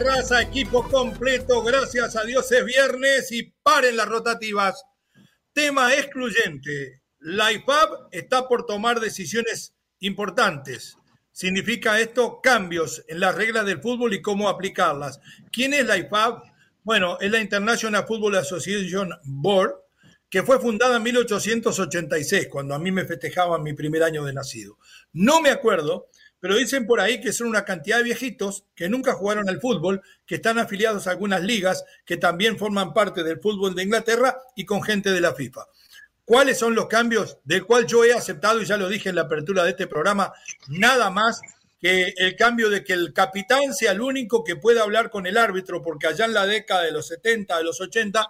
Raza, 0.00 0.42
equipo 0.42 0.88
completo, 0.88 1.62
gracias 1.62 2.16
a 2.16 2.24
Dios 2.24 2.50
es 2.52 2.64
viernes 2.64 3.32
y 3.32 3.54
paren 3.62 3.96
las 3.96 4.08
rotativas. 4.08 4.84
Tema 5.52 5.94
excluyente. 5.94 7.02
La 7.18 7.52
IFAB 7.52 8.08
está 8.12 8.46
por 8.46 8.66
tomar 8.66 9.00
decisiones 9.00 9.74
importantes. 10.00 10.96
Significa 11.32 12.00
esto 12.00 12.40
cambios 12.42 13.04
en 13.08 13.20
las 13.20 13.34
reglas 13.34 13.66
del 13.66 13.80
fútbol 13.80 14.14
y 14.14 14.22
cómo 14.22 14.48
aplicarlas. 14.48 15.20
¿Quién 15.50 15.74
es 15.74 15.86
la 15.86 15.96
IFAB? 15.96 16.42
Bueno, 16.82 17.18
es 17.20 17.30
la 17.30 17.40
International 17.40 18.06
Football 18.06 18.36
Association 18.36 19.10
Board, 19.24 19.74
que 20.30 20.42
fue 20.42 20.60
fundada 20.60 20.96
en 20.98 21.02
1886, 21.02 22.48
cuando 22.48 22.74
a 22.74 22.78
mí 22.78 22.92
me 22.92 23.04
festejaban 23.04 23.62
mi 23.62 23.72
primer 23.72 24.02
año 24.02 24.24
de 24.24 24.32
nacido. 24.32 24.78
No 25.12 25.40
me 25.40 25.50
acuerdo 25.50 26.08
pero 26.40 26.56
dicen 26.56 26.86
por 26.86 27.00
ahí 27.00 27.20
que 27.20 27.32
son 27.32 27.48
una 27.48 27.64
cantidad 27.64 27.98
de 27.98 28.04
viejitos 28.04 28.64
que 28.74 28.88
nunca 28.88 29.14
jugaron 29.14 29.48
al 29.48 29.60
fútbol, 29.60 30.02
que 30.26 30.36
están 30.36 30.58
afiliados 30.58 31.06
a 31.06 31.10
algunas 31.10 31.42
ligas, 31.42 31.84
que 32.04 32.16
también 32.16 32.58
forman 32.58 32.92
parte 32.92 33.24
del 33.24 33.40
fútbol 33.40 33.74
de 33.74 33.82
Inglaterra 33.82 34.38
y 34.54 34.64
con 34.64 34.82
gente 34.82 35.10
de 35.10 35.20
la 35.20 35.34
FIFA. 35.34 35.66
¿Cuáles 36.24 36.58
son 36.58 36.74
los 36.74 36.86
cambios 36.86 37.38
del 37.44 37.64
cual 37.64 37.86
yo 37.86 38.04
he 38.04 38.12
aceptado, 38.12 38.60
y 38.60 38.66
ya 38.66 38.76
lo 38.76 38.88
dije 38.88 39.08
en 39.08 39.16
la 39.16 39.22
apertura 39.22 39.64
de 39.64 39.70
este 39.70 39.86
programa, 39.86 40.32
nada 40.68 41.10
más 41.10 41.40
que 41.80 42.12
el 42.16 42.36
cambio 42.36 42.70
de 42.70 42.84
que 42.84 42.92
el 42.92 43.12
capitán 43.12 43.72
sea 43.72 43.92
el 43.92 44.00
único 44.00 44.44
que 44.44 44.56
pueda 44.56 44.82
hablar 44.82 45.10
con 45.10 45.26
el 45.26 45.38
árbitro, 45.38 45.80
porque 45.82 46.06
allá 46.06 46.26
en 46.26 46.34
la 46.34 46.46
década 46.46 46.82
de 46.82 46.92
los 46.92 47.06
70, 47.06 47.56
de 47.56 47.64
los 47.64 47.80
80, 47.80 48.28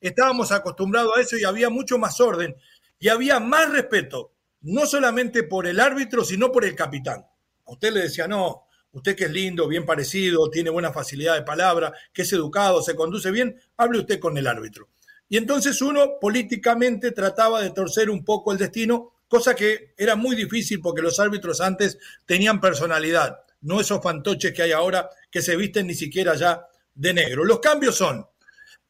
estábamos 0.00 0.52
acostumbrados 0.52 1.16
a 1.16 1.20
eso 1.20 1.36
y 1.36 1.44
había 1.44 1.70
mucho 1.70 1.98
más 1.98 2.20
orden 2.20 2.54
y 2.98 3.08
había 3.08 3.40
más 3.40 3.70
respeto, 3.70 4.32
no 4.60 4.86
solamente 4.86 5.42
por 5.42 5.66
el 5.66 5.80
árbitro, 5.80 6.24
sino 6.24 6.52
por 6.52 6.64
el 6.64 6.74
capitán 6.76 7.29
usted 7.70 7.92
le 7.92 8.02
decía, 8.02 8.28
no, 8.28 8.66
usted 8.92 9.16
que 9.16 9.24
es 9.24 9.30
lindo, 9.30 9.68
bien 9.68 9.86
parecido, 9.86 10.50
tiene 10.50 10.70
buena 10.70 10.92
facilidad 10.92 11.34
de 11.34 11.42
palabra, 11.42 11.92
que 12.12 12.22
es 12.22 12.32
educado, 12.32 12.82
se 12.82 12.94
conduce 12.94 13.30
bien, 13.30 13.60
hable 13.76 14.00
usted 14.00 14.18
con 14.18 14.36
el 14.36 14.46
árbitro. 14.46 14.88
Y 15.28 15.36
entonces 15.36 15.80
uno 15.80 16.18
políticamente 16.20 17.12
trataba 17.12 17.62
de 17.62 17.70
torcer 17.70 18.10
un 18.10 18.24
poco 18.24 18.52
el 18.52 18.58
destino, 18.58 19.12
cosa 19.28 19.54
que 19.54 19.94
era 19.96 20.16
muy 20.16 20.34
difícil 20.34 20.80
porque 20.80 21.02
los 21.02 21.20
árbitros 21.20 21.60
antes 21.60 21.98
tenían 22.26 22.60
personalidad, 22.60 23.38
no 23.60 23.80
esos 23.80 24.02
fantoches 24.02 24.52
que 24.52 24.62
hay 24.62 24.72
ahora 24.72 25.08
que 25.30 25.40
se 25.40 25.54
visten 25.54 25.86
ni 25.86 25.94
siquiera 25.94 26.34
ya 26.34 26.66
de 26.94 27.14
negro. 27.14 27.44
Los 27.44 27.60
cambios 27.60 27.94
son 27.94 28.26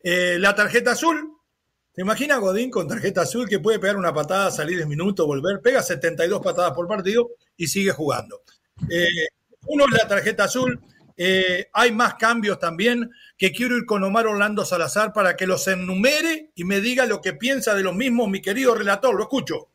eh, 0.03 0.39
la 0.39 0.55
tarjeta 0.55 0.93
azul. 0.93 1.37
¿Se 1.95 2.01
imagina 2.01 2.39
Godín 2.39 2.71
con 2.71 2.89
tarjeta 2.89 3.23
azul 3.23 3.49
que 3.49 3.59
puede 3.59 3.79
pegar 3.79 3.97
una 3.97 4.15
patada, 4.15 4.51
salir 4.51 4.79
de 4.79 4.87
minuto, 4.87 5.27
volver? 5.27 5.61
Pega 5.61 5.83
72 5.83 6.41
patadas 6.41 6.73
por 6.73 6.89
partido 6.89 7.31
y 7.57 7.67
sigue 7.67 7.91
jugando. 7.91 8.43
Eh, 8.89 9.29
uno 9.67 9.85
es 9.85 9.91
la 9.91 10.09
tarjeta 10.09 10.45
azul. 10.45 10.81
Eh, 11.17 11.69
hay 11.73 11.93
más 11.93 12.15
cambios 12.15 12.59
también 12.59 13.11
que 13.37 13.53
quiero 13.53 13.77
ir 13.77 13.85
con 13.85 14.03
Omar 14.03 14.27
Orlando 14.27 14.65
Salazar 14.65 15.13
para 15.13 15.37
que 15.37 15.47
los 15.47 15.67
enumere 15.69 16.51
y 16.55 16.65
me 16.65 16.81
diga 16.81 17.05
lo 17.05 17.21
que 17.21 17.35
piensa 17.35 17.75
de 17.75 17.83
los 17.83 17.95
mismos, 17.95 18.29
mi 18.29 18.41
querido 18.41 18.75
relator. 18.75 19.15
Lo 19.15 19.23
escucho. 19.23 19.69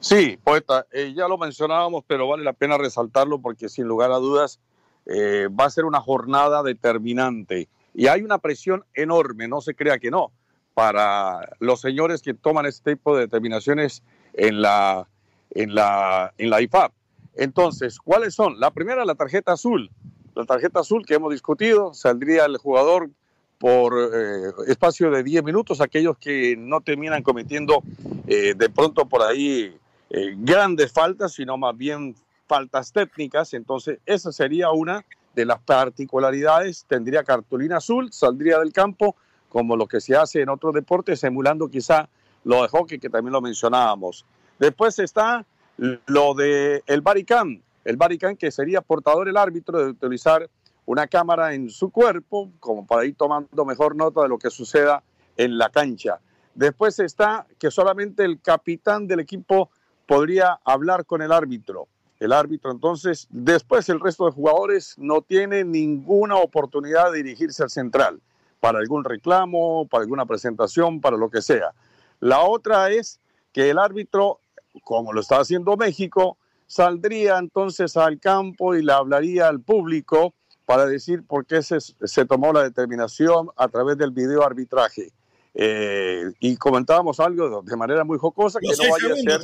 Sí, 0.00 0.38
poeta, 0.42 0.86
eh, 0.92 1.14
ya 1.16 1.26
lo 1.28 1.38
mencionábamos, 1.38 2.04
pero 2.06 2.28
vale 2.28 2.44
la 2.44 2.52
pena 2.52 2.76
resaltarlo 2.76 3.40
porque 3.40 3.70
sin 3.70 3.86
lugar 3.86 4.12
a 4.12 4.16
dudas 4.16 4.60
va 5.06 5.66
a 5.66 5.70
ser 5.70 5.84
una 5.84 6.00
jornada 6.00 6.62
determinante 6.62 7.68
y 7.94 8.08
hay 8.08 8.22
una 8.22 8.38
presión 8.38 8.84
enorme, 8.94 9.48
no 9.48 9.60
se 9.60 9.74
crea 9.74 9.98
que 9.98 10.10
no, 10.10 10.32
para 10.74 11.56
los 11.60 11.80
señores 11.80 12.20
que 12.20 12.34
toman 12.34 12.66
este 12.66 12.96
tipo 12.96 13.14
de 13.14 13.22
determinaciones 13.22 14.02
en 14.34 14.60
la, 14.60 15.08
en 15.50 15.74
la, 15.74 16.34
en 16.36 16.50
la 16.50 16.60
IFAP. 16.60 16.92
Entonces, 17.36 17.98
¿cuáles 17.98 18.34
son? 18.34 18.60
La 18.60 18.70
primera, 18.70 19.04
la 19.04 19.14
tarjeta 19.14 19.52
azul. 19.52 19.90
La 20.34 20.44
tarjeta 20.44 20.80
azul 20.80 21.04
que 21.06 21.14
hemos 21.14 21.32
discutido, 21.32 21.94
saldría 21.94 22.44
el 22.44 22.56
jugador 22.56 23.10
por 23.58 23.94
eh, 24.12 24.50
espacio 24.66 25.10
de 25.10 25.22
10 25.22 25.44
minutos, 25.44 25.80
aquellos 25.80 26.18
que 26.18 26.56
no 26.56 26.80
terminan 26.80 27.22
cometiendo 27.22 27.82
eh, 28.26 28.54
de 28.56 28.68
pronto 28.68 29.06
por 29.06 29.22
ahí 29.22 29.76
eh, 30.10 30.34
grandes 30.36 30.92
faltas, 30.92 31.32
sino 31.32 31.56
más 31.56 31.76
bien 31.76 32.14
faltas 32.46 32.92
técnicas. 32.92 33.54
Entonces, 33.54 34.00
esa 34.06 34.32
sería 34.32 34.70
una 34.70 35.04
de 35.34 35.44
las 35.44 35.60
particularidades. 35.60 36.84
Tendría 36.88 37.24
cartulina 37.24 37.78
azul, 37.78 38.12
saldría 38.12 38.58
del 38.58 38.72
campo, 38.72 39.16
como 39.48 39.76
lo 39.76 39.86
que 39.86 40.00
se 40.00 40.16
hace 40.16 40.40
en 40.40 40.48
otros 40.48 40.74
deportes, 40.74 41.22
emulando 41.24 41.68
quizá 41.68 42.08
lo 42.44 42.62
de 42.62 42.68
hockey, 42.68 42.98
que 42.98 43.08
también 43.08 43.32
lo 43.32 43.40
mencionábamos. 43.40 44.24
Después 44.58 44.98
está 44.98 45.46
lo 45.76 46.34
de 46.34 46.82
el 46.86 47.00
Baricam, 47.00 47.60
el 47.84 47.96
Baricam 47.96 48.36
que 48.36 48.50
sería 48.50 48.80
portador 48.80 49.28
el 49.28 49.36
árbitro 49.36 49.78
de 49.78 49.90
utilizar 49.90 50.48
una 50.86 51.06
cámara 51.06 51.54
en 51.54 51.70
su 51.70 51.90
cuerpo 51.90 52.50
como 52.60 52.86
para 52.86 53.04
ir 53.04 53.16
tomando 53.16 53.64
mejor 53.64 53.96
nota 53.96 54.22
de 54.22 54.28
lo 54.28 54.38
que 54.38 54.50
suceda 54.50 55.02
en 55.36 55.58
la 55.58 55.70
cancha. 55.70 56.20
Después 56.54 56.98
está 56.98 57.46
que 57.58 57.70
solamente 57.70 58.24
el 58.24 58.40
capitán 58.40 59.06
del 59.06 59.20
equipo 59.20 59.70
podría 60.06 60.60
hablar 60.64 61.04
con 61.04 61.22
el 61.22 61.32
árbitro. 61.32 61.88
El 62.20 62.32
árbitro 62.32 62.70
entonces, 62.70 63.26
después 63.30 63.88
el 63.88 64.00
resto 64.00 64.26
de 64.26 64.32
jugadores 64.32 64.94
no 64.98 65.22
tiene 65.22 65.64
ninguna 65.64 66.36
oportunidad 66.36 67.10
de 67.12 67.22
dirigirse 67.22 67.62
al 67.62 67.70
central 67.70 68.20
para 68.60 68.78
algún 68.78 69.04
reclamo, 69.04 69.86
para 69.88 70.02
alguna 70.02 70.24
presentación, 70.24 71.00
para 71.00 71.16
lo 71.16 71.28
que 71.28 71.42
sea. 71.42 71.72
La 72.20 72.40
otra 72.40 72.90
es 72.90 73.20
que 73.52 73.68
el 73.68 73.78
árbitro 73.78 74.40
como 74.82 75.12
lo 75.12 75.20
está 75.20 75.38
haciendo 75.38 75.76
México, 75.76 76.38
saldría 76.66 77.38
entonces 77.38 77.96
al 77.96 78.18
campo 78.18 78.74
y 78.74 78.82
le 78.82 78.92
hablaría 78.92 79.48
al 79.48 79.60
público 79.60 80.34
para 80.66 80.86
decir 80.86 81.24
por 81.26 81.46
qué 81.46 81.62
se, 81.62 82.24
tomó 82.24 82.52
la 82.52 82.62
determinación 82.62 83.48
a 83.56 83.68
través 83.68 83.98
del 83.98 84.10
video 84.10 84.42
arbitraje. 84.42 85.12
Eh, 85.56 86.24
y 86.40 86.56
comentábamos 86.56 87.20
algo 87.20 87.62
de 87.62 87.76
manera 87.76 88.02
muy 88.02 88.18
jocosa 88.18 88.58
que 88.58 88.66
no 88.66 88.90
vaya 88.90 89.14
a 89.14 89.16
ser 89.16 89.40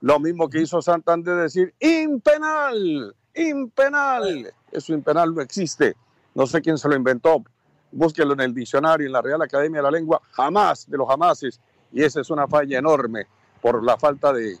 lo 0.00 0.18
mismo 0.18 0.48
que 0.48 0.60
hizo 0.60 0.82
Santander 0.82 1.36
decir 1.36 1.72
impenal, 1.78 3.14
impenal. 3.34 4.52
Eso 4.72 4.92
impenal 4.92 5.34
no 5.34 5.40
existe. 5.40 5.94
No 6.34 6.46
sé 6.46 6.60
quién 6.60 6.78
se 6.78 6.88
lo 6.88 6.96
inventó. 6.96 7.44
Búsquelo 7.92 8.32
en 8.32 8.40
el 8.40 8.54
diccionario, 8.54 9.06
en 9.06 9.12
la 9.12 9.22
Real 9.22 9.40
Academia 9.40 9.78
de 9.78 9.84
la 9.84 9.90
Lengua, 9.90 10.20
jamás 10.32 10.90
de 10.90 10.98
los 10.98 11.08
jamases. 11.08 11.60
Y 11.92 12.02
esa 12.02 12.20
es 12.20 12.30
una 12.30 12.48
falla 12.48 12.78
enorme 12.78 13.26
por 13.60 13.84
la 13.84 13.96
falta 13.98 14.32
de, 14.32 14.58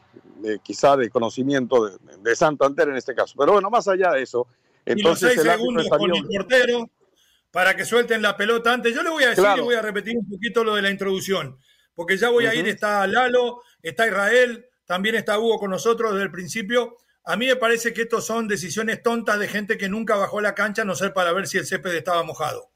quizá 0.62 0.96
de 0.96 1.10
conocimiento 1.10 1.98
de, 1.98 2.36
Santander 2.36 2.88
en 2.88 2.96
este 2.96 3.14
caso. 3.14 3.34
Pero 3.38 3.52
bueno, 3.52 3.70
más 3.70 3.88
allá 3.88 4.12
de 4.12 4.22
eso, 4.22 4.46
entonces 4.84 5.32
y 5.32 5.36
los 5.36 5.44
seis 5.44 5.56
segundos 5.56 5.88
con 5.88 6.14
el 6.14 6.24
portero 6.24 6.90
para 7.50 7.74
que 7.74 7.84
suelten 7.84 8.20
la 8.20 8.36
pelota 8.36 8.72
antes. 8.72 8.94
Yo 8.94 9.02
le 9.02 9.10
voy 9.10 9.24
a 9.24 9.30
decir 9.30 9.44
y 9.56 9.60
voy 9.60 9.74
a 9.74 9.82
repetir 9.82 10.16
un 10.18 10.28
poquito 10.28 10.62
lo 10.62 10.74
de 10.74 10.82
la 10.82 10.90
introducción, 10.90 11.58
porque 11.94 12.18
ya 12.18 12.28
voy 12.28 12.46
a 12.46 12.54
ir, 12.54 12.68
está 12.68 13.06
Lalo, 13.06 13.62
está 13.82 14.06
Israel, 14.06 14.66
también 14.84 15.14
está 15.14 15.38
Hugo 15.38 15.58
con 15.58 15.70
nosotros 15.70 16.12
desde 16.12 16.24
el 16.24 16.30
principio. 16.30 16.98
A 17.24 17.36
mí 17.36 17.46
me 17.46 17.56
parece 17.56 17.92
que 17.92 18.02
estos 18.02 18.26
son 18.26 18.46
decisiones 18.46 19.02
tontas 19.02 19.38
de 19.38 19.48
gente 19.48 19.78
que 19.78 19.88
nunca 19.88 20.16
bajó 20.16 20.38
a 20.38 20.42
la 20.42 20.54
cancha, 20.54 20.84
no 20.84 20.94
ser 20.94 21.12
para 21.12 21.32
ver 21.32 21.46
si 21.46 21.58
el 21.58 21.66
césped 21.66 21.94
estaba 21.94 22.22
mojado. 22.22 22.70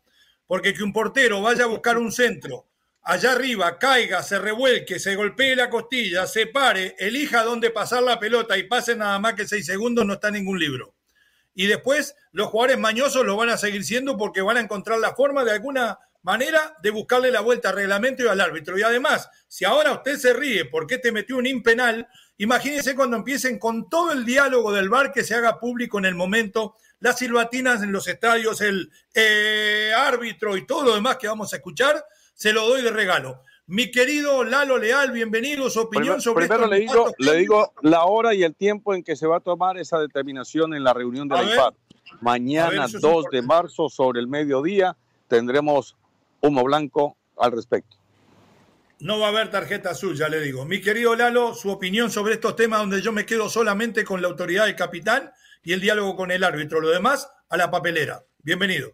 Porque 0.46 0.74
que 0.74 0.82
un 0.82 0.92
portero 0.92 1.42
vaya 1.42 1.64
a 1.64 1.68
buscar 1.68 1.98
un 1.98 2.10
centro 2.10 2.69
allá 3.02 3.32
arriba 3.32 3.78
caiga, 3.78 4.22
se 4.22 4.38
revuelque, 4.38 4.98
se 4.98 5.16
golpee 5.16 5.56
la 5.56 5.70
costilla, 5.70 6.26
se 6.26 6.46
pare, 6.46 6.96
elija 6.98 7.42
dónde 7.42 7.70
pasar 7.70 8.02
la 8.02 8.18
pelota 8.18 8.58
y 8.58 8.64
pase 8.64 8.96
nada 8.96 9.18
más 9.18 9.34
que 9.34 9.46
seis 9.46 9.66
segundos, 9.66 10.06
no 10.06 10.14
está 10.14 10.28
en 10.28 10.34
ningún 10.34 10.58
libro. 10.58 10.94
Y 11.54 11.66
después 11.66 12.14
los 12.32 12.48
jugadores 12.48 12.78
mañosos 12.78 13.24
lo 13.24 13.36
van 13.36 13.50
a 13.50 13.58
seguir 13.58 13.84
siendo 13.84 14.16
porque 14.16 14.40
van 14.42 14.56
a 14.56 14.60
encontrar 14.60 14.98
la 14.98 15.14
forma 15.14 15.44
de 15.44 15.52
alguna 15.52 15.98
manera 16.22 16.76
de 16.82 16.90
buscarle 16.90 17.30
la 17.30 17.40
vuelta 17.40 17.70
al 17.70 17.76
reglamento 17.76 18.22
y 18.22 18.28
al 18.28 18.40
árbitro. 18.40 18.78
Y 18.78 18.82
además, 18.82 19.28
si 19.48 19.64
ahora 19.64 19.92
usted 19.92 20.16
se 20.16 20.32
ríe 20.32 20.66
porque 20.66 20.98
te 20.98 21.12
metió 21.12 21.36
un 21.36 21.46
impenal, 21.46 22.06
imagínense 22.38 22.94
cuando 22.94 23.16
empiecen 23.16 23.58
con 23.58 23.88
todo 23.88 24.12
el 24.12 24.24
diálogo 24.24 24.72
del 24.72 24.88
bar 24.88 25.12
que 25.12 25.24
se 25.24 25.34
haga 25.34 25.58
público 25.58 25.98
en 25.98 26.04
el 26.04 26.14
momento, 26.14 26.76
las 27.00 27.18
silbatinas 27.18 27.82
en 27.82 27.92
los 27.92 28.06
estadios, 28.06 28.60
el 28.60 28.90
eh, 29.14 29.92
árbitro 29.96 30.56
y 30.56 30.66
todo 30.66 30.84
lo 30.84 30.94
demás 30.94 31.16
que 31.16 31.28
vamos 31.28 31.52
a 31.52 31.56
escuchar, 31.56 32.04
se 32.40 32.54
lo 32.54 32.66
doy 32.66 32.80
de 32.80 32.90
regalo. 32.90 33.42
Mi 33.66 33.90
querido 33.90 34.44
Lalo 34.44 34.78
Leal, 34.78 35.12
bienvenido. 35.12 35.68
Su 35.68 35.80
opinión 35.80 36.22
sobre 36.22 36.46
Primero 36.46 36.66
le 36.66 36.78
digo, 36.78 37.12
le 37.18 37.36
digo 37.36 37.74
la 37.82 38.06
hora 38.06 38.32
y 38.32 38.42
el 38.44 38.54
tiempo 38.54 38.94
en 38.94 39.04
que 39.04 39.14
se 39.14 39.26
va 39.26 39.36
a 39.36 39.40
tomar 39.40 39.76
esa 39.76 39.98
determinación 39.98 40.74
en 40.74 40.82
la 40.82 40.94
reunión 40.94 41.28
de 41.28 41.36
la 41.36 41.42
IFAD. 41.44 41.74
Mañana, 42.22 42.86
2 42.90 43.26
de 43.30 43.42
marzo, 43.42 43.90
sobre 43.90 44.20
el 44.20 44.26
mediodía, 44.26 44.96
tendremos 45.28 45.96
humo 46.40 46.64
blanco 46.64 47.18
al 47.36 47.52
respecto. 47.52 47.98
No 49.00 49.20
va 49.20 49.26
a 49.26 49.28
haber 49.28 49.50
tarjeta 49.50 49.90
azul, 49.90 50.16
ya 50.16 50.30
le 50.30 50.40
digo. 50.40 50.64
Mi 50.64 50.80
querido 50.80 51.14
Lalo, 51.14 51.54
su 51.54 51.68
opinión 51.70 52.10
sobre 52.10 52.34
estos 52.34 52.56
temas 52.56 52.80
donde 52.80 53.02
yo 53.02 53.12
me 53.12 53.26
quedo 53.26 53.50
solamente 53.50 54.02
con 54.02 54.22
la 54.22 54.28
autoridad 54.28 54.64
del 54.64 54.76
capitán 54.76 55.30
y 55.62 55.74
el 55.74 55.82
diálogo 55.82 56.16
con 56.16 56.30
el 56.30 56.42
árbitro. 56.42 56.80
Lo 56.80 56.88
demás, 56.88 57.30
a 57.50 57.58
la 57.58 57.70
papelera. 57.70 58.24
Bienvenido. 58.38 58.92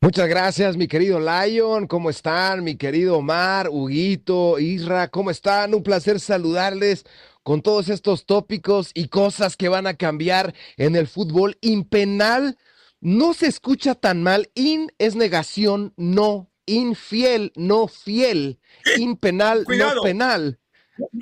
Muchas 0.00 0.28
gracias, 0.28 0.76
mi 0.76 0.86
querido 0.86 1.18
Lion. 1.18 1.88
¿Cómo 1.88 2.08
están? 2.08 2.62
Mi 2.62 2.76
querido 2.76 3.18
Omar, 3.18 3.68
Huguito, 3.68 4.60
Isra, 4.60 5.08
¿cómo 5.08 5.30
están? 5.30 5.74
Un 5.74 5.82
placer 5.82 6.20
saludarles 6.20 7.04
con 7.42 7.62
todos 7.62 7.88
estos 7.88 8.24
tópicos 8.24 8.92
y 8.94 9.08
cosas 9.08 9.56
que 9.56 9.68
van 9.68 9.88
a 9.88 9.94
cambiar 9.94 10.54
en 10.76 10.94
el 10.94 11.08
fútbol 11.08 11.58
impenal 11.62 12.56
no 13.00 13.34
se 13.34 13.48
escucha 13.48 13.96
tan 13.96 14.22
mal. 14.22 14.50
In 14.54 14.92
es 14.98 15.16
negación, 15.16 15.94
no. 15.96 16.48
Infiel, 16.66 17.52
no 17.56 17.88
fiel. 17.88 18.60
Impenal, 18.98 19.64
no 19.66 20.02
penal. 20.02 20.60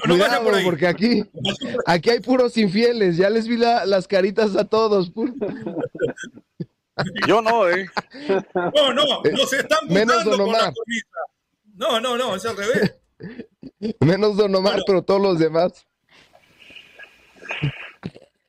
Cuidado, 0.07 0.51
porque 0.65 0.87
aquí, 0.87 1.23
aquí 1.87 2.11
hay 2.11 2.21
puros 2.21 2.57
infieles. 2.57 3.17
Ya 3.17 3.31
les 3.31 3.47
vi 3.47 3.57
las 3.57 4.07
caritas 4.07 4.55
a 4.55 4.65
todos. 4.65 5.13
Yo 7.29 7.43
no, 7.43 7.69
¿eh? 7.69 7.87
No, 8.55 8.93
no, 8.93 9.23
no 9.23 9.47
se 9.47 9.59
están 9.59 9.87
Menos 9.89 10.25
Don 10.25 10.41
Omar. 10.41 10.73
No, 11.75 12.01
no, 12.01 12.17
no, 12.17 12.35
es 12.37 12.47
al 12.47 12.57
revés. 12.57 12.95
Menos 14.01 14.37
Don 14.37 14.55
Omar, 14.55 14.81
pero 14.87 15.03
todos 15.03 15.21
los 15.21 15.39
demás. 15.39 15.87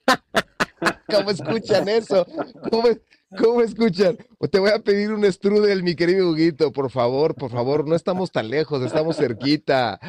¿Cómo 1.07 1.31
escuchan 1.31 1.89
eso? 1.89 2.25
¿Cómo, 2.69 2.89
¿Cómo 3.38 3.61
escuchan? 3.61 4.17
Te 4.51 4.59
voy 4.59 4.71
a 4.71 4.79
pedir 4.79 5.11
un 5.11 5.29
strudel, 5.31 5.83
mi 5.83 5.95
querido 5.95 6.29
Huguito, 6.29 6.71
por 6.71 6.89
favor, 6.91 7.35
por 7.35 7.51
favor, 7.51 7.88
no 7.88 7.95
estamos 7.95 8.31
tan 8.31 8.49
lejos, 8.49 8.83
estamos 8.83 9.17
cerquita. 9.17 9.99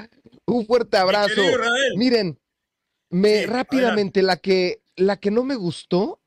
Un 0.44 0.66
fuerte 0.66 0.96
abrazo. 0.96 1.42
Miren, 1.96 2.38
me 3.10 3.46
rápidamente 3.46 4.22
la 4.22 4.36
que 4.36 4.82
la 4.96 5.16
que 5.16 5.30
no 5.30 5.44
me 5.44 5.54
gustó 5.54 6.17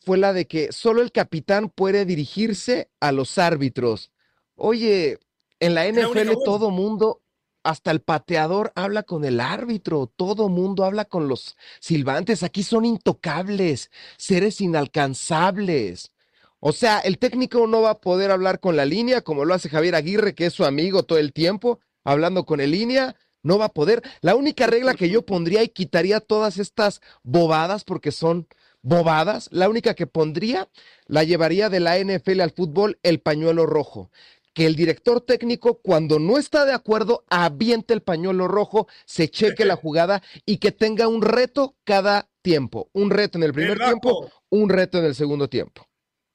fue 0.00 0.18
la 0.18 0.32
de 0.32 0.46
que 0.46 0.72
solo 0.72 1.02
el 1.02 1.12
capitán 1.12 1.68
puede 1.68 2.04
dirigirse 2.04 2.90
a 3.00 3.12
los 3.12 3.38
árbitros. 3.38 4.10
Oye, 4.56 5.18
en 5.58 5.74
la 5.74 5.86
NFL 5.86 6.32
todo 6.44 6.70
mundo 6.70 7.22
hasta 7.62 7.90
el 7.90 8.00
pateador 8.00 8.72
habla 8.74 9.02
con 9.02 9.24
el 9.24 9.40
árbitro, 9.40 10.10
todo 10.16 10.48
mundo 10.48 10.84
habla 10.84 11.04
con 11.04 11.28
los 11.28 11.56
silbantes, 11.80 12.42
aquí 12.42 12.62
son 12.62 12.84
intocables, 12.84 13.90
seres 14.16 14.60
inalcanzables. 14.60 16.12
O 16.58 16.72
sea, 16.72 16.98
el 17.00 17.18
técnico 17.18 17.66
no 17.66 17.82
va 17.82 17.90
a 17.90 18.00
poder 18.00 18.30
hablar 18.30 18.60
con 18.60 18.76
la 18.76 18.84
línea 18.84 19.22
como 19.22 19.44
lo 19.44 19.54
hace 19.54 19.68
Javier 19.68 19.94
Aguirre, 19.94 20.34
que 20.34 20.46
es 20.46 20.52
su 20.52 20.64
amigo 20.64 21.02
todo 21.04 21.18
el 21.18 21.32
tiempo, 21.32 21.80
hablando 22.04 22.44
con 22.44 22.60
el 22.60 22.70
línea. 22.70 23.16
No 23.42 23.56
va 23.56 23.66
a 23.66 23.72
poder. 23.72 24.02
La 24.20 24.34
única 24.34 24.66
regla 24.66 24.94
que 24.94 25.08
yo 25.08 25.24
pondría 25.24 25.62
y 25.62 25.68
quitaría 25.68 26.20
todas 26.20 26.58
estas 26.58 27.00
bobadas, 27.22 27.84
porque 27.84 28.12
son 28.12 28.46
bobadas, 28.82 29.48
la 29.52 29.68
única 29.68 29.94
que 29.94 30.06
pondría 30.06 30.68
la 31.06 31.24
llevaría 31.24 31.68
de 31.68 31.80
la 31.80 31.98
NFL 31.98 32.40
al 32.40 32.50
fútbol 32.50 32.98
el 33.02 33.20
pañuelo 33.20 33.66
rojo. 33.66 34.10
Que 34.52 34.66
el 34.66 34.74
director 34.74 35.20
técnico, 35.20 35.80
cuando 35.80 36.18
no 36.18 36.36
está 36.36 36.64
de 36.64 36.72
acuerdo, 36.72 37.24
aviente 37.28 37.94
el 37.94 38.02
pañuelo 38.02 38.48
rojo, 38.48 38.88
se 39.04 39.28
cheque 39.28 39.64
la 39.64 39.76
jugada 39.76 40.22
y 40.44 40.58
que 40.58 40.72
tenga 40.72 41.08
un 41.08 41.22
reto 41.22 41.76
cada 41.84 42.28
tiempo. 42.42 42.88
Un 42.92 43.10
reto 43.10 43.38
en 43.38 43.44
el 43.44 43.52
primer 43.52 43.78
tiempo, 43.78 44.30
un 44.48 44.68
reto 44.68 44.98
en 44.98 45.04
el 45.04 45.14
segundo 45.14 45.48
tiempo. 45.48 45.89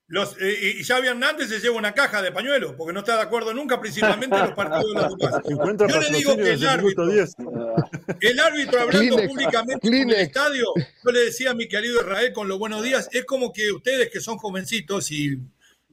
Los, 0.08 0.38
eh, 0.40 0.76
y 0.78 0.84
Xavi 0.84 1.08
Hernández 1.08 1.50
se 1.50 1.60
lleva 1.60 1.78
una 1.78 1.94
caja 1.94 2.22
de 2.22 2.32
pañuelo, 2.32 2.78
porque 2.78 2.94
no 2.94 3.00
está 3.00 3.16
de 3.16 3.24
acuerdo 3.24 3.56
nunca, 3.56 3.82
principalmente 3.82 4.36
en 4.36 4.42
los 4.44 4.52
partidos 4.52 4.94
de 4.94 5.02
la 5.02 5.10
Copa. 5.10 5.42
Yo 5.88 6.00
le 6.00 6.18
digo 6.18 6.36
que 6.38 6.52
el 6.52 6.68
árbitro, 6.68 7.10
el 8.22 8.40
árbitro 8.40 8.82
hablando 8.82 9.18
públicamente 9.28 9.88
en 9.88 10.10
el 10.12 10.16
estadio, 10.18 10.68
yo 11.04 11.12
le 11.12 11.26
decía 11.26 11.52
a 11.52 11.54
mi 11.56 11.68
querido 11.68 12.02
Israel 12.02 12.34
con 12.34 12.48
los 12.48 12.60
buenos 12.60 12.84
días, 12.84 13.10
es 13.14 13.26
como 13.26 13.52
que 13.52 13.72
ustedes 13.72 14.12
que 14.12 14.20
son 14.20 14.38
jovencitos 14.38 15.10
y 15.12 15.40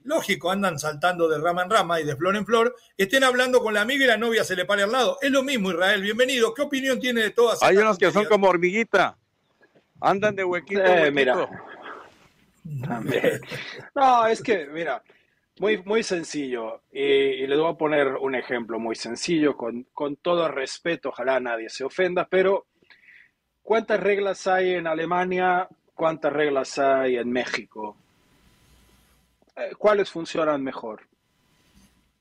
lógico, 0.05 0.51
andan 0.51 0.79
saltando 0.79 1.27
de 1.27 1.39
rama 1.39 1.63
en 1.63 1.71
rama 1.71 1.99
y 1.99 2.05
de 2.05 2.15
flor 2.15 2.37
en 2.37 2.45
flor, 2.45 2.77
estén 2.99 3.25
hablando 3.25 3.63
con 3.63 3.73
la 3.73 3.81
amiga 3.81 4.05
y 4.05 4.09
la 4.09 4.19
novia 4.19 4.45
se 4.45 4.57
le 4.57 4.67
pare 4.67 4.83
al 4.83 4.93
lado. 4.93 5.17
Es 5.23 5.31
lo 5.31 5.43
mismo, 5.43 5.71
Israel, 5.71 6.03
bienvenido. 6.03 6.53
¿Qué 6.53 6.61
opinión 6.61 7.01
tiene 7.01 7.23
de 7.23 7.31
todas? 7.31 7.63
Hay 7.63 7.79
unos 7.79 7.97
que 7.97 8.11
son 8.11 8.27
como 8.27 8.49
hormiguita, 8.49 9.17
andan 10.01 10.37
de 10.37 10.45
huequito. 10.45 10.85
Eh, 10.85 11.11
mira 11.11 11.33
también. 11.33 11.72
No, 12.65 14.27
es 14.27 14.43
que, 14.43 14.67
mira, 14.67 15.03
muy, 15.59 15.83
muy 15.83 16.03
sencillo. 16.03 16.83
Y, 16.93 17.47
les 17.47 17.59
voy 17.59 17.71
a 17.71 17.77
poner 17.77 18.09
un 18.09 18.35
ejemplo 18.35 18.79
muy 18.79 18.95
sencillo, 18.95 19.57
con, 19.57 19.85
con 19.93 20.17
todo 20.17 20.49
respeto, 20.49 21.11
ojalá 21.11 21.41
nadie 21.41 21.69
se 21.69 21.85
ofenda, 21.85 22.27
pero 22.29 22.67
¿cuántas 23.63 24.01
reglas 24.01 24.47
hay 24.47 24.75
en 24.75 24.87
Alemania? 24.87 25.69
¿Cuántas 25.95 26.33
reglas 26.33 26.79
hay 26.79 27.17
en 27.17 27.31
México? 27.31 27.97
Eh, 29.57 29.73
¿Cuáles 29.77 30.11
funcionan 30.11 30.63
mejor? 30.63 31.03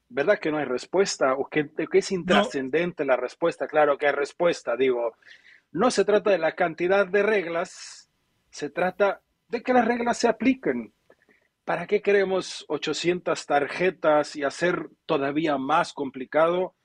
¿Verdad 0.10 0.40
que 0.40 0.52
no 0.52 0.58
hay 0.58 0.66
respuesta? 0.66 1.36
¿O 1.36 1.48
que, 1.48 1.70
que 1.70 2.00
es 2.00 2.12
intrascendente 2.12 3.06
la 3.06 3.16
respuesta? 3.16 3.66
Claro 3.68 3.98
que 3.98 4.08
hay 4.08 4.14
respuesta, 4.14 4.76
digo. 4.76 5.16
No 5.72 5.90
se 5.90 6.04
trata 6.04 6.32
de 6.32 6.38
la 6.38 6.54
cantidad 6.54 7.08
de 7.08 7.24
reglas, 7.24 8.10
se 8.50 8.70
trata 8.70 9.22
de 9.52 9.62
que 9.62 9.74
las 9.74 9.86
reglas 9.86 10.18
se 10.18 10.30
apliquen. 10.30 10.94
¿Para 11.66 11.86
qué 11.86 12.02
queremos 12.02 12.66
800 12.70 13.46
tarjetas 13.46 14.36
y 14.36 14.44
hacer 14.44 14.88
todavía 15.06 15.58
más 15.58 15.94
complicado 15.94 16.76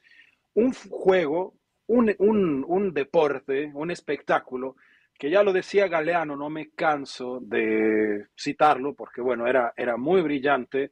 un 0.54 0.72
juego, 0.72 1.54
un, 1.86 2.14
un, 2.18 2.92
deporte, 2.92 3.70
un 3.72 3.90
espectáculo, 3.90 4.76
que 5.14 5.30
ya 5.30 5.42
lo 5.42 5.52
decía 5.52 5.88
Galeano, 5.88 6.36
no 6.36 6.50
me 6.50 6.70
canso 6.70 7.38
de 7.40 8.26
citarlo 8.38 8.94
porque, 8.94 9.20
bueno, 9.20 9.46
era, 9.46 9.72
era 9.76 9.96
muy 9.96 10.20
brillante. 10.20 10.90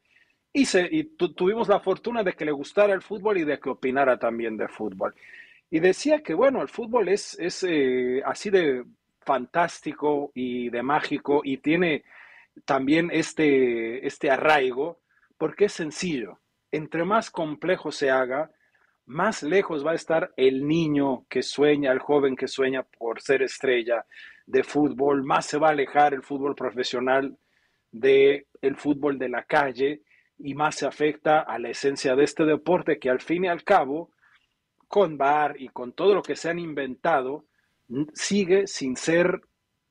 Y, 0.52 0.64
y 0.92 1.16
tuvimos 1.16 1.68
la 1.68 1.80
fortuna 1.80 2.22
de 2.22 2.34
que 2.34 2.44
le 2.44 2.52
gustara 2.52 2.94
el 2.94 3.02
fútbol 3.02 3.38
y 3.38 3.44
de 3.44 3.58
que 3.58 3.70
opinara 3.70 4.16
también 4.16 4.56
de 4.56 4.68
fútbol. 4.68 5.12
Y 5.70 5.80
decía 5.80 6.22
que, 6.22 6.34
bueno, 6.34 6.62
el 6.62 6.68
fútbol 6.68 7.08
es, 7.08 7.36
es 7.40 7.64
eh, 7.68 8.22
así 8.24 8.50
de 8.50 8.84
fantástico 9.24 10.30
y 10.34 10.70
de 10.70 10.82
mágico 10.82 11.40
y 11.44 11.58
tiene 11.58 12.04
también 12.64 13.10
este, 13.12 14.06
este 14.06 14.30
arraigo 14.30 15.00
porque 15.38 15.66
es 15.66 15.72
sencillo. 15.72 16.38
Entre 16.70 17.04
más 17.04 17.30
complejo 17.30 17.92
se 17.92 18.10
haga, 18.10 18.50
más 19.06 19.42
lejos 19.42 19.84
va 19.86 19.92
a 19.92 19.96
estar 19.96 20.32
el 20.36 20.66
niño 20.66 21.26
que 21.28 21.42
sueña, 21.42 21.92
el 21.92 21.98
joven 21.98 22.36
que 22.36 22.48
sueña 22.48 22.82
por 22.82 23.20
ser 23.20 23.42
estrella 23.42 24.04
de 24.46 24.62
fútbol, 24.62 25.22
más 25.22 25.46
se 25.46 25.58
va 25.58 25.68
a 25.68 25.72
alejar 25.72 26.14
el 26.14 26.22
fútbol 26.22 26.54
profesional 26.54 27.36
del 27.90 28.46
el 28.60 28.76
fútbol 28.76 29.18
de 29.18 29.28
la 29.28 29.44
calle 29.44 30.02
y 30.38 30.54
más 30.54 30.76
se 30.76 30.86
afecta 30.86 31.40
a 31.40 31.58
la 31.58 31.70
esencia 31.70 32.16
de 32.16 32.24
este 32.24 32.44
deporte 32.44 32.98
que 32.98 33.10
al 33.10 33.20
fin 33.20 33.44
y 33.44 33.48
al 33.48 33.62
cabo, 33.62 34.10
con 34.88 35.16
VAR 35.16 35.56
y 35.58 35.68
con 35.68 35.92
todo 35.92 36.14
lo 36.14 36.22
que 36.22 36.36
se 36.36 36.50
han 36.50 36.58
inventado, 36.58 37.44
sigue 38.14 38.66
sin 38.66 38.96
ser 38.96 39.40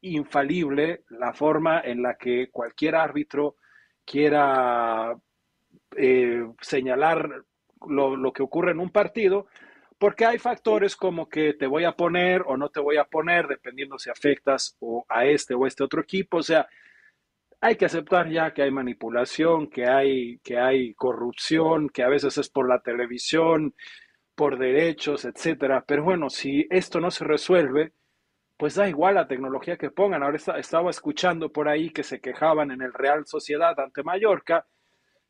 infalible 0.01 1.03
la 1.09 1.33
forma 1.33 1.81
en 1.81 2.01
la 2.01 2.15
que 2.15 2.49
cualquier 2.51 2.95
árbitro 2.95 3.55
quiera 4.05 5.15
eh, 5.95 6.43
señalar 6.61 7.43
lo, 7.87 8.33
que 8.33 8.43
ocurre 8.43 8.71
en 8.71 8.79
un 8.79 8.89
partido, 8.89 9.47
porque 9.97 10.25
hay 10.25 10.37
factores 10.37 10.95
como 10.95 11.29
que 11.29 11.53
te 11.53 11.67
voy 11.67 11.85
a 11.85 11.93
poner 11.93 12.43
o 12.45 12.57
no 12.57 12.69
te 12.69 12.79
voy 12.79 12.97
a 12.97 13.05
poner, 13.05 13.47
dependiendo 13.47 13.97
si 13.97 14.09
afectas 14.09 14.75
o 14.79 15.05
a 15.07 15.25
este 15.25 15.53
o 15.53 15.65
este 15.65 15.83
otro 15.83 16.01
equipo. 16.01 16.37
O 16.37 16.43
sea, 16.43 16.67
hay 17.61 17.75
que 17.75 17.85
aceptar 17.85 18.29
ya 18.29 18.53
que 18.53 18.63
hay 18.63 18.71
manipulación, 18.71 19.69
que 19.69 19.85
hay, 19.87 20.39
que 20.39 20.57
hay 20.57 20.93
corrupción, 20.95 21.89
que 21.89 22.03
a 22.03 22.09
veces 22.09 22.37
es 22.37 22.49
por 22.49 22.67
la 22.67 22.79
televisión, 22.79 23.73
por 24.35 24.57
derechos, 24.57 25.25
etcétera. 25.25 25.83
Pero 25.87 26.03
bueno, 26.03 26.29
si 26.29 26.67
esto 26.69 26.99
no 26.99 27.11
se 27.11 27.25
resuelve, 27.25 27.93
pues 28.57 28.75
da 28.75 28.87
igual 28.87 29.15
la 29.15 29.27
tecnología 29.27 29.77
que 29.77 29.91
pongan. 29.91 30.23
Ahora 30.23 30.37
estaba 30.57 30.89
escuchando 30.89 31.51
por 31.51 31.67
ahí 31.67 31.89
que 31.91 32.03
se 32.03 32.21
quejaban 32.21 32.71
en 32.71 32.81
el 32.81 32.93
Real 32.93 33.25
Sociedad 33.25 33.79
ante 33.79 34.03
Mallorca 34.03 34.65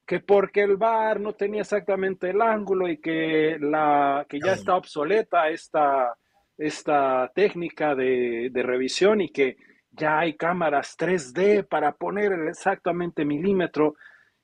que 0.05 0.19
porque 0.19 0.61
el 0.61 0.77
VAR 0.77 1.19
no 1.19 1.33
tenía 1.33 1.61
exactamente 1.61 2.29
el 2.29 2.41
ángulo 2.41 2.89
y 2.89 2.97
que, 2.97 3.57
la, 3.59 4.25
que 4.27 4.39
ya 4.39 4.53
está 4.53 4.75
obsoleta 4.75 5.49
esta, 5.49 6.17
esta 6.57 7.31
técnica 7.33 7.95
de, 7.95 8.49
de 8.51 8.63
revisión 8.63 9.21
y 9.21 9.31
que 9.31 9.55
ya 9.91 10.19
hay 10.19 10.35
cámaras 10.35 10.97
3D 10.97 11.67
para 11.67 11.93
poner 11.93 12.33
exactamente 12.49 13.23
milímetro. 13.23 13.95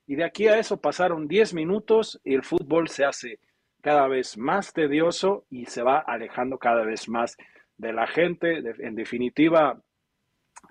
Y 0.07 0.15
de 0.15 0.23
aquí 0.23 0.47
a 0.47 0.57
eso 0.57 0.79
pasaron 0.79 1.27
10 1.27 1.53
minutos 1.53 2.19
y 2.23 2.35
el 2.35 2.43
fútbol 2.43 2.87
se 2.87 3.03
hace 3.03 3.39
cada 3.81 4.07
vez 4.07 4.37
más 4.37 4.73
tedioso 4.73 5.45
y 5.49 5.65
se 5.65 5.81
va 5.81 5.99
alejando 5.99 6.57
cada 6.57 6.83
vez 6.83 7.07
más 7.07 7.37
de 7.77 7.93
la 7.93 8.07
gente. 8.07 8.61
en 8.79 8.95
definitiva, 8.95 9.81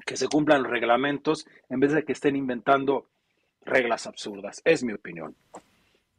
que 0.06 0.16
se 0.16 0.28
cumplan 0.28 0.62
los 0.62 0.70
reglamentos 0.70 1.46
en 1.68 1.80
vez 1.80 1.92
de 1.92 2.04
que 2.04 2.12
estén 2.12 2.36
inventando 2.36 3.08
reglas 3.64 4.06
absurdas. 4.06 4.60
Es 4.64 4.82
mi 4.82 4.92
opinión. 4.92 5.34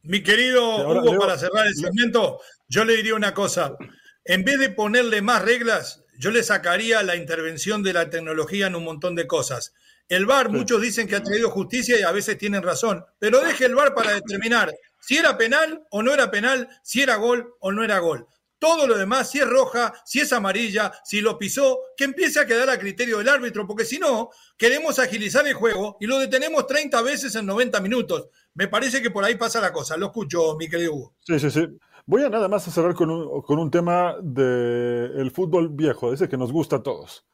Mi 0.02 0.22
querido 0.22 0.88
Hugo, 0.88 1.18
para 1.18 1.36
cerrar 1.36 1.66
el 1.66 1.74
segmento, 1.74 2.40
yo 2.68 2.84
le 2.84 2.96
diría 2.96 3.14
una 3.14 3.34
cosa. 3.34 3.76
En 4.24 4.44
vez 4.44 4.58
de 4.58 4.70
ponerle 4.70 5.20
más 5.22 5.42
reglas, 5.42 6.04
yo 6.18 6.30
le 6.30 6.42
sacaría 6.42 7.02
la 7.02 7.16
intervención 7.16 7.82
de 7.82 7.92
la 7.92 8.10
tecnología 8.10 8.66
en 8.66 8.76
un 8.76 8.84
montón 8.84 9.14
de 9.14 9.26
cosas. 9.26 9.74
El 10.08 10.26
VAR, 10.26 10.50
muchos 10.50 10.80
dicen 10.80 11.06
que 11.06 11.16
ha 11.16 11.22
traído 11.22 11.50
justicia 11.50 11.98
y 11.98 12.02
a 12.02 12.12
veces 12.12 12.36
tienen 12.36 12.62
razón, 12.62 13.04
pero 13.18 13.40
deje 13.40 13.66
el 13.66 13.74
VAR 13.74 13.94
para 13.94 14.12
determinar 14.12 14.72
si 15.00 15.16
era 15.16 15.36
penal 15.36 15.86
o 15.90 16.02
no 16.02 16.12
era 16.12 16.30
penal, 16.30 16.68
si 16.82 17.02
era 17.02 17.16
gol 17.16 17.54
o 17.60 17.72
no 17.72 17.82
era 17.82 17.98
gol. 17.98 18.26
Todo 18.58 18.86
lo 18.86 18.98
demás, 18.98 19.30
si 19.30 19.38
es 19.38 19.48
roja, 19.48 19.94
si 20.04 20.20
es 20.20 20.32
amarilla, 20.34 20.92
si 21.02 21.22
lo 21.22 21.38
pisó, 21.38 21.78
que 21.96 22.04
empiece 22.04 22.40
a 22.40 22.46
quedar 22.46 22.68
a 22.68 22.78
criterio 22.78 23.16
del 23.18 23.30
árbitro, 23.30 23.66
porque 23.66 23.86
si 23.86 23.98
no, 23.98 24.28
queremos 24.58 24.98
agilizar 24.98 25.46
el 25.48 25.54
juego 25.54 25.96
y 25.98 26.06
lo 26.06 26.18
detenemos 26.18 26.66
30 26.66 27.00
veces 27.00 27.34
en 27.34 27.46
90 27.46 27.80
minutos. 27.80 28.28
Me 28.52 28.68
parece 28.68 29.00
que 29.00 29.10
por 29.10 29.24
ahí 29.24 29.36
pasa 29.36 29.62
la 29.62 29.72
cosa. 29.72 29.96
Lo 29.96 30.06
escucho, 30.06 30.56
mi 30.58 30.68
querido 30.68 30.92
Hugo. 30.92 31.14
Sí, 31.20 31.40
sí, 31.40 31.50
sí. 31.50 31.66
Voy 32.04 32.22
a 32.22 32.28
nada 32.28 32.48
más 32.48 32.68
a 32.68 32.70
cerrar 32.70 32.94
con 32.94 33.10
un, 33.10 33.40
con 33.42 33.58
un 33.58 33.70
tema 33.70 34.16
del 34.20 35.30
fútbol 35.30 35.70
viejo, 35.70 36.12
ese 36.12 36.28
que 36.28 36.36
nos 36.36 36.52
gusta 36.52 36.76
a 36.76 36.82
todos. 36.82 37.24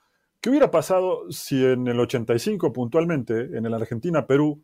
¿Qué 0.40 0.50
hubiera 0.50 0.70
pasado 0.70 1.30
si 1.32 1.64
en 1.64 1.88
el 1.88 1.98
85 1.98 2.72
puntualmente, 2.72 3.34
en 3.56 3.66
el 3.66 3.74
Argentina-Perú, 3.74 4.62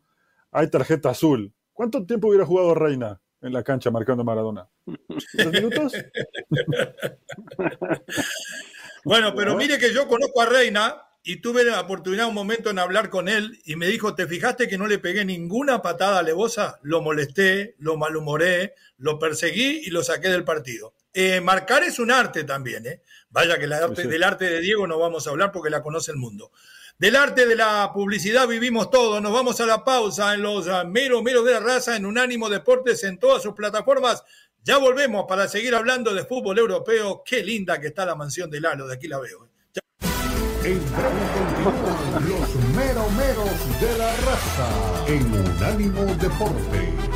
hay 0.51 0.69
tarjeta 0.69 1.09
azul? 1.09 1.51
¿Cuánto 1.73 2.05
tiempo 2.05 2.29
hubiera 2.29 2.45
jugado 2.45 2.75
Reina? 2.75 3.19
en 3.43 3.53
la 3.53 3.63
cancha 3.63 3.91
marcando 3.91 4.23
Maradona. 4.23 4.67
¿Tres 5.33 5.51
minutos? 5.51 5.93
bueno, 9.03 9.35
pero 9.35 9.55
mire 9.55 9.77
que 9.77 9.93
yo 9.93 10.07
conozco 10.07 10.41
a 10.41 10.45
Reina 10.45 11.01
y 11.23 11.41
tuve 11.41 11.65
la 11.65 11.81
oportunidad 11.81 12.27
un 12.27 12.33
momento 12.33 12.69
en 12.69 12.79
hablar 12.79 13.09
con 13.09 13.27
él 13.27 13.59
y 13.65 13.75
me 13.75 13.87
dijo, 13.87 14.15
¿te 14.15 14.27
fijaste 14.27 14.67
que 14.67 14.77
no 14.77 14.87
le 14.87 14.97
pegué 14.97 15.25
ninguna 15.25 15.81
patada 15.81 16.19
a 16.19 16.23
Levosa? 16.23 16.79
Lo 16.83 17.01
molesté, 17.01 17.75
lo 17.79 17.97
malhumoré, 17.97 18.75
lo 18.97 19.19
perseguí 19.19 19.81
y 19.83 19.89
lo 19.89 20.03
saqué 20.03 20.29
del 20.29 20.45
partido. 20.45 20.93
Eh, 21.13 21.41
marcar 21.41 21.83
es 21.83 21.99
un 21.99 22.11
arte 22.11 22.45
también, 22.45 22.87
¿eh? 22.87 23.01
Vaya 23.29 23.59
que 23.59 23.67
la 23.67 23.87
del 23.87 24.23
arte 24.23 24.45
de 24.45 24.61
Diego 24.61 24.87
no 24.87 24.97
vamos 24.97 25.27
a 25.27 25.31
hablar 25.31 25.51
porque 25.51 25.69
la 25.69 25.81
conoce 25.81 26.11
el 26.11 26.17
mundo. 26.17 26.51
Del 26.99 27.15
arte 27.15 27.47
de 27.47 27.55
la 27.55 27.91
publicidad 27.91 28.47
vivimos 28.47 28.89
todos. 28.89 29.21
Nos 29.21 29.33
vamos 29.33 29.59
a 29.59 29.65
la 29.65 29.83
pausa 29.83 30.33
en 30.33 30.41
los 30.41 30.67
ah, 30.67 30.83
mero 30.83 31.21
mero 31.21 31.43
de 31.43 31.53
la 31.53 31.59
raza 31.59 31.95
en 31.95 32.05
Unánimo 32.05 32.49
Deportes 32.49 33.03
en 33.03 33.17
todas 33.17 33.41
sus 33.41 33.53
plataformas. 33.53 34.23
Ya 34.63 34.77
volvemos 34.77 35.25
para 35.27 35.47
seguir 35.47 35.75
hablando 35.75 36.13
de 36.13 36.23
fútbol 36.23 36.59
europeo. 36.59 37.23
Qué 37.25 37.43
linda 37.43 37.81
que 37.81 37.87
está 37.87 38.05
la 38.05 38.15
mansión 38.15 38.49
de 38.49 38.61
Lalo, 38.61 38.87
de 38.87 38.93
aquí 38.93 39.07
la 39.07 39.19
veo. 39.19 39.49
En 40.63 40.79
breve 40.79 42.29
los 42.29 42.55
mero 42.75 43.09
meros 43.09 43.81
de 43.81 43.97
la 43.97 44.15
raza 44.17 45.05
en 45.07 45.33
Unánimo 45.33 46.05
Deportes. 46.15 47.12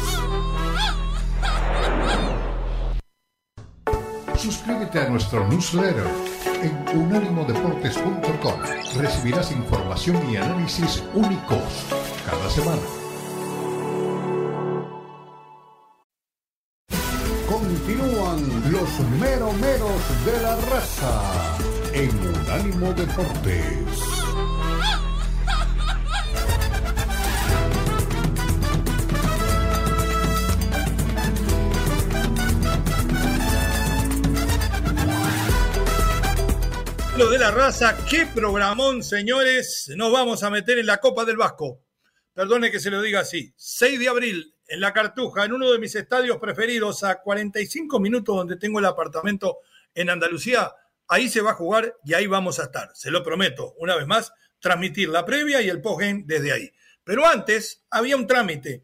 Suscríbete 4.38 5.00
a 5.00 5.10
nuestro 5.10 5.48
newsletter 5.48 6.06
en 6.62 7.00
unánimodeportes.com. 7.00 8.62
Recibirás 8.96 9.52
información 9.52 10.30
y 10.30 10.38
análisis 10.38 11.04
únicos 11.16 11.60
cada 12.24 12.50
semana. 12.52 12.82
Continúan 17.50 18.72
los 18.72 19.00
meromeros 19.20 20.26
de 20.26 20.42
la 20.44 20.56
raza 20.56 21.58
en 21.94 22.12
Unánimo 22.28 22.94
Deportes. 22.94 24.17
De 37.18 37.40
la 37.40 37.50
raza, 37.50 37.98
qué 38.08 38.28
programón, 38.28 39.04
señores. 39.04 39.92
Nos 39.96 40.12
vamos 40.12 40.44
a 40.44 40.52
meter 40.52 40.78
en 40.78 40.86
la 40.86 40.98
Copa 40.98 41.26
del 41.26 41.36
Vasco. 41.36 41.82
Perdone 42.32 42.70
que 42.70 42.80
se 42.80 42.92
lo 42.92 43.02
diga 43.02 43.22
así. 43.22 43.52
6 43.58 44.00
de 44.00 44.08
abril, 44.08 44.54
en 44.68 44.80
la 44.80 44.94
Cartuja, 44.94 45.44
en 45.44 45.54
uno 45.54 45.72
de 45.72 45.80
mis 45.80 45.96
estadios 45.96 46.38
preferidos, 46.38 47.04
a 47.04 47.20
45 47.20 48.00
minutos 48.00 48.36
donde 48.36 48.56
tengo 48.56 48.78
el 48.78 48.86
apartamento 48.86 49.58
en 49.96 50.12
Andalucía. 50.12 50.72
Ahí 51.08 51.28
se 51.28 51.42
va 51.42 51.52
a 51.52 51.56
jugar 51.56 51.98
y 52.06 52.14
ahí 52.14 52.28
vamos 52.28 52.60
a 52.60 52.66
estar. 52.66 52.92
Se 52.94 53.10
lo 53.10 53.24
prometo, 53.24 53.74
una 53.80 53.96
vez 53.96 54.06
más, 54.06 54.32
transmitir 54.60 55.10
la 55.10 55.26
previa 55.26 55.60
y 55.64 55.70
el 55.70 55.82
postgame 55.82 56.22
desde 56.24 56.54
ahí. 56.54 56.72
Pero 57.04 57.26
antes 57.26 57.84
había 57.90 58.16
un 58.16 58.28
trámite. 58.28 58.84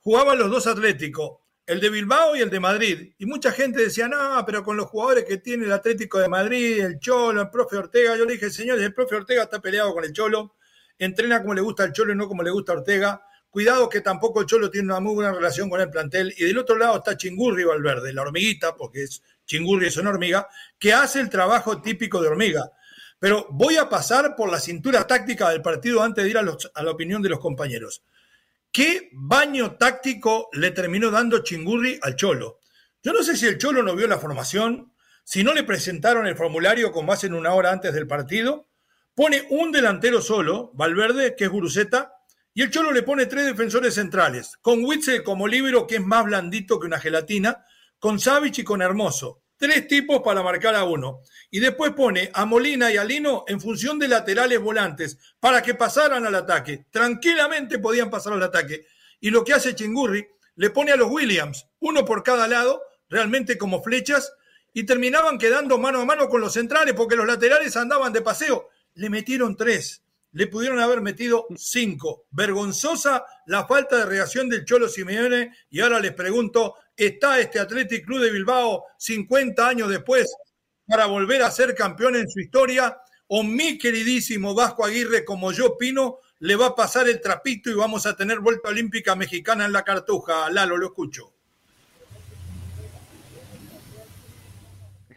Jugaban 0.00 0.38
los 0.38 0.50
dos 0.50 0.66
Atléticos 0.66 1.38
el 1.70 1.78
de 1.78 1.88
Bilbao 1.88 2.34
y 2.34 2.40
el 2.40 2.50
de 2.50 2.58
Madrid. 2.58 3.12
Y 3.16 3.26
mucha 3.26 3.52
gente 3.52 3.80
decía, 3.80 4.08
no, 4.08 4.44
pero 4.44 4.64
con 4.64 4.76
los 4.76 4.86
jugadores 4.86 5.24
que 5.24 5.36
tiene 5.36 5.66
el 5.66 5.72
Atlético 5.72 6.18
de 6.18 6.28
Madrid, 6.28 6.80
el 6.80 6.98
Cholo, 6.98 7.42
el 7.42 7.48
profe 7.48 7.76
Ortega. 7.76 8.16
Yo 8.16 8.24
le 8.24 8.32
dije, 8.32 8.50
señores, 8.50 8.82
el 8.82 8.92
profe 8.92 9.14
Ortega 9.14 9.44
está 9.44 9.60
peleado 9.60 9.94
con 9.94 10.04
el 10.04 10.12
Cholo, 10.12 10.56
entrena 10.98 11.40
como 11.40 11.54
le 11.54 11.60
gusta 11.60 11.84
al 11.84 11.92
Cholo 11.92 12.12
y 12.12 12.16
no 12.16 12.26
como 12.26 12.42
le 12.42 12.50
gusta 12.50 12.72
a 12.72 12.78
Ortega. 12.78 13.22
Cuidado 13.48 13.88
que 13.88 14.00
tampoco 14.00 14.40
el 14.40 14.46
Cholo 14.46 14.68
tiene 14.68 14.86
una 14.86 14.98
muy 14.98 15.14
buena 15.14 15.30
relación 15.30 15.70
con 15.70 15.80
el 15.80 15.88
plantel. 15.90 16.34
Y 16.36 16.44
del 16.44 16.58
otro 16.58 16.76
lado 16.76 16.96
está 16.96 17.16
Chingurri 17.16 17.62
Valverde, 17.62 18.12
la 18.12 18.22
hormiguita, 18.22 18.74
porque 18.74 19.04
es 19.04 19.22
Chingurri 19.46 19.86
es 19.86 19.96
una 19.96 20.10
hormiga, 20.10 20.48
que 20.76 20.92
hace 20.92 21.20
el 21.20 21.30
trabajo 21.30 21.80
típico 21.80 22.20
de 22.20 22.26
hormiga. 22.26 22.68
Pero 23.20 23.46
voy 23.48 23.76
a 23.76 23.88
pasar 23.88 24.34
por 24.34 24.50
la 24.50 24.58
cintura 24.58 25.06
táctica 25.06 25.50
del 25.50 25.62
partido 25.62 26.02
antes 26.02 26.24
de 26.24 26.30
ir 26.30 26.38
a, 26.38 26.40
a 26.40 26.82
la 26.82 26.90
opinión 26.90 27.22
de 27.22 27.28
los 27.28 27.38
compañeros. 27.38 28.02
¿Qué 28.72 29.10
baño 29.12 29.76
táctico 29.76 30.48
le 30.52 30.70
terminó 30.70 31.10
dando 31.10 31.42
Chingurri 31.42 31.98
al 32.02 32.14
Cholo? 32.14 32.60
Yo 33.02 33.12
no 33.12 33.24
sé 33.24 33.36
si 33.36 33.46
el 33.46 33.58
Cholo 33.58 33.82
no 33.82 33.96
vio 33.96 34.06
la 34.06 34.20
formación, 34.20 34.92
si 35.24 35.42
no 35.42 35.52
le 35.52 35.64
presentaron 35.64 36.28
el 36.28 36.36
formulario 36.36 36.92
como 36.92 37.12
hacen 37.12 37.34
una 37.34 37.52
hora 37.52 37.72
antes 37.72 37.92
del 37.92 38.06
partido. 38.06 38.68
Pone 39.16 39.44
un 39.50 39.72
delantero 39.72 40.22
solo, 40.22 40.70
Valverde, 40.74 41.34
que 41.34 41.44
es 41.44 41.50
Guruceta, 41.50 42.14
y 42.54 42.62
el 42.62 42.70
Cholo 42.70 42.92
le 42.92 43.02
pone 43.02 43.26
tres 43.26 43.46
defensores 43.46 43.94
centrales, 43.94 44.56
con 44.60 44.84
Witzel 44.84 45.24
como 45.24 45.48
libro, 45.48 45.88
que 45.88 45.96
es 45.96 46.04
más 46.04 46.24
blandito 46.24 46.78
que 46.78 46.86
una 46.86 47.00
gelatina, 47.00 47.64
con 47.98 48.20
Savich 48.20 48.60
y 48.60 48.64
con 48.64 48.82
Hermoso. 48.82 49.42
Tres 49.60 49.86
tipos 49.88 50.22
para 50.22 50.42
marcar 50.42 50.74
a 50.74 50.84
uno 50.84 51.20
y 51.50 51.60
después 51.60 51.92
pone 51.92 52.30
a 52.32 52.46
Molina 52.46 52.90
y 52.90 52.96
a 52.96 53.04
Lino 53.04 53.44
en 53.46 53.60
función 53.60 53.98
de 53.98 54.08
laterales 54.08 54.58
volantes 54.58 55.18
para 55.38 55.60
que 55.60 55.74
pasaran 55.74 56.24
al 56.24 56.34
ataque. 56.34 56.86
Tranquilamente 56.90 57.78
podían 57.78 58.08
pasar 58.08 58.32
al 58.32 58.42
ataque. 58.42 58.86
Y 59.20 59.28
lo 59.28 59.44
que 59.44 59.52
hace 59.52 59.74
Chingurri, 59.74 60.26
le 60.56 60.70
pone 60.70 60.92
a 60.92 60.96
los 60.96 61.10
Williams, 61.10 61.66
uno 61.78 62.06
por 62.06 62.22
cada 62.22 62.48
lado, 62.48 62.80
realmente 63.10 63.58
como 63.58 63.82
flechas, 63.82 64.32
y 64.72 64.84
terminaban 64.84 65.36
quedando 65.36 65.76
mano 65.76 66.00
a 66.00 66.06
mano 66.06 66.30
con 66.30 66.40
los 66.40 66.54
centrales 66.54 66.94
porque 66.94 67.16
los 67.16 67.26
laterales 67.26 67.76
andaban 67.76 68.14
de 68.14 68.22
paseo. 68.22 68.70
Le 68.94 69.10
metieron 69.10 69.58
tres, 69.58 70.02
le 70.32 70.46
pudieron 70.46 70.78
haber 70.78 71.02
metido 71.02 71.46
cinco. 71.56 72.24
Vergonzosa 72.30 73.26
la 73.44 73.66
falta 73.66 73.98
de 73.98 74.06
reacción 74.06 74.48
del 74.48 74.64
Cholo 74.64 74.88
Simeone. 74.88 75.52
Y 75.68 75.80
ahora 75.80 76.00
les 76.00 76.14
pregunto, 76.14 76.76
¿está 77.06 77.38
este 77.40 77.58
Athletic 77.58 78.04
Club 78.04 78.20
de 78.20 78.30
Bilbao 78.30 78.84
50 78.98 79.66
años 79.66 79.88
después 79.88 80.32
para 80.86 81.06
volver 81.06 81.42
a 81.42 81.50
ser 81.50 81.74
campeón 81.74 82.16
en 82.16 82.28
su 82.28 82.40
historia, 82.40 82.98
o 83.28 83.44
mi 83.44 83.78
queridísimo 83.78 84.54
Vasco 84.54 84.84
Aguirre, 84.84 85.24
como 85.24 85.52
yo 85.52 85.68
opino, 85.68 86.18
le 86.40 86.56
va 86.56 86.66
a 86.66 86.74
pasar 86.74 87.08
el 87.08 87.20
trapito 87.20 87.70
y 87.70 87.74
vamos 87.74 88.06
a 88.06 88.16
tener 88.16 88.40
vuelta 88.40 88.70
olímpica 88.70 89.14
mexicana 89.14 89.66
en 89.66 89.72
la 89.72 89.84
cartuja. 89.84 90.50
Lalo, 90.50 90.76
lo 90.76 90.86
escucho. 90.86 91.32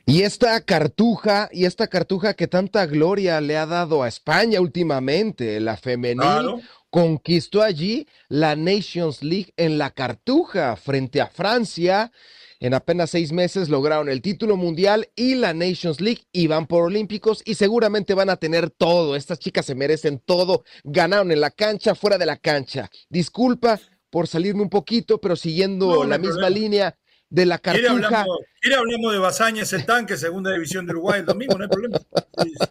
Y 0.05 0.21
esta 0.23 0.61
cartuja, 0.61 1.49
y 1.51 1.65
esta 1.65 1.87
cartuja 1.87 2.33
que 2.33 2.47
tanta 2.47 2.85
gloria 2.85 3.41
le 3.41 3.57
ha 3.57 3.65
dado 3.65 4.03
a 4.03 4.07
España 4.07 4.59
últimamente, 4.61 5.59
la 5.59 5.77
femenil, 5.77 6.61
conquistó 6.93 7.63
allí 7.63 8.07
la 8.29 8.55
Nations 8.55 9.23
League 9.23 9.51
en 9.57 9.79
la 9.79 9.89
Cartuja 9.89 10.75
frente 10.75 11.21
a 11.21 11.27
Francia. 11.27 12.11
En 12.59 12.75
apenas 12.75 13.09
seis 13.09 13.31
meses 13.31 13.67
lograron 13.67 14.09
el 14.09 14.21
título 14.21 14.57
mundial 14.57 15.09
y 15.15 15.33
la 15.33 15.55
Nations 15.55 15.99
League 15.99 16.21
y 16.31 16.45
van 16.45 16.67
por 16.67 16.83
Olímpicos 16.83 17.41
y 17.45 17.55
seguramente 17.55 18.13
van 18.13 18.29
a 18.29 18.35
tener 18.37 18.69
todo. 18.69 19.15
Estas 19.15 19.39
chicas 19.39 19.65
se 19.65 19.73
merecen 19.73 20.19
todo. 20.19 20.65
Ganaron 20.83 21.31
en 21.31 21.41
la 21.41 21.49
cancha, 21.49 21.95
fuera 21.95 22.19
de 22.19 22.27
la 22.27 22.37
cancha. 22.37 22.91
Disculpa 23.09 23.79
por 24.11 24.27
salirme 24.27 24.61
un 24.61 24.69
poquito, 24.69 25.19
pero 25.19 25.35
siguiendo 25.35 25.87
No, 25.87 26.03
no 26.03 26.03
la 26.03 26.19
misma 26.19 26.41
problema. 26.41 26.49
línea 26.51 26.97
de 27.33 27.47
la 27.47 27.57
¿Quiere 27.57 27.81
Cartuja. 27.87 28.05
hablamos, 28.05 28.37
quiere 28.61 28.75
hablamos 28.77 29.11
de 29.11 29.17
Bazañez, 29.17 29.73
el 29.73 29.87
tanque, 29.87 30.17
segunda 30.17 30.51
división 30.51 30.85
de 30.85 30.91
Uruguay 30.91 31.21
el 31.21 31.25
domingo? 31.25 31.57
No 31.57 31.63
hay 31.63 31.69
problema. 31.69 31.97
Sí, 32.43 32.53
sí. 32.59 32.67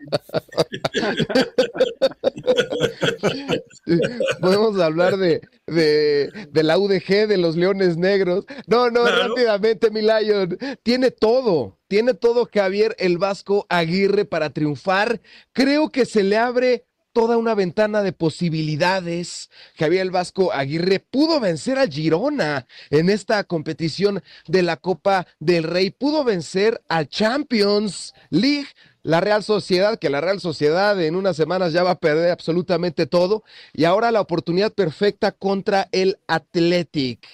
Podemos 4.40 4.78
hablar 4.80 5.16
de, 5.16 5.40
de, 5.66 6.30
de 6.50 6.62
la 6.62 6.78
UDG, 6.78 7.26
de 7.28 7.36
los 7.38 7.56
Leones 7.56 7.96
Negros. 7.96 8.44
No, 8.66 8.90
no, 8.90 9.02
Claro. 9.02 9.28
rápidamente, 9.28 9.90
mi 9.90 10.02
Lion. 10.02 10.56
Tiene 10.84 11.10
todo, 11.10 11.78
tiene 11.88 12.14
todo 12.14 12.48
Javier 12.52 12.94
el 12.98 13.18
Vasco 13.18 13.66
Aguirre 13.68 14.24
para 14.24 14.50
triunfar. 14.50 15.20
Creo 15.52 15.90
que 15.90 16.06
se 16.06 16.22
le 16.22 16.36
abre 16.36 16.86
toda 17.12 17.36
una 17.36 17.54
ventana 17.54 18.02
de 18.02 18.12
posibilidades. 18.12 19.50
Javier 19.76 20.02
el 20.02 20.10
Vasco 20.10 20.52
Aguirre 20.52 20.98
pudo 21.00 21.40
vencer 21.40 21.78
al 21.78 21.90
Girona 21.90 22.66
en 22.90 23.10
esta 23.10 23.44
competición 23.44 24.22
de 24.46 24.62
la 24.62 24.76
Copa 24.76 25.26
del 25.38 25.64
Rey, 25.64 25.90
pudo 25.90 26.24
vencer 26.24 26.82
al 26.88 27.08
Champions 27.08 28.14
League. 28.30 28.68
La 29.04 29.20
Real 29.20 29.42
Sociedad, 29.42 29.98
que 29.98 30.10
la 30.10 30.20
Real 30.20 30.38
Sociedad 30.40 31.02
en 31.02 31.16
unas 31.16 31.34
semanas 31.34 31.72
ya 31.72 31.82
va 31.82 31.90
a 31.90 31.98
perder 31.98 32.30
absolutamente 32.30 33.06
todo. 33.06 33.42
Y 33.72 33.82
ahora 33.82 34.12
la 34.12 34.20
oportunidad 34.20 34.72
perfecta 34.72 35.32
contra 35.32 35.88
el 35.90 36.20
Athletic. 36.28 37.26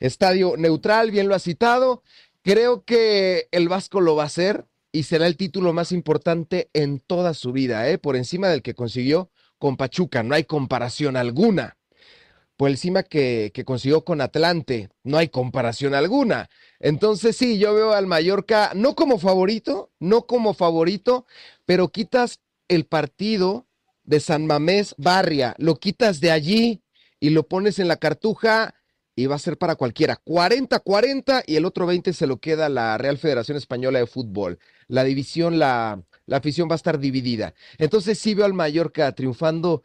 Estadio 0.00 0.56
neutral, 0.56 1.12
bien 1.12 1.28
lo 1.28 1.36
ha 1.36 1.38
citado. 1.38 2.02
Creo 2.42 2.84
que 2.84 3.46
el 3.52 3.68
Vasco 3.68 4.00
lo 4.00 4.16
va 4.16 4.24
a 4.24 4.26
hacer 4.26 4.66
y 4.94 5.02
será 5.02 5.26
el 5.26 5.36
título 5.36 5.72
más 5.72 5.90
importante 5.90 6.70
en 6.72 7.00
toda 7.00 7.34
su 7.34 7.50
vida, 7.50 7.90
¿eh? 7.90 7.98
por 7.98 8.14
encima 8.14 8.46
del 8.46 8.62
que 8.62 8.76
consiguió 8.76 9.28
con 9.58 9.76
Pachuca. 9.76 10.22
No 10.22 10.36
hay 10.36 10.44
comparación 10.44 11.16
alguna. 11.16 11.76
Por 12.56 12.70
encima 12.70 13.02
que, 13.02 13.50
que 13.52 13.64
consiguió 13.64 14.04
con 14.04 14.20
Atlante. 14.20 14.90
No 15.02 15.18
hay 15.18 15.30
comparación 15.30 15.96
alguna. 15.96 16.48
Entonces 16.78 17.36
sí, 17.36 17.58
yo 17.58 17.74
veo 17.74 17.92
al 17.92 18.06
Mallorca 18.06 18.70
no 18.76 18.94
como 18.94 19.18
favorito, 19.18 19.90
no 19.98 20.26
como 20.26 20.54
favorito, 20.54 21.26
pero 21.66 21.88
quitas 21.88 22.38
el 22.68 22.86
partido 22.86 23.66
de 24.04 24.20
San 24.20 24.46
Mamés 24.46 24.94
Barria, 24.96 25.56
lo 25.58 25.74
quitas 25.80 26.20
de 26.20 26.30
allí 26.30 26.84
y 27.18 27.30
lo 27.30 27.48
pones 27.48 27.80
en 27.80 27.88
la 27.88 27.96
cartuja 27.96 28.76
y 29.16 29.26
va 29.26 29.36
a 29.36 29.38
ser 29.38 29.58
para 29.58 29.76
cualquiera. 29.76 30.20
40-40 30.24 31.44
y 31.46 31.56
el 31.56 31.64
otro 31.64 31.86
20 31.86 32.12
se 32.12 32.26
lo 32.26 32.38
queda 32.38 32.68
la 32.68 32.98
Real 32.98 33.18
Federación 33.18 33.56
Española 33.56 33.98
de 33.98 34.06
Fútbol. 34.06 34.58
La 34.88 35.04
división, 35.04 35.58
la, 35.58 36.02
la 36.26 36.36
afición 36.38 36.68
va 36.68 36.74
a 36.74 36.76
estar 36.76 36.98
dividida. 36.98 37.54
Entonces 37.78 38.18
sí 38.18 38.34
veo 38.34 38.44
al 38.44 38.54
Mallorca 38.54 39.12
triunfando 39.12 39.82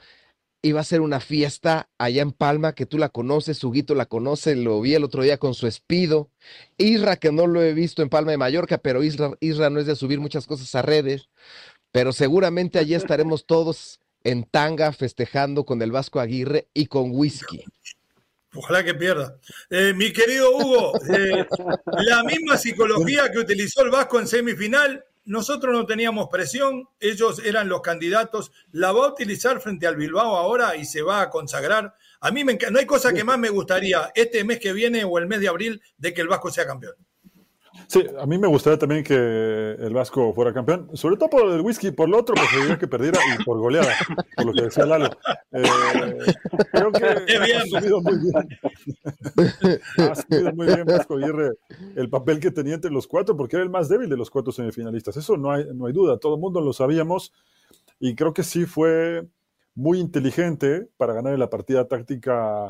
y 0.62 0.74
va 0.74 0.82
a 0.82 0.86
ser 0.86 1.02
una 1.02 1.20
fiesta 1.20 1.90
allá 1.98 2.22
en 2.22 2.32
Palma, 2.32 2.74
que 2.74 2.86
tú 2.86 2.98
la 2.98 3.10
conoces, 3.10 3.64
Huguito 3.64 3.96
la 3.96 4.08
conoce, 4.08 4.56
lo 4.56 4.82
vi 4.82 4.94
el 4.94 5.06
otro 5.06 5.24
día 5.24 5.38
con 5.38 5.54
su 5.54 5.68
espido. 5.68 6.30
Isra, 6.78 7.16
que 7.16 7.32
no 7.32 7.48
lo 7.48 7.62
he 7.62 7.74
visto 7.74 8.02
en 8.02 8.10
Palma 8.10 8.32
de 8.32 8.38
Mallorca, 8.38 8.78
pero 8.78 9.04
Isra, 9.04 9.32
Isra 9.40 9.70
no 9.70 9.80
es 9.80 9.86
de 9.86 9.96
subir 9.96 10.20
muchas 10.20 10.48
cosas 10.48 10.74
a 10.76 10.82
redes, 10.82 11.30
pero 11.92 12.12
seguramente 12.12 12.78
allí 12.78 12.94
estaremos 12.94 13.46
todos 13.46 14.02
en 14.24 14.44
tanga 14.44 14.92
festejando 14.92 15.66
con 15.66 15.82
el 15.82 15.92
Vasco 15.92 16.20
Aguirre 16.20 16.68
y 16.74 16.88
con 16.88 17.12
whisky. 17.12 17.64
Ojalá 18.56 18.84
que 18.84 18.96
pierda. 18.96 19.38
Eh, 19.70 19.94
mi 19.96 20.12
querido 20.12 20.52
Hugo, 20.56 20.94
eh, 21.08 21.46
la 21.98 22.24
misma 22.24 22.58
psicología 22.58 23.32
que 23.32 23.40
utilizó 23.40 23.84
el 23.84 23.92
Vasco 23.92 24.20
en 24.20 24.28
semifinal, 24.28 25.06
nosotros 25.26 25.72
no 25.72 25.86
teníamos 25.86 26.30
presión, 26.30 26.90
ellos 27.00 27.40
eran 27.46 27.70
los 27.70 27.82
candidatos, 27.82 28.52
la 28.72 28.92
va 28.92 29.06
a 29.06 29.10
utilizar 29.10 29.62
frente 29.62 29.86
al 29.86 29.96
Bilbao 29.96 30.36
ahora 30.36 30.76
y 30.76 30.86
se 30.86 31.04
va 31.04 31.22
a 31.22 31.30
consagrar. 31.30 31.94
A 32.22 32.32
mí 32.32 32.44
me 32.44 32.58
no 32.72 32.80
hay 32.80 32.88
cosa 32.88 33.14
que 33.14 33.24
más 33.24 33.38
me 33.38 33.50
gustaría 33.50 34.12
este 34.16 34.44
mes 34.44 34.60
que 34.60 34.74
viene 34.74 35.04
o 35.04 35.20
el 35.20 35.28
mes 35.28 35.40
de 35.40 35.48
abril 35.48 35.82
de 35.98 36.14
que 36.16 36.22
el 36.22 36.28
Vasco 36.28 36.50
sea 36.50 36.66
campeón. 36.66 36.96
Sí, 37.88 38.04
a 38.20 38.26
mí 38.26 38.38
me 38.38 38.48
gustaría 38.48 38.78
también 38.78 39.04
que 39.04 39.16
el 39.16 39.94
Vasco 39.94 40.34
fuera 40.34 40.54
campeón, 40.54 40.90
sobre 40.94 41.18
todo 41.18 41.30
por 41.30 41.50
el 41.52 41.62
whisky, 41.62 41.92
por 41.92 42.10
lo 42.10 42.20
otro 42.20 42.36
preferiría 42.36 42.78
que 42.78 42.88
perdiera 42.88 43.20
y 43.40 43.44
por 43.44 43.58
goleada, 43.60 43.94
por 44.36 44.46
lo 44.46 44.54
que 44.54 44.62
decía 44.64 44.86
Lalo. 44.86 45.10
Eh, 45.52 45.64
creo 46.72 46.92
que 46.92 47.06
ha 47.06 47.62
asumido 47.62 48.02
muy 48.02 48.20
bien. 48.20 48.60
ha 49.98 50.12
asumido 50.12 50.54
muy 50.54 50.68
bien 50.68 50.86
Vasco 50.86 51.16
Aguirre 51.16 51.54
el 51.96 52.10
papel 52.10 52.40
que 52.40 52.52
tenía 52.52 52.76
entre 52.76 52.92
los 52.92 53.08
cuatro, 53.08 53.36
porque 53.36 53.56
era 53.56 53.64
el 53.64 53.70
más 53.70 53.90
débil 53.90 54.10
de 54.10 54.18
los 54.18 54.30
cuatro 54.30 54.52
semifinalistas. 54.52 55.18
Eso 55.18 55.38
no 55.38 55.52
hay, 55.52 55.66
no 55.74 55.88
hay 55.88 55.94
duda, 55.94 56.20
todo 56.20 56.36
el 56.36 56.42
mundo 56.42 56.62
lo 56.62 56.74
sabíamos 56.74 57.34
y 58.00 58.16
creo 58.16 58.34
que 58.34 58.44
sí 58.44 58.66
fue 58.66 59.28
muy 59.76 60.00
inteligente 60.00 60.90
para 60.98 61.14
ganar 61.14 61.34
en 61.34 61.40
la 61.40 61.50
partida 61.50 61.88
táctica 61.88 62.68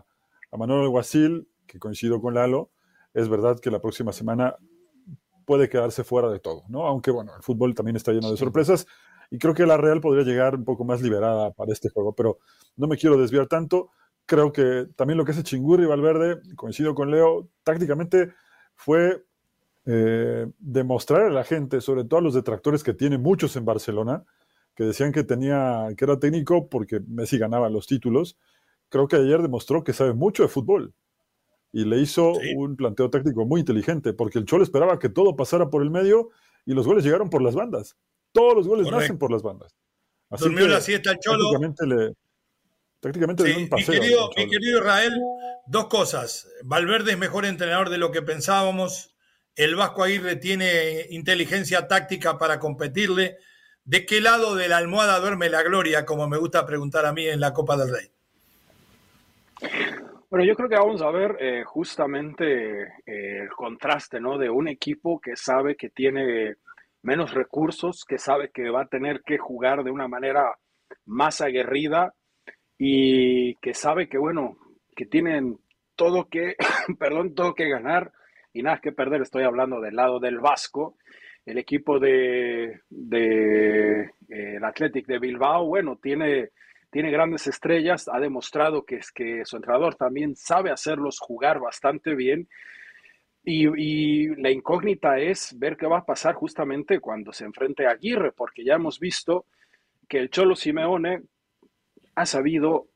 a 0.51 0.57
Manuel 0.57 0.81
Alguacil, 0.81 1.47
que 1.67 1.79
coincido 1.79 2.21
con 2.21 2.33
Lalo. 2.33 2.71
Es 3.13 3.29
verdad 3.29 3.59
que 3.59 3.71
la 3.71 3.81
próxima 3.81 4.13
semana 4.13 4.55
puede 5.49 5.67
quedarse 5.67 6.03
fuera 6.03 6.29
de 6.29 6.39
todo, 6.39 6.61
¿no? 6.67 6.85
Aunque 6.85 7.09
bueno, 7.09 7.35
el 7.35 7.41
fútbol 7.41 7.73
también 7.73 7.95
está 7.95 8.11
lleno 8.11 8.29
de 8.29 8.37
sorpresas 8.37 8.85
y 9.31 9.39
creo 9.39 9.55
que 9.55 9.65
la 9.65 9.77
Real 9.77 9.99
podría 9.99 10.23
llegar 10.23 10.53
un 10.53 10.63
poco 10.63 10.85
más 10.85 11.01
liberada 11.01 11.49
para 11.49 11.73
este 11.73 11.89
juego, 11.89 12.13
pero 12.13 12.37
no 12.75 12.85
me 12.85 12.97
quiero 12.97 13.17
desviar 13.17 13.47
tanto. 13.47 13.89
Creo 14.27 14.53
que 14.53 14.85
también 14.95 15.17
lo 15.17 15.25
que 15.25 15.31
hace 15.31 15.41
Chingurri 15.41 15.85
y 15.85 15.87
Valverde, 15.87 16.39
coincido 16.55 16.93
con 16.93 17.09
Leo, 17.09 17.49
tácticamente 17.63 18.31
fue 18.75 19.25
eh, 19.87 20.45
demostrar 20.59 21.23
a 21.23 21.29
la 21.31 21.43
gente, 21.43 21.81
sobre 21.81 22.03
todo 22.03 22.19
a 22.19 22.23
los 22.23 22.35
detractores 22.35 22.83
que 22.83 22.93
tiene 22.93 23.17
muchos 23.17 23.55
en 23.55 23.65
Barcelona, 23.65 24.25
que 24.75 24.83
decían 24.83 25.11
que 25.11 25.23
tenía 25.23 25.87
que 25.97 26.05
era 26.05 26.19
técnico 26.19 26.69
porque 26.69 26.99
Messi 27.07 27.39
ganaba 27.39 27.71
los 27.71 27.87
títulos. 27.87 28.37
Creo 28.89 29.07
que 29.07 29.15
ayer 29.15 29.41
demostró 29.41 29.83
que 29.83 29.93
sabe 29.93 30.13
mucho 30.13 30.43
de 30.43 30.49
fútbol 30.49 30.93
y 31.71 31.85
le 31.85 31.97
hizo 31.97 32.33
Sí. 32.41 32.53
un 32.55 32.75
planteo 32.75 33.09
táctico 33.09 33.45
muy 33.45 33.59
inteligente, 33.61 34.13
porque 34.13 34.39
el 34.39 34.45
Cholo 34.45 34.63
esperaba 34.63 34.97
que 34.99 35.09
todo 35.09 35.35
pasara 35.35 35.69
por 35.69 35.83
el 35.83 35.91
medio 35.91 36.29
y 36.65 36.73
los 36.73 36.85
goles 36.87 37.03
llegaron 37.03 37.29
por 37.29 37.41
las 37.41 37.55
bandas. 37.55 37.95
Todos 38.31 38.55
los 38.55 38.67
goles 38.67 38.85
Correcto. 38.85 39.01
nacen 39.01 39.17
por 39.17 39.31
las 39.31 39.41
bandas. 39.43 39.75
Así 40.29 40.43
Durmió 40.43 40.65
que 40.65 40.71
la 40.73 40.81
siesta 40.81 41.11
el 41.11 41.19
Cholo. 41.19 41.45
Tácticamente 43.01 43.43
le, 43.43 43.49
dio 43.49 43.57
un 43.57 43.63
mi, 43.63 43.69
paseo. 43.69 43.93
querido, 44.01 44.23
al 44.35 44.43
mi 44.45 44.51
querido 44.51 44.79
Israel, 44.79 45.13
dos 45.67 45.87
cosas. 45.87 46.47
Valverde 46.63 47.11
es 47.13 47.17
mejor 47.17 47.45
entrenador 47.45 47.89
de 47.89 47.97
lo 47.97 48.11
que 48.11 48.21
pensábamos. 48.21 49.15
El 49.55 49.75
Vasco 49.75 50.03
Aguirre 50.03 50.35
tiene 50.35 51.05
inteligencia 51.09 51.87
táctica 51.87 52.37
para 52.37 52.59
competirle. 52.59 53.37
¿De 53.85 54.05
qué 54.05 54.21
lado 54.21 54.55
de 54.55 54.67
la 54.67 54.77
almohada 54.77 55.19
duerme 55.19 55.49
la 55.49 55.63
gloria, 55.63 56.05
como 56.05 56.27
me 56.27 56.37
gusta 56.37 56.65
preguntar 56.65 57.05
a 57.05 57.13
mí 57.13 57.25
en 57.25 57.39
la 57.39 57.53
Copa 57.53 57.77
del 57.77 57.89
Rey? 57.91 58.11
Bueno, 60.29 60.45
yo 60.45 60.55
creo 60.55 60.69
que 60.69 60.75
vamos 60.75 61.01
a 61.01 61.09
ver 61.09 61.37
eh, 61.39 61.63
justamente 61.65 62.83
eh, 62.83 63.39
el 63.41 63.49
contraste, 63.49 64.19
¿no? 64.19 64.37
De 64.37 64.47
un 64.47 64.67
equipo 64.67 65.19
que 65.19 65.35
sabe 65.35 65.75
que 65.75 65.89
tiene 65.89 66.55
menos 67.01 67.33
recursos, 67.33 68.05
que 68.05 68.19
sabe 68.19 68.51
que 68.53 68.69
va 68.69 68.83
a 68.83 68.87
tener 68.87 69.21
que 69.25 69.39
jugar 69.39 69.83
de 69.83 69.89
una 69.89 70.07
manera 70.07 70.55
más 71.05 71.41
aguerrida 71.41 72.13
y 72.77 73.55
que 73.55 73.73
sabe 73.73 74.07
que, 74.07 74.19
bueno, 74.19 74.57
que 74.95 75.07
tienen 75.07 75.57
todo 75.95 76.27
que, 76.29 76.55
perdón, 76.99 77.33
todo 77.33 77.55
que 77.55 77.67
ganar 77.67 78.11
y 78.53 78.61
nada 78.61 78.81
que 78.83 78.91
perder. 78.91 79.23
Estoy 79.23 79.43
hablando 79.45 79.81
del 79.81 79.95
lado 79.95 80.19
del 80.19 80.39
Vasco. 80.39 80.97
El 81.43 81.57
equipo 81.57 81.99
de, 81.99 82.81
de 82.89 84.01
eh, 84.29 84.57
el 84.57 84.63
Athletic 84.63 85.07
de 85.07 85.17
Bilbao, 85.17 85.65
bueno, 85.65 85.97
tiene 85.99 86.51
tiene 86.89 87.11
grandes 87.11 87.47
estrellas, 87.47 88.09
ha 88.11 88.19
demostrado 88.19 88.83
que, 88.83 88.95
es 88.95 89.11
que 89.11 89.45
su 89.45 89.57
entrenador 89.57 89.95
también 89.95 90.35
sabe 90.35 90.71
hacerlos 90.71 91.19
jugar 91.19 91.59
bastante 91.59 92.15
bien. 92.15 92.47
Y, 93.43 94.27
la 94.35 94.51
incógnita 94.51 95.17
es 95.17 95.57
ver 95.57 95.77
qué 95.77 95.87
va 95.87 95.99
a 95.99 96.05
pasar 96.05 96.35
justamente 96.35 96.99
cuando 96.99 97.31
se 97.31 97.45
enfrente 97.45 97.87
a 97.87 97.91
Aguirre, 97.91 98.31
porque 98.31 98.63
ya 98.63 98.75
hemos 98.75 98.99
visto 98.99 99.45
que 100.07 100.19
el 100.19 100.29
Cholo 100.29 100.55
Simeone 100.55 101.23
ha 102.15 102.25
sabido 102.25 102.89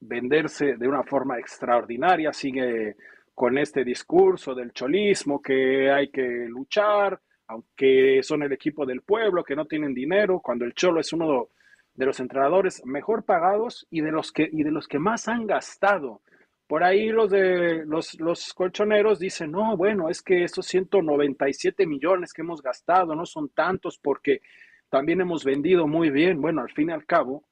venderse 0.00 0.76
de 0.76 0.88
una 0.88 1.02
forma 1.02 1.38
extraordinaria, 1.38 2.32
sigue 2.32 2.96
con 3.34 3.58
este 3.58 3.84
discurso 3.84 4.54
del 4.54 4.72
cholismo, 4.72 5.40
que 5.40 5.90
hay 5.90 6.10
que 6.10 6.46
luchar, 6.48 7.20
aunque 7.48 8.22
son 8.22 8.42
el 8.42 8.52
equipo 8.52 8.84
del 8.84 9.02
pueblo, 9.02 9.44
que 9.44 9.56
no 9.56 9.66
tienen 9.66 9.94
dinero, 9.94 10.40
cuando 10.40 10.64
el 10.64 10.74
Cholo 10.74 11.00
es 11.00 11.12
uno 11.12 11.50
de 11.96 12.06
los 12.06 12.20
entrenadores 12.20 12.84
mejor 12.84 13.24
pagados 13.24 13.86
y 13.90 14.02
de 14.02 14.12
los 14.12 14.32
que, 14.32 14.48
y 14.52 14.62
de 14.62 14.70
los 14.70 14.86
que 14.86 14.98
más 14.98 15.28
han 15.28 15.46
gastado. 15.46 16.20
Por 16.66 16.82
ahí 16.82 17.08
los 17.08 17.30
de 17.30 17.84
los, 17.86 18.18
los 18.20 18.52
colchoneros 18.52 19.18
dicen, 19.18 19.52
no, 19.52 19.76
bueno, 19.76 20.08
es 20.08 20.20
que 20.20 20.44
esos 20.44 20.66
197 20.66 21.86
millones 21.86 22.32
que 22.32 22.42
hemos 22.42 22.60
gastado 22.60 23.14
no 23.14 23.24
son 23.24 23.48
tantos 23.50 23.98
porque 23.98 24.40
también 24.88 25.20
hemos 25.20 25.44
vendido 25.44 25.86
muy 25.86 26.10
bien. 26.10 26.40
Bueno, 26.40 26.62
al 26.62 26.72
fin 26.72 26.90
y 26.90 26.92
al 26.92 27.06
cabo, 27.06 27.44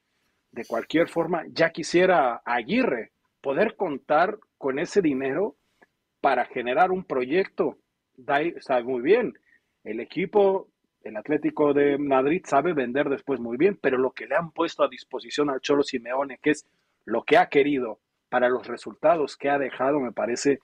de 0.51 0.65
cualquier 0.65 1.09
forma, 1.09 1.45
ya 1.49 1.71
quisiera 1.71 2.43
Aguirre 2.45 3.13
poder 3.41 3.77
contar 3.77 4.39
con 4.59 4.79
ese 4.79 5.01
dinero 5.01 5.57
para 6.21 6.45
generar 6.47 6.91
un 6.91 7.05
proyecto. 7.05 7.79
Está 8.17 8.83
muy 8.83 9.03
bien. 9.03 9.35
El 9.85 10.01
equipo, 10.01 10.69
el 11.05 11.17
Atlético 11.17 11.75
de 11.75 11.99
Madrid 11.99 12.43
sabe 12.45 12.73
vender 12.73 13.09
después 13.09 13.39
muy 13.39 13.57
bien, 13.57 13.79
pero 13.81 13.99
lo 13.99 14.13
que 14.13 14.27
le 14.27 14.35
han 14.35 14.51
puesto 14.51 14.83
a 14.83 14.89
disposición 14.89 15.51
al 15.51 15.61
Cholo 15.61 15.83
Simeone, 15.83 16.39
que 16.43 16.51
es 16.51 16.67
lo 17.05 17.23
que 17.23 17.37
ha 17.37 17.49
querido 17.49 18.01
para 18.31 18.49
los 18.49 18.67
resultados 18.67 19.37
que 19.37 19.51
ha 19.51 19.59
dejado, 19.59 20.01
me 20.01 20.13
parece 20.13 20.61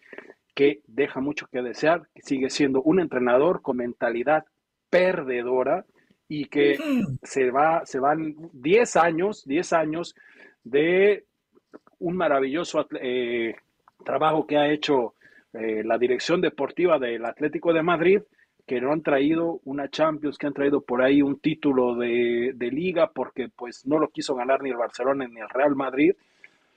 que 0.55 0.81
deja 0.87 1.21
mucho 1.21 1.47
que 1.47 1.63
desear, 1.63 2.09
que 2.15 2.23
sigue 2.23 2.51
siendo 2.51 2.83
un 2.83 3.01
entrenador 3.01 3.63
con 3.63 3.77
mentalidad 3.77 4.45
perdedora 4.89 5.85
y 6.27 6.47
que 6.47 6.79
se, 7.23 7.51
va, 7.51 7.85
se 7.85 8.01
van 8.01 8.35
10 8.53 8.97
años, 8.97 9.45
10 9.47 9.73
años 9.75 10.15
de 10.65 11.27
un 11.99 12.17
maravilloso 12.17 12.89
eh, 13.01 13.55
trabajo 14.05 14.47
que 14.47 14.57
ha 14.57 14.71
hecho 14.71 15.15
eh, 15.53 15.83
la 15.85 15.99
dirección 15.99 16.41
deportiva 16.41 16.99
del 16.99 17.25
Atlético 17.27 17.73
de 17.73 17.83
Madrid, 17.83 18.21
que 18.71 18.81
no 18.81 18.93
han 18.93 19.03
traído 19.03 19.59
una 19.65 19.89
Champions, 19.89 20.39
que 20.39 20.47
han 20.47 20.53
traído 20.53 20.81
por 20.81 21.03
ahí 21.03 21.23
un 21.23 21.41
título 21.41 21.97
de, 21.97 22.53
de 22.55 22.71
liga, 22.71 23.11
porque 23.13 23.49
pues 23.49 23.85
no 23.85 23.99
lo 23.99 24.11
quiso 24.11 24.37
ganar 24.37 24.63
ni 24.63 24.71
el 24.71 24.77
Barcelona 24.77 25.27
ni 25.27 25.41
el 25.41 25.49
Real 25.49 25.75
Madrid, 25.75 26.13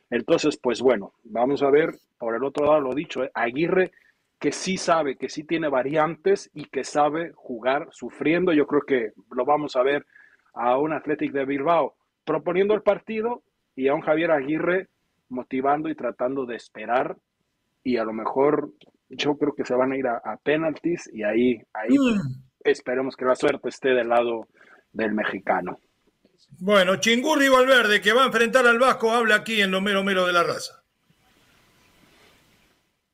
entonces, 0.09 0.57
pues 0.57 0.81
bueno, 0.81 1.13
vamos 1.23 1.61
a 1.61 1.69
ver, 1.69 1.93
por 2.17 2.33
el 2.33 2.43
otro 2.43 2.65
lado 2.65 2.81
lo 2.81 2.95
dicho, 2.95 3.23
¿eh? 3.23 3.29
Aguirre 3.35 3.91
que 4.39 4.51
sí 4.51 4.75
sabe, 4.75 5.17
que 5.17 5.29
sí 5.29 5.43
tiene 5.43 5.69
variantes 5.69 6.49
y 6.55 6.65
que 6.65 6.83
sabe 6.83 7.31
jugar 7.35 7.89
sufriendo. 7.91 8.53
Yo 8.53 8.65
creo 8.65 8.81
que 8.81 9.11
lo 9.29 9.45
vamos 9.45 9.75
a 9.75 9.83
ver 9.83 10.07
a 10.55 10.79
un 10.79 10.93
Athletic 10.93 11.31
de 11.31 11.45
Bilbao 11.45 11.93
proponiendo 12.25 12.73
el 12.73 12.81
partido 12.81 13.43
y 13.75 13.87
a 13.87 13.93
un 13.93 14.01
Javier 14.01 14.31
Aguirre 14.31 14.87
motivando 15.29 15.89
y 15.89 15.95
tratando 15.95 16.47
de 16.47 16.55
esperar 16.55 17.17
y 17.83 17.97
a 17.97 18.03
lo 18.03 18.13
mejor 18.13 18.71
yo 19.15 19.37
creo 19.37 19.53
que 19.55 19.65
se 19.65 19.75
van 19.75 19.91
a 19.91 19.97
ir 19.97 20.07
a, 20.07 20.37
penalties 20.43 21.09
y 21.13 21.23
ahí, 21.23 21.61
ahí 21.73 21.97
mm. 21.97 22.43
esperemos 22.63 23.15
que 23.15 23.25
la 23.25 23.35
suerte 23.35 23.69
esté 23.69 23.89
del 23.89 24.09
lado 24.09 24.47
del 24.91 25.13
mexicano. 25.13 25.79
Bueno, 26.59 26.97
Chingurri 26.97 27.49
Valverde, 27.49 28.01
que 28.01 28.13
va 28.13 28.23
a 28.23 28.27
enfrentar 28.27 28.67
al 28.67 28.79
Vasco, 28.79 29.11
habla 29.11 29.35
aquí 29.35 29.61
en 29.61 29.71
lo 29.71 29.81
mero 29.81 30.03
mero 30.03 30.25
de 30.25 30.33
la 30.33 30.43
raza. 30.43 30.83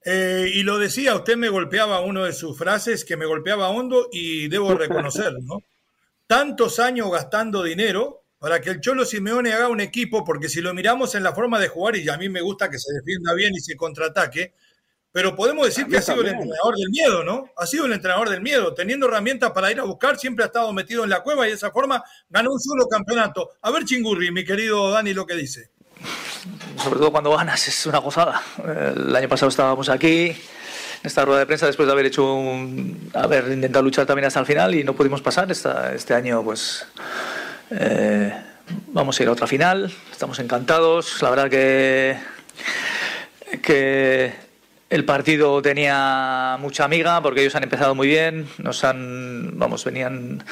Eh, 0.05 0.49
y 0.53 0.63
lo 0.63 0.77
decía, 0.77 1.15
usted 1.15 1.35
me 1.35 1.49
golpeaba 1.49 2.01
uno 2.01 2.23
de 2.23 2.33
sus 2.33 2.57
frases 2.57 3.05
que 3.05 3.17
me 3.17 3.25
golpeaba 3.25 3.69
hondo 3.69 4.07
y 4.12 4.47
debo 4.47 4.73
reconocerlo, 4.73 5.39
¿no? 5.41 5.59
Tantos 6.25 6.79
años 6.79 7.12
gastando 7.12 7.63
dinero 7.63 8.23
para 8.39 8.62
que 8.62 8.69
el 8.69 8.79
Cholo 8.79 9.03
Simeone 9.03 9.51
haga 9.51 9.67
un 9.67 9.81
equipo, 9.81 10.23
porque 10.23 10.47
si 10.47 10.62
lo 10.62 10.73
miramos 10.73 11.13
en 11.15 11.23
la 11.23 11.33
forma 11.33 11.59
de 11.59 11.67
jugar, 11.67 11.97
y 11.97 12.07
a 12.07 12.17
mí 12.17 12.29
me 12.29 12.41
gusta 12.41 12.69
que 12.69 12.79
se 12.79 12.93
defienda 12.93 13.33
bien 13.33 13.53
y 13.53 13.59
se 13.59 13.75
contraataque, 13.75 14.53
pero 15.12 15.36
podemos 15.36 15.65
decir 15.65 15.88
que 15.88 15.98
ha 15.98 16.02
sido 16.02 16.22
el 16.22 16.28
entrenador 16.28 16.76
del 16.76 16.89
miedo, 16.89 17.24
¿no? 17.24 17.50
Ha 17.58 17.65
sido 17.65 17.86
el 17.86 17.93
entrenador 17.93 18.30
del 18.30 18.41
miedo, 18.41 18.74
teniendo 18.74 19.08
herramientas 19.08 19.52
para 19.52 19.72
ir 19.72 19.80
a 19.80 19.84
buscar, 19.84 20.17
siempre 20.17 20.43
ha 20.43 20.48
estado 20.48 20.72
metido 20.72 21.04
en 21.04 21.10
la 21.10 21.22
cueva 21.22 21.48
y 21.48 21.50
de 21.50 21.56
esa 21.56 21.72
forma 21.72 22.04
ganó 22.30 22.52
un 22.52 22.60
solo 22.60 22.88
campeonato. 22.88 23.52
A 23.62 23.72
ver, 23.72 23.86
Chingurri, 23.86 24.32
mi 24.32 24.45
querido 24.45 24.91
Dani, 24.91 25.13
lo 25.13 25.26
que 25.26 25.36
dice. 25.36 25.72
Sobre 26.78 27.00
todo 27.00 27.12
cuando 27.12 27.36
ganas, 27.36 27.67
es 27.67 27.86
una 27.86 27.98
gozada. 27.98 28.41
El 28.63 29.15
año 29.15 29.28
pasado 29.28 29.50
estábamos 29.50 29.89
aquí, 29.89 30.28
en 30.28 30.38
esta 31.04 31.26
rueda 31.26 31.39
de 31.39 31.45
prensa, 31.45 31.65
después 31.65 31.88
de 31.88 31.93
haber 31.93 32.06
hecho 32.06 32.34
un, 32.36 33.10
haber 33.13 33.52
intentado 33.52 33.84
luchar 33.84 34.06
también 34.06 34.28
hasta 34.28 34.39
el 34.39 34.45
final 34.45 34.76
y 34.76 34.84
no 34.84 34.93
pudimos 34.93 35.22
pasar. 35.22 35.52
Esta, 35.52 35.93
este 35.93 36.13
año, 36.13 36.43
pues. 36.43 36.86
Eh, 37.72 38.34
vamos 38.88 39.19
a 39.19 39.24
ir 39.24 39.30
a 39.30 39.32
otra 39.32 39.48
final, 39.48 39.91
estamos 40.12 40.39
encantados. 40.39 41.22
La 41.22 41.30
verdad 41.32 41.50
que. 41.50 42.17
que 43.62 44.48
el 44.89 45.06
partido 45.06 45.62
tenía 45.62 46.58
mucha 46.60 46.84
amiga 46.84 47.21
porque 47.21 47.41
ellos 47.41 47.56
han 47.56 47.63
empezado 47.63 47.93
muy 47.93 48.08
bien, 48.08 48.47
nos 48.58 48.84
han, 48.84 49.52
vamos, 49.54 49.86
venían 49.86 50.43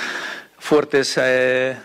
fuertes 0.60 1.18
eh, 1.22 1.78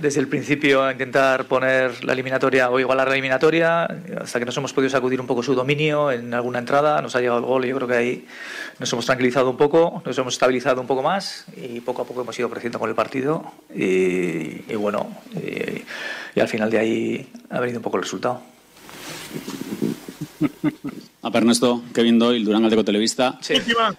desde 0.00 0.20
el 0.20 0.28
principio 0.28 0.82
a 0.82 0.92
intentar 0.92 1.44
poner 1.44 2.04
la 2.04 2.12
eliminatoria 2.12 2.70
o 2.70 2.80
igualar 2.80 3.08
la 3.08 3.14
eliminatoria, 3.14 3.84
hasta 4.20 4.38
que 4.38 4.44
nos 4.44 4.56
hemos 4.56 4.72
podido 4.72 4.90
sacudir 4.90 5.20
un 5.20 5.26
poco 5.26 5.42
su 5.42 5.54
dominio 5.54 6.10
en 6.10 6.32
alguna 6.32 6.58
entrada, 6.58 7.02
nos 7.02 7.14
ha 7.14 7.20
llegado 7.20 7.38
el 7.38 7.44
gol 7.44 7.64
y 7.64 7.68
yo 7.68 7.76
creo 7.76 7.88
que 7.88 7.96
ahí 7.96 8.26
nos 8.78 8.92
hemos 8.92 9.06
tranquilizado 9.06 9.50
un 9.50 9.56
poco, 9.56 10.02
nos 10.04 10.16
hemos 10.18 10.34
estabilizado 10.34 10.80
un 10.80 10.86
poco 10.86 11.02
más 11.02 11.44
y 11.56 11.80
poco 11.80 12.02
a 12.02 12.04
poco 12.06 12.22
hemos 12.22 12.38
ido 12.38 12.48
creciendo 12.50 12.78
con 12.78 12.88
el 12.88 12.94
partido 12.94 13.52
y, 13.74 14.74
bueno, 14.74 15.10
y 16.34 16.40
al 16.40 16.48
final 16.48 16.70
de 16.70 16.78
ahí 16.78 17.32
ha 17.50 17.60
venido 17.60 17.78
un 17.78 17.84
poco 17.84 17.98
el 17.98 18.04
resultado. 18.04 18.40
A 21.22 21.28
Ernesto, 21.28 21.82
Kevin 21.92 22.18
Doyle, 22.18 22.44
Durán 22.44 22.64
Aldeco 22.64 22.84
Televista. 22.84 23.38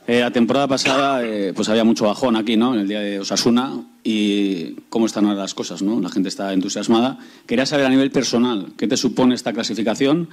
Eh, 0.08 0.20
la 0.20 0.32
temporada 0.32 0.68
pasada 0.68 1.24
eh, 1.24 1.54
pues 1.56 1.70
había 1.70 1.84
mucho 1.84 2.06
bajón 2.06 2.36
aquí, 2.36 2.58
¿no? 2.58 2.74
En 2.74 2.82
el 2.82 2.88
día 2.88 3.00
de 3.00 3.20
Osasuna. 3.20 3.84
Y 4.04 4.74
cómo 4.90 5.06
están 5.06 5.26
ahora 5.26 5.42
las 5.42 5.54
cosas, 5.54 5.82
¿no? 5.82 6.00
La 6.00 6.10
gente 6.10 6.30
está 6.30 6.52
entusiasmada. 6.54 7.20
Quería 7.46 7.66
saber 7.66 7.86
a 7.86 7.90
nivel 7.90 8.12
personal, 8.12 8.74
¿qué 8.78 8.88
te 8.88 8.98
supone 8.98 9.36
esta 9.36 9.54
clasificación? 9.54 10.30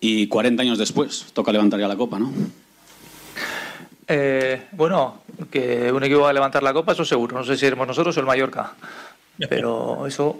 Y 0.00 0.28
40 0.28 0.62
años 0.62 0.78
después, 0.78 1.26
toca 1.34 1.52
levantar 1.52 1.78
ya 1.78 1.88
la 1.88 1.96
copa, 1.96 2.18
¿no? 2.18 2.32
Eh, 4.08 4.68
bueno, 4.72 5.22
que 5.50 5.92
un 5.92 6.02
equipo 6.02 6.22
va 6.22 6.30
a 6.30 6.32
levantar 6.32 6.62
la 6.62 6.72
copa, 6.72 6.92
eso 6.92 7.04
seguro. 7.04 7.36
No 7.36 7.44
sé 7.44 7.54
si 7.54 7.60
seremos 7.60 7.86
nosotros 7.86 8.16
o 8.16 8.20
el 8.20 8.26
Mallorca. 8.26 8.72
Pero 9.48 10.06
eso 10.06 10.36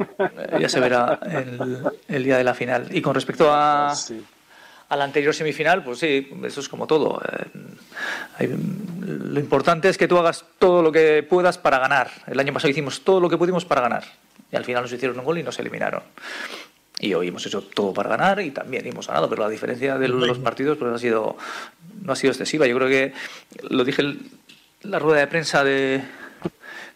ya 0.61 0.69
se 0.69 0.81
verá 0.81 1.19
el, 1.23 1.85
el 2.09 2.25
día 2.25 2.37
de 2.37 2.45
la 2.45 2.53
final. 2.53 2.89
Y 2.91 3.01
con 3.01 3.15
respecto 3.15 3.51
a, 3.51 3.95
a 4.91 4.97
la 4.97 5.05
anterior 5.05 5.33
semifinal, 5.33 5.85
pues 5.85 6.01
sí, 6.01 6.29
eso 6.45 6.61
es 6.61 6.69
como 6.69 6.87
todo. 6.87 7.23
Eh, 8.41 8.57
lo 9.07 9.39
importante 9.39 9.89
es 9.89 9.97
que 9.97 10.09
tú 10.09 10.19
hagas 10.19 10.45
todo 10.59 10.83
lo 10.83 10.91
que 10.91 11.23
puedas 11.23 11.59
para 11.59 11.79
ganar. 11.79 12.11
El 12.27 12.41
año 12.41 12.53
pasado 12.53 12.71
hicimos 12.71 13.03
todo 13.03 13.21
lo 13.21 13.31
que 13.31 13.39
pudimos 13.39 13.65
para 13.65 13.83
ganar. 13.83 14.05
Y 14.51 14.57
al 14.57 14.65
final 14.65 14.83
nos 14.83 14.93
hicieron 14.93 15.17
un 15.17 15.25
gol 15.25 15.39
y 15.39 15.45
nos 15.45 15.59
eliminaron. 15.61 16.03
Y 16.99 17.15
hoy 17.15 17.29
hemos 17.29 17.47
hecho 17.47 17.63
todo 17.63 17.95
para 17.95 18.11
ganar 18.11 18.41
y 18.41 18.51
también 18.51 18.85
hemos 18.85 19.07
ganado, 19.07 19.31
pero 19.31 19.43
la 19.43 19.49
diferencia 19.49 19.97
de 19.97 20.09
los 20.09 20.39
partidos 20.41 20.77
pues, 20.77 20.93
ha 20.93 20.99
sido, 20.99 21.37
no 22.03 22.13
ha 22.13 22.17
sido 22.17 22.33
excesiva. 22.33 22.67
Yo 22.67 22.75
creo 22.77 22.89
que 22.89 23.13
lo 23.71 23.85
dije 23.85 24.03
en 24.03 24.29
la 24.83 24.99
rueda 24.99 25.21
de 25.21 25.29
prensa 25.29 25.63
de, 25.63 26.03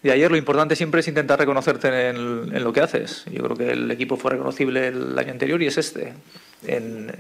de 0.03 0.13
ayer, 0.13 0.31
lo 0.31 0.37
importante 0.37 0.77
siempre 0.77 1.01
es 1.01 1.09
intentar 1.09 1.39
reconocerte 1.39 2.09
en, 2.09 2.63
lo 2.63 2.73
que 2.73 2.81
haces. 2.81 3.25
Yo 3.31 3.43
creo 3.45 3.57
que 3.57 3.71
el 3.71 3.91
equipo 3.91 4.17
fue 4.17 4.33
reconocible 4.33 4.89
el 4.89 5.19
año 5.19 5.31
anterior 5.31 5.63
y 5.63 5.69
es 5.69 5.79
este, 5.79 6.13
en, 6.67 7.13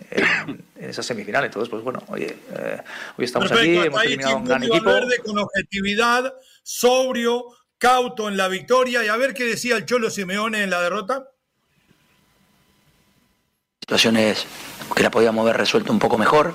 esa 0.78 1.02
semifinal. 1.02 1.44
Entonces, 1.44 1.68
pues 1.68 1.83
bueno, 1.83 2.02
oye, 2.09 2.37
eh, 2.57 2.80
hoy 3.16 3.24
estamos 3.24 3.50
aquí, 3.50 3.76
hemos 3.76 4.02
terminado 4.02 4.37
un 4.37 4.44
gran 4.44 4.62
equipo. 4.62 4.85
Verde 4.85 5.18
con 5.24 5.38
objetividad, 5.38 6.35
sobrio, 6.62 7.46
cauto 7.78 8.28
en 8.28 8.37
la 8.37 8.48
victoria. 8.48 9.04
Y 9.04 9.09
a 9.09 9.16
ver 9.16 9.35
qué 9.35 9.44
decía 9.44 9.76
el 9.76 9.87
Cholo 9.87 10.11
Simeone 10.11 10.62
en 10.62 10.70
la 10.70 10.83
derrota. 10.83 11.28
Situaciones 13.80 14.46
que 14.94 15.02
la 15.02 15.11
podíamos 15.11 15.42
haber 15.42 15.59
resuelto 15.59 15.92
un 15.92 15.98
poco 15.98 16.16
mejor. 16.16 16.54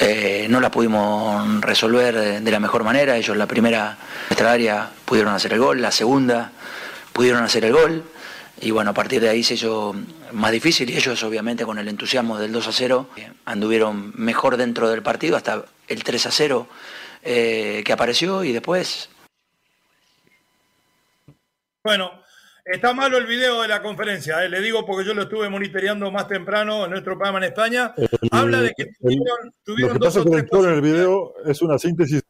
Eh, 0.00 0.46
no 0.50 0.60
la 0.60 0.70
pudimos 0.70 1.60
resolver 1.60 2.42
de 2.42 2.50
la 2.50 2.60
mejor 2.60 2.82
manera. 2.84 3.16
Ellos 3.16 3.36
la 3.36 3.46
primera, 3.46 3.96
nuestra 4.28 4.52
área, 4.52 4.90
pudieron 5.04 5.34
hacer 5.34 5.52
el 5.52 5.60
gol, 5.60 5.80
la 5.80 5.92
segunda 5.92 6.52
pudieron 7.12 7.42
hacer 7.42 7.64
el 7.64 7.72
gol. 7.72 8.04
Y 8.60 8.70
bueno, 8.70 8.90
a 8.90 8.94
partir 8.94 9.20
de 9.20 9.28
ahí 9.28 9.42
se 9.42 9.54
hizo 9.54 9.94
más 10.32 10.52
difícil 10.52 10.90
y 10.90 10.96
ellos 10.96 11.22
obviamente 11.22 11.64
con 11.64 11.78
el 11.78 11.88
entusiasmo 11.88 12.38
del 12.38 12.52
2 12.52 12.68
a 12.68 12.72
0 12.72 13.08
anduvieron 13.44 14.12
mejor 14.16 14.56
dentro 14.56 14.90
del 14.90 15.02
partido 15.02 15.36
hasta 15.36 15.64
el 15.86 16.02
3 16.02 16.26
a 16.26 16.30
0 16.30 16.68
eh, 17.22 17.82
que 17.84 17.92
apareció 17.92 18.42
y 18.44 18.52
después... 18.52 19.10
Bueno, 21.84 22.10
Está 22.68 22.92
malo 22.92 23.16
el 23.16 23.26
video 23.26 23.62
de 23.62 23.68
la 23.68 23.80
conferencia, 23.80 24.44
eh. 24.44 24.48
le 24.50 24.60
digo 24.60 24.84
porque 24.84 25.06
yo 25.06 25.14
lo 25.14 25.22
estuve 25.22 25.48
monitoreando 25.48 26.10
más 26.10 26.28
temprano 26.28 26.84
en 26.84 26.90
nuestro 26.90 27.14
programa 27.14 27.38
en 27.38 27.44
España. 27.44 27.94
Habla 28.30 28.60
de 28.60 28.74
que 28.76 28.88
tuvieron, 29.00 29.54
Lo 29.64 29.92
que 29.94 29.98
pasa 29.98 30.22
con 30.22 30.34
el 30.34 30.46
en 30.52 30.74
el 30.74 30.82
video 30.82 31.32
es 31.46 31.62
una 31.62 31.78
síntesis 31.78 32.22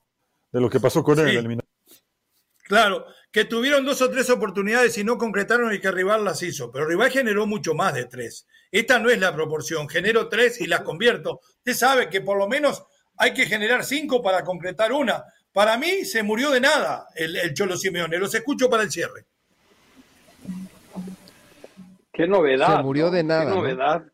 de 0.53 0.61
lo 0.61 0.71
que 0.71 0.79
pasó 0.79 1.03
con 1.03 1.19
él 1.19 1.39
en 1.39 1.61
Claro, 2.63 3.05
que 3.31 3.45
tuvieron 3.45 3.85
dos 3.85 4.01
o 4.03 4.11
tres 4.11 4.31
oportunidades 4.31 4.97
y 4.99 5.05
no 5.05 5.19
concretaron 5.19 5.73
y 5.73 5.81
que 5.81 5.91
Rival 5.91 6.25
las 6.25 6.43
hizo, 6.43 6.71
pero 6.71 6.87
Rival 6.87 7.11
generó 7.11 7.47
mucho 7.47 7.75
más 7.75 7.95
de 7.95 8.07
tres. 8.07 8.47
Esta 8.71 8.99
no 8.99 9.11
es 9.11 9.19
la 9.19 9.35
proporción, 9.35 9.89
genero 9.89 10.29
tres 10.29 10.61
y 10.61 10.67
las 10.67 10.83
convierto. 10.83 11.41
Usted 11.59 11.75
sabe 11.75 12.09
que 12.09 12.21
por 12.21 12.39
lo 12.39 12.49
menos 12.49 12.85
hay 13.17 13.35
que 13.35 13.47
generar 13.47 13.85
cinco 13.85 14.23
para 14.23 14.45
concretar 14.45 14.93
una. 14.93 15.25
Para 15.53 15.77
mí 15.77 16.05
se 16.05 16.23
murió 16.23 16.51
de 16.51 16.61
nada 16.61 17.07
el, 17.15 17.37
el 17.37 17.55
Cholo 17.55 17.77
Simeone. 17.77 18.19
Los 18.19 18.35
escucho 18.35 18.71
para 18.71 18.85
el 18.85 18.91
cierre. 18.91 19.27
Qué 22.19 22.27
novedad. 22.27 22.79
Se 22.79 22.83
murió 22.83 23.11
de 23.13 23.23
nada. 23.23 23.45
Qué 23.45 23.51
novedad. 23.51 24.05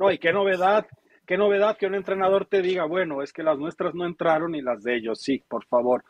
¿no? 0.00 0.10
y 0.10 0.18
qué 0.18 0.32
novedad, 0.32 0.84
qué 1.24 1.36
novedad 1.36 1.76
que 1.76 1.86
un 1.86 1.94
entrenador 1.94 2.46
te 2.46 2.60
diga, 2.60 2.86
bueno, 2.86 3.22
es 3.22 3.32
que 3.32 3.44
las 3.44 3.56
nuestras 3.56 3.94
no 3.94 4.04
entraron 4.04 4.56
y 4.56 4.62
las 4.62 4.82
de 4.82 4.96
ellos 4.96 5.20
sí, 5.22 5.44
por 5.48 5.64
favor. 5.66 6.04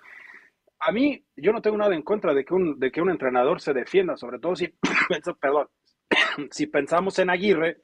A 0.78 0.92
mí, 0.92 1.22
yo 1.36 1.52
no 1.52 1.62
tengo 1.62 1.76
nada 1.76 1.94
en 1.94 2.02
contra 2.02 2.34
de 2.34 2.44
que 2.44 2.54
un, 2.54 2.78
de 2.78 2.90
que 2.90 3.00
un 3.00 3.10
entrenador 3.10 3.60
se 3.60 3.72
defienda, 3.72 4.16
sobre 4.16 4.38
todo 4.38 4.56
si, 4.56 4.68
perdón, 5.40 5.68
si 6.50 6.66
pensamos 6.66 7.18
en 7.18 7.30
Aguirre, 7.30 7.78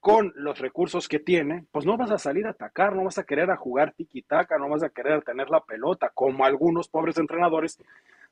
con 0.00 0.32
los 0.34 0.58
recursos 0.58 1.08
que 1.08 1.18
tiene, 1.18 1.66
pues 1.70 1.84
no 1.84 1.98
vas 1.98 2.10
a 2.10 2.18
salir 2.18 2.46
a 2.46 2.50
atacar, 2.50 2.96
no 2.96 3.04
vas 3.04 3.18
a 3.18 3.24
querer 3.24 3.50
a 3.50 3.56
jugar 3.56 3.94
tiki-taka, 3.94 4.58
no 4.58 4.68
vas 4.68 4.82
a 4.82 4.88
querer 4.88 5.22
tener 5.22 5.50
la 5.50 5.60
pelota, 5.60 6.10
como 6.14 6.44
algunos 6.44 6.88
pobres 6.88 7.18
entrenadores 7.18 7.78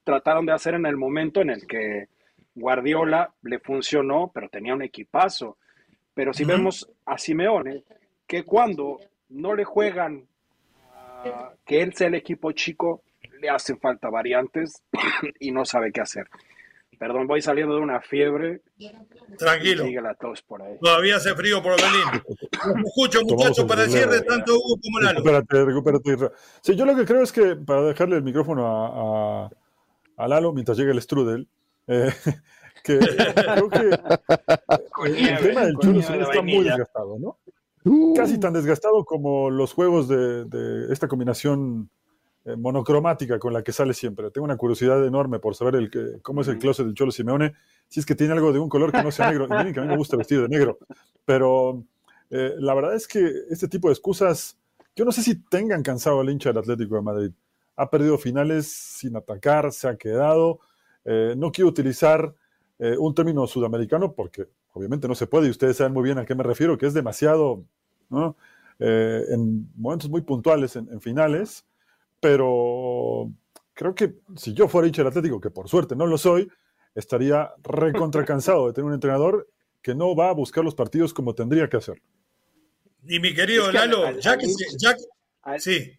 trataron 0.03 0.47
de 0.47 0.53
hacer 0.53 0.75
en 0.75 0.87
el 0.87 0.97
momento 0.97 1.43
en 1.43 1.51
el 1.51 1.67
que 1.67 2.09
Guardiola 2.55 3.35
le 3.43 3.59
funcionó, 3.59 4.31
pero 4.33 4.49
tenía 4.49 4.75
un 4.75 4.83
equipazo. 4.83 5.59
Pero 6.15 6.33
si 6.33 6.45
vemos 6.45 6.91
a 7.05 7.19
Simeone, 7.19 7.85
que 8.27 8.45
cuando 8.45 8.99
no 9.29 9.55
le 9.55 9.65
juegan 9.65 10.27
que 11.67 11.83
él 11.83 11.93
sea 11.93 12.09
el 12.09 12.15
equipo 12.15 12.53
chico, 12.53 13.03
le 13.41 13.51
hacen 13.51 13.79
falta 13.79 14.11
variantes 14.11 14.83
y 15.41 15.51
no 15.51 15.65
sabe 15.65 15.93
qué 15.93 16.01
hacer. 16.01 16.29
Perdón, 16.99 17.29
voy 17.29 17.41
saliendo 17.41 17.77
de 17.77 17.81
una 17.81 18.01
fiebre. 18.01 18.63
Tranquilo. 19.39 19.85
por 20.49 20.63
ahí. 20.63 20.77
Todavía 20.81 21.17
hace 21.17 21.33
frío 21.35 21.63
por 21.63 21.77
Berlín. 21.81 22.23
escucho, 22.85 23.21
muchachos, 23.23 23.65
para 23.67 23.83
decir 23.83 24.09
de 24.09 24.21
tanto 24.23 24.55
Hugo 24.55 24.81
como 24.83 25.01
Lalo. 25.01 25.21
Recupérate, 25.21 25.65
recupérate. 25.65 26.35
Sí, 26.61 26.75
yo 26.75 26.85
lo 26.85 26.97
que 26.97 27.05
creo 27.05 27.23
es 27.23 27.31
que, 27.31 27.55
para 27.55 27.83
dejarle 27.83 28.17
el 28.17 28.25
micrófono 28.25 28.67
a, 28.67 29.51
a, 30.17 30.29
Lalo 30.29 30.53
mientras 30.53 30.77
llegue 30.77 30.91
el 30.91 31.01
strudel, 31.01 31.47
eh, 31.87 32.11
que 32.83 32.99
creo 32.99 33.71
que 33.71 35.09
el 35.09 35.39
tema 35.39 35.67
del 35.67 35.79
chulo 35.79 36.01
está 36.01 36.43
muy 36.43 36.65
desgastado, 36.65 37.17
¿no? 37.21 37.39
Casi 38.17 38.41
tan 38.41 38.53
desgastado 38.53 39.05
como 39.05 39.51
los 39.51 39.73
juegos 39.73 40.09
de, 40.09 40.45
de 40.47 40.93
esta 40.93 41.07
combinación 41.07 41.91
monocromática 42.57 43.39
con 43.39 43.53
la 43.53 43.63
que 43.63 43.73
sale 43.73 43.95
siempre. 43.95 44.31
Tengo 44.31 44.45
una 44.45 44.57
curiosidad 44.57 45.05
enorme 45.05 45.39
por 45.39 45.55
saber 45.55 45.77
el 45.77 45.91
que, 45.91 46.21
cómo 46.23 46.41
es 46.41 46.49
el 46.49 46.59
closet 46.59 46.87
del 46.87 46.95
Cholo 46.95 47.11
Simeone, 47.11 47.55
si 47.89 48.01
es 48.01 48.07
que 48.07 48.15
tiene 48.15 48.33
algo 48.33 48.53
de 48.53 48.59
un 48.59 48.69
color 48.69 48.93
que 48.93 49.03
no 49.03 49.11
sea 49.11 49.31
negro. 49.31 49.47
Y 49.47 49.51
miren 49.51 49.73
que 49.73 49.81
a 49.81 49.83
mí 49.83 49.89
me 49.89 49.97
gusta 49.97 50.17
vestir 50.17 50.41
de 50.41 50.49
negro, 50.49 50.79
pero 51.25 51.83
eh, 52.31 52.55
la 52.59 52.75
verdad 52.75 52.95
es 52.95 53.09
que 53.09 53.31
este 53.51 53.69
tipo 53.69 53.89
de 53.89 53.95
excusas, 53.95 54.59
yo 54.95 55.05
no 55.05 55.13
sé 55.13 55.23
si 55.23 55.37
tengan 55.43 55.83
cansado 55.83 56.21
al 56.21 56.31
hincha 56.31 56.51
del 56.51 56.59
Atlético 56.59 56.95
de 56.97 57.03
Madrid. 57.03 57.31
Ha 57.77 57.91
perdido 57.91 58.19
finales 58.19 58.67
sin 58.71 59.17
atacar, 59.17 59.73
se 59.73 59.89
ha 59.89 59.97
quedado. 59.97 60.61
Eh, 61.05 61.35
no 61.37 61.53
quiero 61.53 61.69
utilizar 61.69 62.35
un 62.81 63.13
término 63.13 63.45
sudamericano 63.49 64.13
porque 64.13 64.47
obviamente 64.73 65.09
no 65.09 65.17
se 65.17 65.27
puede 65.27 65.49
y 65.49 65.51
ustedes 65.51 65.79
saben 65.79 65.93
muy 65.93 66.05
bien 66.05 66.17
a 66.19 66.25
qué 66.25 66.37
me 66.37 66.45
refiero, 66.45 66.79
que 66.79 66.87
es 66.87 66.95
demasiado, 66.95 67.65
en 68.79 69.69
momentos 69.75 70.09
muy 70.09 70.21
puntuales, 70.21 70.77
en 70.77 71.01
finales, 71.01 71.65
pero 72.21 73.31
creo 73.75 73.95
que 73.95 74.15
si 74.37 74.55
yo 74.55 74.69
fuera 74.69 74.87
hincha 74.87 75.03
del 75.03 75.09
Atlético, 75.09 75.41
que 75.41 75.51
por 75.51 75.69
suerte 75.69 75.95
no 75.95 76.07
lo 76.07 76.19
soy, 76.19 76.51
estaría 76.95 77.51
recontra 77.63 78.25
cansado 78.25 78.67
de 78.67 78.73
tener 78.73 78.87
un 78.87 78.95
entrenador 78.95 79.49
que 79.83 79.95
no 79.95 80.17
va 80.17 80.31
a 80.31 80.35
buscar 80.35 80.65
los 80.65 80.75
partidos 80.75 81.15
como 81.15 81.35
tendría 81.35 81.69
que 81.69 81.77
hacerlo. 81.77 82.03
Y 83.07 83.21
mi 83.21 83.35
querido 83.35 83.71
Lalo, 83.71 84.19
ya 84.19 84.37
que, 84.37 84.47
sí. 85.59 85.99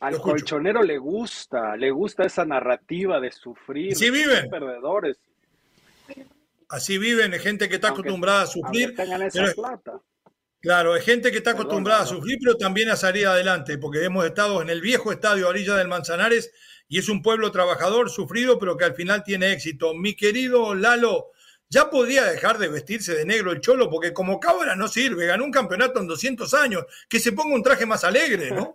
Al 0.00 0.20
colchonero 0.20 0.82
le 0.82 0.98
gusta, 0.98 1.76
le 1.76 1.90
gusta 1.90 2.24
esa 2.24 2.44
narrativa 2.44 3.20
de 3.20 3.30
sufrir. 3.30 3.94
Sí 3.94 4.10
viven. 4.10 4.48
Perdedores. 4.50 5.18
Así 6.68 6.98
viven, 6.98 7.32
gente 7.32 7.68
que 7.68 7.76
está 7.76 7.90
acostumbrada 7.90 8.42
a 8.42 8.46
sufrir. 8.46 8.94
plata. 9.54 10.00
Claro, 10.62 10.94
hay 10.94 11.02
gente 11.02 11.32
que 11.32 11.38
está 11.38 11.50
acostumbrada 11.50 12.02
a 12.02 12.06
sufrir, 12.06 12.38
pero 12.40 12.56
también 12.56 12.88
a 12.88 12.94
salir 12.94 13.26
adelante, 13.26 13.78
porque 13.78 14.04
hemos 14.04 14.24
estado 14.24 14.62
en 14.62 14.70
el 14.70 14.80
viejo 14.80 15.10
estadio 15.10 15.48
Orilla 15.48 15.74
del 15.74 15.88
Manzanares 15.88 16.52
y 16.88 16.98
es 16.98 17.08
un 17.08 17.20
pueblo 17.20 17.50
trabajador, 17.50 18.10
sufrido, 18.10 18.60
pero 18.60 18.76
que 18.76 18.84
al 18.84 18.94
final 18.94 19.24
tiene 19.24 19.50
éxito. 19.50 19.92
Mi 19.92 20.14
querido 20.14 20.76
Lalo, 20.76 21.32
ya 21.68 21.90
podría 21.90 22.26
dejar 22.26 22.58
de 22.58 22.68
vestirse 22.68 23.12
de 23.12 23.24
negro 23.24 23.50
el 23.50 23.60
cholo, 23.60 23.90
porque 23.90 24.12
como 24.12 24.38
cabra 24.38 24.76
no 24.76 24.86
sirve, 24.86 25.26
ganó 25.26 25.44
un 25.44 25.50
campeonato 25.50 25.98
en 25.98 26.06
200 26.06 26.54
años, 26.54 26.84
que 27.08 27.18
se 27.18 27.32
ponga 27.32 27.56
un 27.56 27.62
traje 27.64 27.84
más 27.84 28.04
alegre, 28.04 28.52
¿no? 28.52 28.72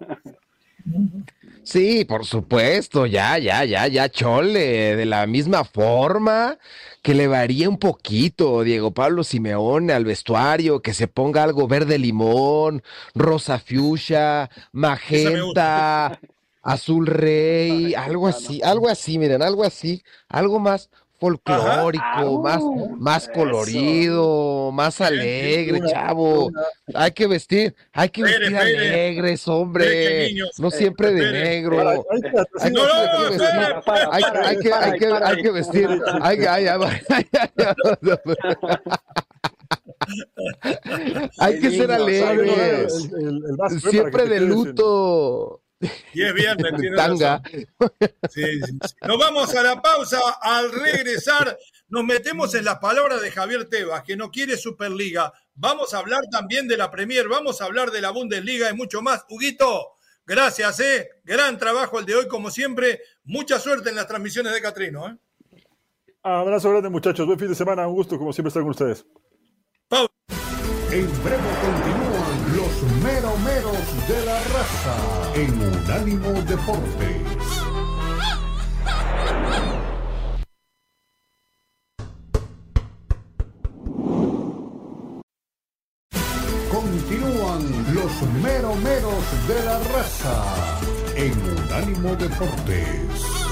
Sí, 1.67 2.06
por 2.06 2.25
supuesto, 2.25 3.06
ya, 3.06 3.38
ya, 3.38 3.65
ya, 3.65 3.88
ya, 3.88 4.08
chole, 4.08 4.95
de 4.95 5.06
la 5.06 5.27
misma 5.27 5.65
forma 5.65 6.58
que 7.01 7.13
le 7.13 7.27
varía 7.27 7.67
un 7.67 7.77
poquito 7.77 8.63
Diego 8.63 8.91
Pablo 8.91 9.25
Simeone 9.25 9.91
al 9.91 10.06
vestuario, 10.06 10.82
que 10.82 10.93
se 10.93 11.10
ponga 11.10 11.43
algo 11.43 11.67
verde 11.67 11.97
limón, 11.97 12.84
rosa 13.13 13.60
fuchsia, 13.60 14.49
magenta, 14.71 16.21
azul 16.62 17.06
rey, 17.06 17.93
algo 17.95 18.30
así, 18.30 18.62
algo 18.63 18.88
así, 18.88 19.17
miren, 19.17 19.41
algo 19.41 19.65
así, 19.65 20.03
algo 20.30 20.62
más 20.62 20.89
folclórico, 21.19 22.41
más, 22.41 22.62
más 22.97 23.30
colorido, 23.30 24.71
más 24.71 25.01
alegre, 25.01 25.82
chavo. 25.89 26.51
Hay 26.93 27.12
que 27.12 27.27
vestir, 27.27 27.75
hay 27.91 28.10
que 28.10 28.23
vestir 28.23 28.56
alegres, 28.56 29.47
hombre. 29.47 30.36
No 30.60 30.71
siempre 30.71 31.13
de 31.13 31.32
negro. 31.32 32.06
Hay 32.60 32.71
que, 34.60 34.73
hay 34.73 34.99
que, 34.99 35.08
hay 35.08 35.41
que 35.41 35.51
vestir. 35.51 35.89
Hay 41.39 41.60
que 41.60 41.71
ser 41.71 41.91
alegres. 41.91 43.10
Siempre 43.89 44.25
de 44.27 44.39
luto. 44.41 45.62
Y 46.13 46.24
es 46.24 46.34
viernes, 46.34 46.74
tiene 46.80 46.96
Tanga. 46.96 47.42
Nos 49.08 49.18
vamos 49.18 49.56
a 49.56 49.63
la 49.63 49.82
pausa. 49.82 50.20
Al 50.42 50.72
regresar, 50.72 51.58
nos 51.88 52.04
metemos 52.04 52.54
en 52.56 52.66
las 52.66 52.80
palabras 52.80 53.22
de 53.22 53.32
Javier 53.32 53.66
Tebas, 53.70 54.04
que 54.04 54.18
no 54.18 54.32
quiere 54.32 54.58
Superliga. 54.58 55.32
Vamos 55.56 55.94
a 55.94 56.00
hablar 56.00 56.24
también 56.32 56.68
de 56.68 56.78
la 56.78 56.92
Premier, 56.92 57.28
vamos 57.28 57.62
a 57.62 57.66
hablar 57.66 57.92
de 57.92 58.02
la 58.02 58.12
Bundesliga 58.12 58.70
y 58.70 58.76
mucho 58.76 59.02
más. 59.02 59.26
Huguito, 59.30 59.96
gracias, 60.26 60.80
¿eh? 60.80 61.10
Gran 61.24 61.58
trabajo 61.58 62.00
el 62.00 62.06
de 62.06 62.16
hoy, 62.16 62.28
como 62.28 62.52
siempre. 62.52 63.02
Mucha 63.24 63.60
suerte 63.60 63.90
en 63.90 63.96
las 63.96 64.08
transmisiones 64.08 64.54
de 64.54 64.62
Catrino, 64.62 65.08
¿eh? 65.08 65.18
Abrazo 66.24 66.72
grande, 66.72 66.90
muchachos. 66.90 67.26
Buen 67.26 67.40
fin 67.40 67.48
de 67.48 67.56
semana. 67.56 67.88
Un 67.88 67.96
gusto, 67.96 68.18
como 68.18 68.34
siempre, 68.34 68.50
estar 68.50 68.62
con 68.62 68.72
ustedes. 68.72 69.06
Pausa. 69.88 70.12
En 70.92 71.24
breve 71.24 71.44
continúan 71.62 72.16
los 72.82 72.92
meromeros 73.04 74.08
de 74.08 74.26
la 74.26 74.40
raza 74.44 74.96
en 75.36 75.52
Unánimo 75.62 76.42
Deportes. 76.44 77.22
Continúan 86.72 87.96
los 87.96 88.22
meromeros 88.44 89.48
de 89.48 89.63
la 89.66 89.80
raza 89.80 90.80
en 91.16 91.34
Unánimo 91.58 92.16
Deportes. 92.16 93.46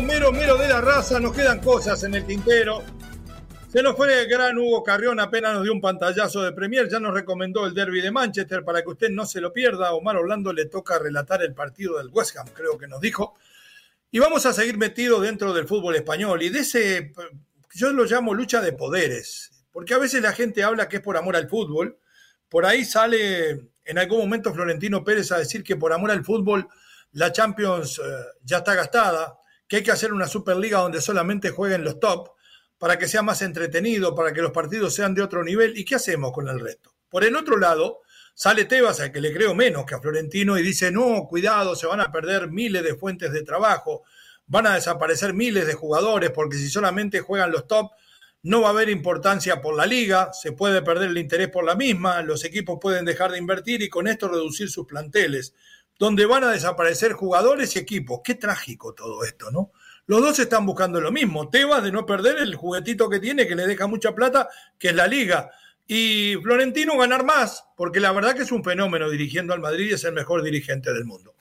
Mero, 0.00 0.32
mero 0.32 0.56
de 0.56 0.68
la 0.68 0.80
raza, 0.80 1.20
nos 1.20 1.34
quedan 1.34 1.60
cosas 1.60 2.02
en 2.04 2.14
el 2.14 2.24
tintero. 2.24 2.82
Se 3.68 3.82
nos 3.82 3.94
fue 3.94 4.22
el 4.22 4.26
gran 4.26 4.56
Hugo 4.56 4.82
Carrión, 4.82 5.20
apenas 5.20 5.52
nos 5.52 5.64
dio 5.64 5.72
un 5.72 5.82
pantallazo 5.82 6.42
de 6.42 6.52
Premier, 6.52 6.88
ya 6.88 6.98
nos 6.98 7.12
recomendó 7.12 7.66
el 7.66 7.74
derby 7.74 8.00
de 8.00 8.10
Manchester 8.10 8.64
para 8.64 8.82
que 8.82 8.88
usted 8.88 9.10
no 9.10 9.26
se 9.26 9.42
lo 9.42 9.52
pierda. 9.52 9.92
Omar 9.92 10.16
Orlando 10.16 10.50
le 10.52 10.64
toca 10.64 10.98
relatar 10.98 11.42
el 11.42 11.52
partido 11.52 11.98
del 11.98 12.08
West 12.08 12.36
Ham, 12.38 12.48
creo 12.54 12.78
que 12.78 12.88
nos 12.88 13.02
dijo. 13.02 13.34
Y 14.10 14.18
vamos 14.18 14.46
a 14.46 14.54
seguir 14.54 14.78
metidos 14.78 15.22
dentro 15.22 15.52
del 15.52 15.68
fútbol 15.68 15.94
español 15.94 16.42
y 16.42 16.48
de 16.48 16.60
ese, 16.60 17.12
yo 17.74 17.92
lo 17.92 18.04
llamo 18.04 18.32
lucha 18.32 18.62
de 18.62 18.72
poderes, 18.72 19.50
porque 19.72 19.92
a 19.92 19.98
veces 19.98 20.22
la 20.22 20.32
gente 20.32 20.64
habla 20.64 20.88
que 20.88 20.96
es 20.96 21.02
por 21.02 21.18
amor 21.18 21.36
al 21.36 21.50
fútbol. 21.50 21.98
Por 22.48 22.64
ahí 22.64 22.86
sale 22.86 23.72
en 23.84 23.98
algún 23.98 24.20
momento 24.20 24.54
Florentino 24.54 25.04
Pérez 25.04 25.32
a 25.32 25.38
decir 25.38 25.62
que 25.62 25.76
por 25.76 25.92
amor 25.92 26.10
al 26.10 26.24
fútbol 26.24 26.66
la 27.12 27.30
Champions 27.30 27.98
eh, 27.98 28.02
ya 28.42 28.58
está 28.58 28.74
gastada, 28.74 29.38
que 29.72 29.76
hay 29.76 29.82
que 29.82 29.90
hacer 29.90 30.12
una 30.12 30.28
Superliga 30.28 30.80
donde 30.80 31.00
solamente 31.00 31.48
jueguen 31.48 31.82
los 31.82 31.98
top 31.98 32.32
para 32.76 32.98
que 32.98 33.08
sea 33.08 33.22
más 33.22 33.40
entretenido, 33.40 34.14
para 34.14 34.34
que 34.34 34.42
los 34.42 34.50
partidos 34.50 34.94
sean 34.94 35.14
de 35.14 35.22
otro 35.22 35.42
nivel. 35.42 35.78
¿Y 35.78 35.86
qué 35.86 35.94
hacemos 35.94 36.30
con 36.30 36.46
el 36.46 36.60
resto? 36.60 36.92
Por 37.08 37.24
el 37.24 37.34
otro 37.34 37.56
lado, 37.56 38.02
sale 38.34 38.66
Tebas, 38.66 39.00
al 39.00 39.10
que 39.12 39.22
le 39.22 39.32
creo 39.32 39.54
menos 39.54 39.86
que 39.86 39.94
a 39.94 39.98
Florentino, 39.98 40.58
y 40.58 40.62
dice, 40.62 40.90
no, 40.90 41.26
cuidado, 41.26 41.74
se 41.74 41.86
van 41.86 42.02
a 42.02 42.12
perder 42.12 42.50
miles 42.50 42.84
de 42.84 42.96
fuentes 42.96 43.32
de 43.32 43.44
trabajo, 43.44 44.02
van 44.46 44.66
a 44.66 44.74
desaparecer 44.74 45.32
miles 45.32 45.66
de 45.66 45.72
jugadores, 45.72 46.32
porque 46.32 46.58
si 46.58 46.68
solamente 46.68 47.20
juegan 47.20 47.50
los 47.50 47.66
top, 47.66 47.92
no 48.42 48.60
va 48.60 48.68
a 48.68 48.72
haber 48.72 48.90
importancia 48.90 49.62
por 49.62 49.74
la 49.74 49.86
liga, 49.86 50.34
se 50.34 50.52
puede 50.52 50.82
perder 50.82 51.08
el 51.08 51.16
interés 51.16 51.48
por 51.48 51.64
la 51.64 51.76
misma, 51.76 52.20
los 52.20 52.44
equipos 52.44 52.76
pueden 52.78 53.06
dejar 53.06 53.32
de 53.32 53.38
invertir 53.38 53.80
y 53.80 53.88
con 53.88 54.06
esto 54.06 54.28
reducir 54.28 54.68
sus 54.68 54.86
planteles. 54.86 55.54
Donde 55.98 56.26
van 56.26 56.44
a 56.44 56.50
desaparecer 56.50 57.12
jugadores 57.12 57.76
y 57.76 57.78
equipos. 57.78 58.20
Qué 58.24 58.34
trágico 58.34 58.94
todo 58.94 59.24
esto, 59.24 59.50
¿no? 59.50 59.72
Los 60.06 60.20
dos 60.20 60.38
están 60.38 60.66
buscando 60.66 61.00
lo 61.00 61.12
mismo. 61.12 61.48
Tebas 61.48 61.82
de 61.82 61.92
no 61.92 62.04
perder 62.04 62.38
el 62.38 62.54
juguetito 62.54 63.08
que 63.08 63.20
tiene, 63.20 63.46
que 63.46 63.54
le 63.54 63.66
deja 63.66 63.86
mucha 63.86 64.14
plata, 64.14 64.48
que 64.78 64.88
es 64.88 64.94
la 64.94 65.06
liga. 65.06 65.50
Y 65.86 66.36
Florentino 66.42 66.96
ganar 66.96 67.24
más, 67.24 67.64
porque 67.76 68.00
la 68.00 68.12
verdad 68.12 68.34
que 68.34 68.42
es 68.42 68.52
un 68.52 68.64
fenómeno 68.64 69.08
dirigiendo 69.10 69.52
al 69.52 69.60
Madrid 69.60 69.90
y 69.90 69.94
es 69.94 70.04
el 70.04 70.12
mejor 70.12 70.42
dirigente 70.42 70.92
del 70.92 71.04
mundo. 71.04 71.34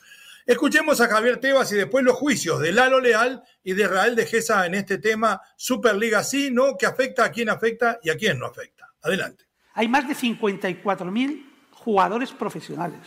Escuchemos 0.45 0.99
a 1.01 1.07
Javier 1.07 1.37
Tebas 1.37 1.71
y 1.71 1.75
después 1.75 2.03
los 2.03 2.15
juicios 2.15 2.59
de 2.59 2.71
Lalo 2.71 2.99
Leal 2.99 3.43
y 3.63 3.73
de 3.73 3.83
Israel 3.83 4.15
de 4.15 4.25
Gesa 4.25 4.65
en 4.65 4.75
este 4.75 4.97
tema 4.97 5.41
Superliga 5.55 6.23
sí, 6.23 6.49
no, 6.51 6.77
que 6.77 6.85
afecta 6.85 7.25
a 7.25 7.31
quién 7.31 7.49
afecta 7.49 7.99
y 8.03 8.09
a 8.09 8.17
quién 8.17 8.39
no 8.39 8.47
afecta. 8.47 8.89
Adelante. 9.03 9.45
Hay 9.73 9.87
más 9.87 10.07
de 10.07 10.15
54.000 10.15 11.45
jugadores 11.71 12.31
profesionales. 12.31 12.99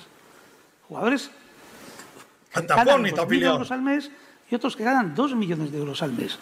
Jugadores 0.89 1.31
que 2.53 2.63
ganan 2.63 3.03
2 3.03 3.29
de 3.29 3.47
euros 3.47 3.71
al 3.71 3.83
mes 3.83 4.11
y 4.51 4.55
otros 4.55 4.77
que 4.77 4.85
ganan 4.85 5.15
2 5.15 5.35
millones 5.35 5.73
de 5.73 5.79
euros 5.79 6.03
al 6.03 6.13
mes. 6.13 6.39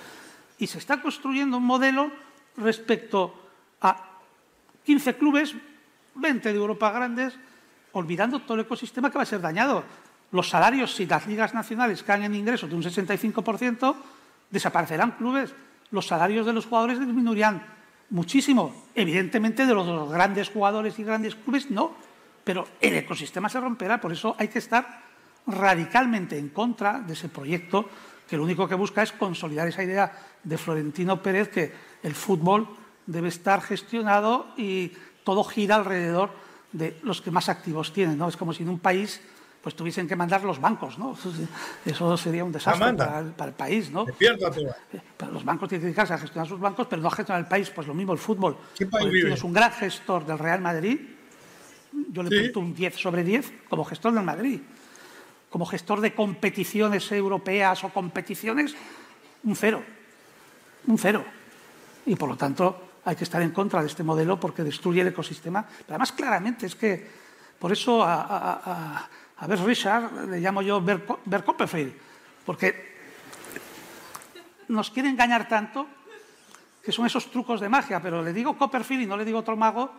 Y 0.59 0.67
se 0.67 0.79
está 0.79 1.01
construyendo 1.01 1.57
un 1.57 1.65
modelo 1.65 2.11
respecto 2.57 3.35
a 3.81 4.19
15 4.85 5.17
clubes, 5.17 5.55
20 6.15 6.53
de 6.53 6.59
Europa 6.59 6.91
grandes, 6.91 7.35
olvidando 7.93 8.41
todo 8.41 8.55
el 8.55 8.65
ecosistema 8.65 9.11
que 9.11 9.19
va 9.19 9.23
a 9.23 9.27
ser 9.27 9.41
dañado. 9.41 9.85
Los 10.33 10.49
salarios, 10.49 10.95
si 10.95 11.07
las 11.07 11.27
ligas 11.27 11.55
nacionales 11.55 12.03
caen 12.03 12.25
en 12.25 12.35
ingresos 12.35 12.69
de 12.69 12.77
un 12.77 12.83
65%, 12.83 13.95
desaparecerán 14.51 15.13
clubes. 15.13 15.55
Los 15.91 16.07
salarios 16.07 16.47
de 16.47 16.53
los 16.53 16.67
jugadores 16.67 16.99
disminuirán 16.99 17.63
muchísimo. 18.11 18.87
Evidentemente, 18.95 19.67
de 19.67 19.75
los 19.75 20.11
grandes 20.11 20.51
jugadores 20.51 20.99
y 20.99 21.05
grandes 21.05 21.35
clubes, 21.35 21.71
no. 21.71 21.93
Pero 22.45 22.67
el 22.81 22.95
ecosistema 22.95 23.49
se 23.49 23.61
romperá. 23.61 24.01
Por 24.01 24.13
eso 24.13 24.35
hay 24.39 24.49
que 24.49 24.59
estar 24.59 25.03
radicalmente 25.47 26.39
en 26.39 26.49
contra 26.49 27.01
de 27.01 27.13
ese 27.13 27.29
proyecto 27.29 27.89
que 28.29 28.37
lo 28.37 28.45
único 28.45 28.67
que 28.67 28.75
busca 28.75 29.03
es 29.03 29.13
consolidar 29.13 29.69
esa 29.69 29.83
idea 29.83 30.13
de 30.43 30.57
Florentino 30.57 31.23
Pérez 31.23 31.49
que 31.49 31.73
el 32.03 32.15
fútbol 32.15 32.69
debe 33.07 33.29
estar 33.29 33.61
gestionado 33.61 34.47
y 34.57 34.93
todo 35.25 35.45
gira 35.45 35.77
alrededor 35.77 36.31
de 36.73 36.99
los 37.03 37.21
que 37.21 37.31
más 37.31 37.49
activos 37.49 37.93
tienen. 37.93 38.17
¿no? 38.19 38.29
Es 38.29 38.37
como 38.37 38.53
si 38.53 38.63
en 38.63 38.71
un 38.71 38.79
país 38.79 39.21
pues 39.63 39.77
tuviesen 39.77 40.09
que 40.09 40.17
mandar 40.17 40.43
los 40.43 40.61
bancos, 40.61 40.99
¿no? 40.99 41.17
Eso 41.87 42.17
sería 42.17 42.45
un 42.45 42.51
desastre 42.51 42.95
para 42.95 43.21
el, 43.21 43.55
país, 43.55 43.91
¿no? 43.91 44.05
los 45.31 45.45
bancos 45.45 45.69
tienen 45.69 45.83
que 45.83 45.87
dedicarse 45.87 46.15
a 46.15 46.19
gestionar 46.19 46.49
sus 46.49 46.59
bancos, 46.59 46.89
pero 46.91 47.01
no 47.01 47.09
a 47.09 47.13
gestionar 47.13 47.43
el 47.43 47.49
país. 47.49 47.71
Pues 47.71 47.87
lo 47.87 47.95
mismo 47.95 48.13
el 48.13 48.19
fútbol. 48.19 48.57
¿Qué 48.77 48.89
es 49.33 49.45
un 49.45 49.53
gran 49.53 49.71
gestor 49.73 50.27
del 50.27 50.39
Real 50.39 50.61
Madrid. 50.61 50.99
Yo 51.93 52.23
le 52.23 52.51
pongo 52.51 52.67
un 52.67 52.75
10 52.75 52.97
sobre 52.97 53.23
10 53.23 53.69
como 53.69 53.85
gestor 53.85 54.13
del 54.13 54.25
Madrid. 54.25 54.61
Como 55.51 55.67
gestor 55.67 56.01
de 56.01 56.15
competiciones 56.15 57.13
europeas 57.13 57.85
o 57.85 57.91
competiciones, 57.91 58.75
un 59.45 59.55
cero. 59.55 59.85
Un 60.87 60.99
cero. 60.99 61.25
Y 62.07 62.17
por 62.17 62.29
lo 62.29 62.37
tanto, 62.37 63.01
hay 63.05 63.17
que 63.17 63.25
estar 63.25 63.43
en 63.43 63.51
contra 63.51 63.81
de 63.81 63.89
este 63.89 64.03
modelo 64.03 64.41
porque 64.41 64.63
destruye 64.63 65.03
el 65.03 65.09
ecosistema. 65.09 65.63
Pero 65.67 65.91
además, 65.91 66.13
claramente, 66.13 66.67
es 66.67 66.75
que 66.75 67.07
por 67.59 67.71
eso 67.71 68.03
a, 68.03 69.09
a, 69.37 69.47
ver 69.47 69.61
Richard 69.61 70.29
le 70.29 70.41
llamo 70.41 70.63
yo 70.63 70.81
Ver, 70.81 71.45
Copperfield, 71.45 71.93
porque 72.47 72.93
nos 74.69 74.91
quiere 74.91 75.09
engañar 75.09 75.49
tanto 75.49 75.87
que 76.83 76.91
son 76.91 77.07
esos 77.07 77.31
trucos 77.31 77.61
de 77.61 77.69
magia, 77.69 78.01
pero 78.01 78.23
le 78.23 78.33
digo 78.33 78.57
Copperfield 78.57 79.03
y 79.03 79.07
no 79.07 79.17
le 79.17 79.25
digo 79.25 79.39
otro 79.39 79.57
mago 79.57 79.93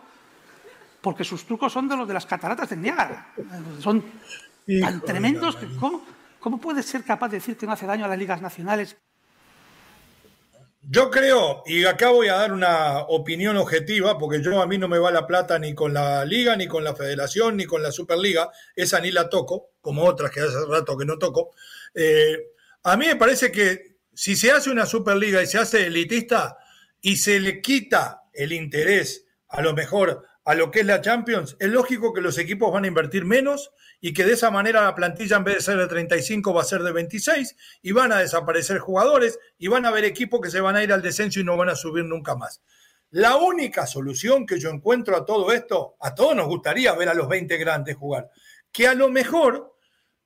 porque 1.04 1.22
sus 1.22 1.44
trucos 1.44 1.70
son 1.70 1.86
de 1.86 1.98
los 1.98 2.08
de 2.08 2.14
las 2.14 2.24
cataratas 2.24 2.70
de 2.70 2.78
Niágara. 2.78 3.30
Son 3.78 4.02
tan 4.80 5.02
tremendos 5.02 5.54
que 5.54 5.68
¿cómo, 5.78 6.02
¿cómo 6.40 6.58
puede 6.58 6.82
ser 6.82 7.04
capaz 7.04 7.28
de 7.28 7.36
decir 7.36 7.58
que 7.58 7.66
no 7.66 7.72
hace 7.72 7.84
daño 7.84 8.06
a 8.06 8.08
las 8.08 8.18
ligas 8.18 8.40
nacionales? 8.40 8.96
Yo 10.80 11.10
creo, 11.10 11.62
y 11.66 11.84
acá 11.84 12.08
voy 12.08 12.28
a 12.28 12.36
dar 12.36 12.52
una 12.54 13.00
opinión 13.00 13.58
objetiva, 13.58 14.18
porque 14.18 14.42
yo 14.42 14.62
a 14.62 14.66
mí 14.66 14.78
no 14.78 14.88
me 14.88 14.98
va 14.98 15.10
la 15.10 15.26
plata 15.26 15.58
ni 15.58 15.74
con 15.74 15.92
la 15.92 16.24
liga, 16.24 16.56
ni 16.56 16.66
con 16.66 16.82
la 16.82 16.94
federación, 16.94 17.58
ni 17.58 17.66
con 17.66 17.82
la 17.82 17.92
Superliga, 17.92 18.50
esa 18.74 18.98
ni 19.00 19.10
la 19.10 19.28
toco, 19.28 19.72
como 19.82 20.04
otras 20.04 20.30
que 20.30 20.40
hace 20.40 20.64
rato 20.66 20.96
que 20.96 21.04
no 21.04 21.18
toco. 21.18 21.50
Eh, 21.94 22.52
a 22.82 22.96
mí 22.96 23.06
me 23.06 23.16
parece 23.16 23.52
que 23.52 23.98
si 24.14 24.36
se 24.36 24.52
hace 24.52 24.70
una 24.70 24.86
Superliga 24.86 25.42
y 25.42 25.46
se 25.46 25.58
hace 25.58 25.86
elitista 25.86 26.56
y 27.02 27.18
se 27.18 27.40
le 27.40 27.60
quita 27.60 28.22
el 28.32 28.54
interés 28.54 29.26
a 29.48 29.62
lo 29.62 29.74
mejor 29.74 30.24
a 30.44 30.54
lo 30.54 30.70
que 30.70 30.80
es 30.80 30.86
la 30.86 31.00
Champions, 31.00 31.56
es 31.58 31.68
lógico 31.68 32.12
que 32.12 32.20
los 32.20 32.36
equipos 32.36 32.70
van 32.70 32.84
a 32.84 32.88
invertir 32.88 33.24
menos 33.24 33.72
y 34.00 34.12
que 34.12 34.24
de 34.24 34.34
esa 34.34 34.50
manera 34.50 34.82
la 34.82 34.94
plantilla 34.94 35.38
en 35.38 35.44
vez 35.44 35.54
de 35.56 35.60
ser 35.62 35.78
de 35.78 35.86
35 35.86 36.52
va 36.52 36.60
a 36.60 36.66
ser 36.66 36.82
de 36.82 36.92
26 36.92 37.56
y 37.80 37.92
van 37.92 38.12
a 38.12 38.18
desaparecer 38.18 38.78
jugadores 38.78 39.38
y 39.56 39.68
van 39.68 39.86
a 39.86 39.88
haber 39.88 40.04
equipos 40.04 40.40
que 40.42 40.50
se 40.50 40.60
van 40.60 40.76
a 40.76 40.82
ir 40.82 40.92
al 40.92 41.00
descenso 41.00 41.40
y 41.40 41.44
no 41.44 41.56
van 41.56 41.70
a 41.70 41.74
subir 41.74 42.04
nunca 42.04 42.36
más. 42.36 42.60
La 43.10 43.36
única 43.36 43.86
solución 43.86 44.44
que 44.44 44.58
yo 44.58 44.70
encuentro 44.70 45.16
a 45.16 45.24
todo 45.24 45.50
esto, 45.52 45.96
a 46.00 46.14
todos 46.14 46.36
nos 46.36 46.46
gustaría 46.46 46.92
ver 46.94 47.08
a 47.08 47.14
los 47.14 47.28
20 47.28 47.56
grandes 47.56 47.96
jugar, 47.96 48.28
que 48.70 48.86
a 48.86 48.94
lo 48.94 49.08
mejor 49.08 49.78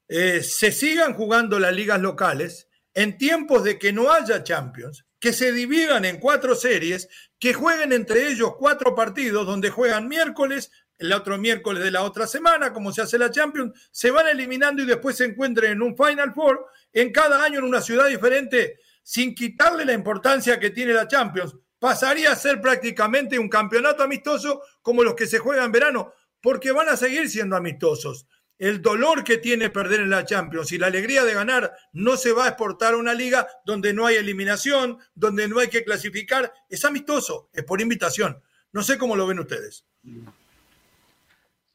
eh, 0.08 0.42
se 0.42 0.72
sigan 0.72 1.14
jugando 1.14 1.60
las 1.60 1.74
ligas 1.74 2.00
locales 2.00 2.68
en 2.94 3.18
tiempos 3.18 3.62
de 3.62 3.78
que 3.78 3.92
no 3.92 4.10
haya 4.10 4.42
Champions, 4.42 5.04
que 5.20 5.32
se 5.32 5.52
dividan 5.52 6.04
en 6.04 6.18
cuatro 6.18 6.54
series, 6.54 7.08
que 7.38 7.54
jueguen 7.54 7.92
entre 7.92 8.28
ellos 8.28 8.56
cuatro 8.56 8.94
partidos 8.94 9.46
donde 9.46 9.70
juegan 9.70 10.08
miércoles, 10.08 10.70
el 10.98 11.12
otro 11.12 11.38
miércoles 11.38 11.82
de 11.82 11.92
la 11.92 12.02
otra 12.02 12.26
semana, 12.26 12.72
como 12.72 12.92
se 12.92 13.02
hace 13.02 13.18
la 13.18 13.30
Champions, 13.30 13.88
se 13.92 14.10
van 14.10 14.26
eliminando 14.26 14.82
y 14.82 14.86
después 14.86 15.16
se 15.16 15.24
encuentren 15.24 15.72
en 15.72 15.82
un 15.82 15.96
Final 15.96 16.34
Four 16.34 16.66
en 16.92 17.12
cada 17.12 17.42
año 17.44 17.60
en 17.60 17.64
una 17.64 17.80
ciudad 17.80 18.08
diferente, 18.08 18.78
sin 19.02 19.34
quitarle 19.34 19.84
la 19.84 19.92
importancia 19.92 20.58
que 20.58 20.70
tiene 20.70 20.92
la 20.92 21.06
Champions. 21.06 21.54
Pasaría 21.78 22.32
a 22.32 22.36
ser 22.36 22.60
prácticamente 22.60 23.38
un 23.38 23.48
campeonato 23.48 24.02
amistoso 24.02 24.62
como 24.82 25.04
los 25.04 25.14
que 25.14 25.28
se 25.28 25.38
juegan 25.38 25.66
en 25.66 25.72
verano, 25.72 26.12
porque 26.40 26.72
van 26.72 26.88
a 26.88 26.96
seguir 26.96 27.30
siendo 27.30 27.54
amistosos. 27.54 28.26
El 28.58 28.82
dolor 28.82 29.22
que 29.22 29.38
tiene 29.38 29.70
perder 29.70 30.00
en 30.00 30.10
la 30.10 30.24
Champions 30.24 30.72
y 30.72 30.78
la 30.78 30.88
alegría 30.88 31.24
de 31.24 31.32
ganar 31.32 31.76
no 31.92 32.16
se 32.16 32.32
va 32.32 32.46
a 32.46 32.48
exportar 32.48 32.94
a 32.94 32.96
una 32.96 33.14
liga 33.14 33.46
donde 33.64 33.94
no 33.94 34.06
hay 34.06 34.16
eliminación, 34.16 34.98
donde 35.14 35.46
no 35.46 35.60
hay 35.60 35.68
que 35.68 35.84
clasificar. 35.84 36.52
Es 36.68 36.84
amistoso, 36.84 37.50
es 37.52 37.62
por 37.62 37.80
invitación. 37.80 38.42
No 38.72 38.82
sé 38.82 38.98
cómo 38.98 39.14
lo 39.14 39.26
ven 39.26 39.38
ustedes. 39.38 39.84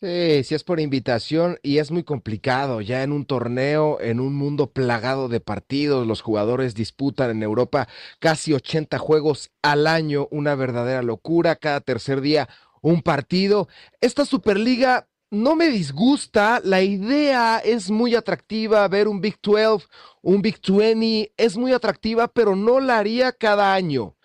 Sí, 0.04 0.44
sí 0.44 0.54
es 0.54 0.66
por 0.66 0.82
invitación 0.82 1.58
y 1.64 1.78
es 1.78 1.90
muy 1.90 2.04
complicado. 2.04 2.82
Ya 2.82 3.04
en 3.04 3.14
un 3.14 3.26
torneo, 3.26 4.02
en 4.02 4.20
un 4.20 4.36
mundo 4.36 4.70
plagado 4.74 5.30
de 5.30 5.40
partidos, 5.40 6.06
los 6.06 6.22
jugadores 6.22 6.76
disputan 6.76 7.32
en 7.32 7.42
Europa 7.42 7.88
casi 8.20 8.52
80 8.52 8.98
juegos 8.98 9.52
al 9.62 9.88
año, 9.88 10.28
una 10.30 10.56
verdadera 10.56 11.02
locura. 11.02 11.56
Cada 11.56 11.80
tercer 11.80 12.20
día 12.20 12.50
un 12.82 13.02
partido. 13.02 13.70
Esta 14.02 14.26
Superliga 14.26 15.08
no 15.34 15.56
me 15.56 15.70
disgusta, 15.70 16.62
la 16.64 16.82
idea 16.82 17.60
es 17.60 17.90
muy 17.90 18.16
atractiva, 18.16 18.88
ver 18.88 19.08
un 19.08 19.20
Big 19.20 19.38
12, 19.42 19.86
un 20.22 20.42
Big 20.42 20.60
20, 20.66 21.34
es 21.36 21.58
muy 21.58 21.74
atractiva, 21.74 22.28
pero 22.28 22.56
no 22.56 22.80
la 22.80 23.00
haría 23.00 23.32
cada 23.32 23.74
año. 23.74 24.16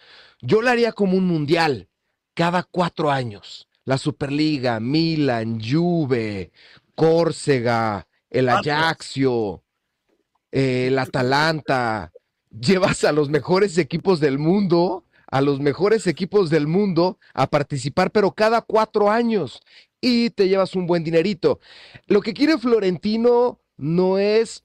Yo 0.40 0.62
la 0.62 0.70
haría 0.70 0.92
como 0.92 1.16
un 1.16 1.26
mundial, 1.26 1.88
cada 2.34 2.62
cuatro 2.62 3.10
años 3.10 3.68
la 3.88 3.96
Superliga, 3.96 4.80
Milan, 4.80 5.62
Juve, 5.62 6.52
Córcega, 6.94 8.06
el 8.28 8.50
Ajaxio, 8.50 9.64
el 10.50 10.98
Atalanta. 10.98 12.12
Llevas 12.50 13.04
a 13.04 13.12
los 13.12 13.30
mejores 13.30 13.78
equipos 13.78 14.20
del 14.20 14.38
mundo, 14.38 15.06
a 15.30 15.40
los 15.40 15.60
mejores 15.60 16.06
equipos 16.06 16.50
del 16.50 16.66
mundo 16.66 17.18
a 17.34 17.48
participar, 17.48 18.10
pero 18.10 18.32
cada 18.32 18.62
cuatro 18.62 19.10
años 19.10 19.60
y 20.00 20.30
te 20.30 20.48
llevas 20.48 20.74
un 20.74 20.86
buen 20.86 21.04
dinerito. 21.04 21.60
Lo 22.06 22.20
que 22.20 22.34
quiere 22.34 22.58
Florentino 22.58 23.60
no 23.76 24.18
es 24.18 24.64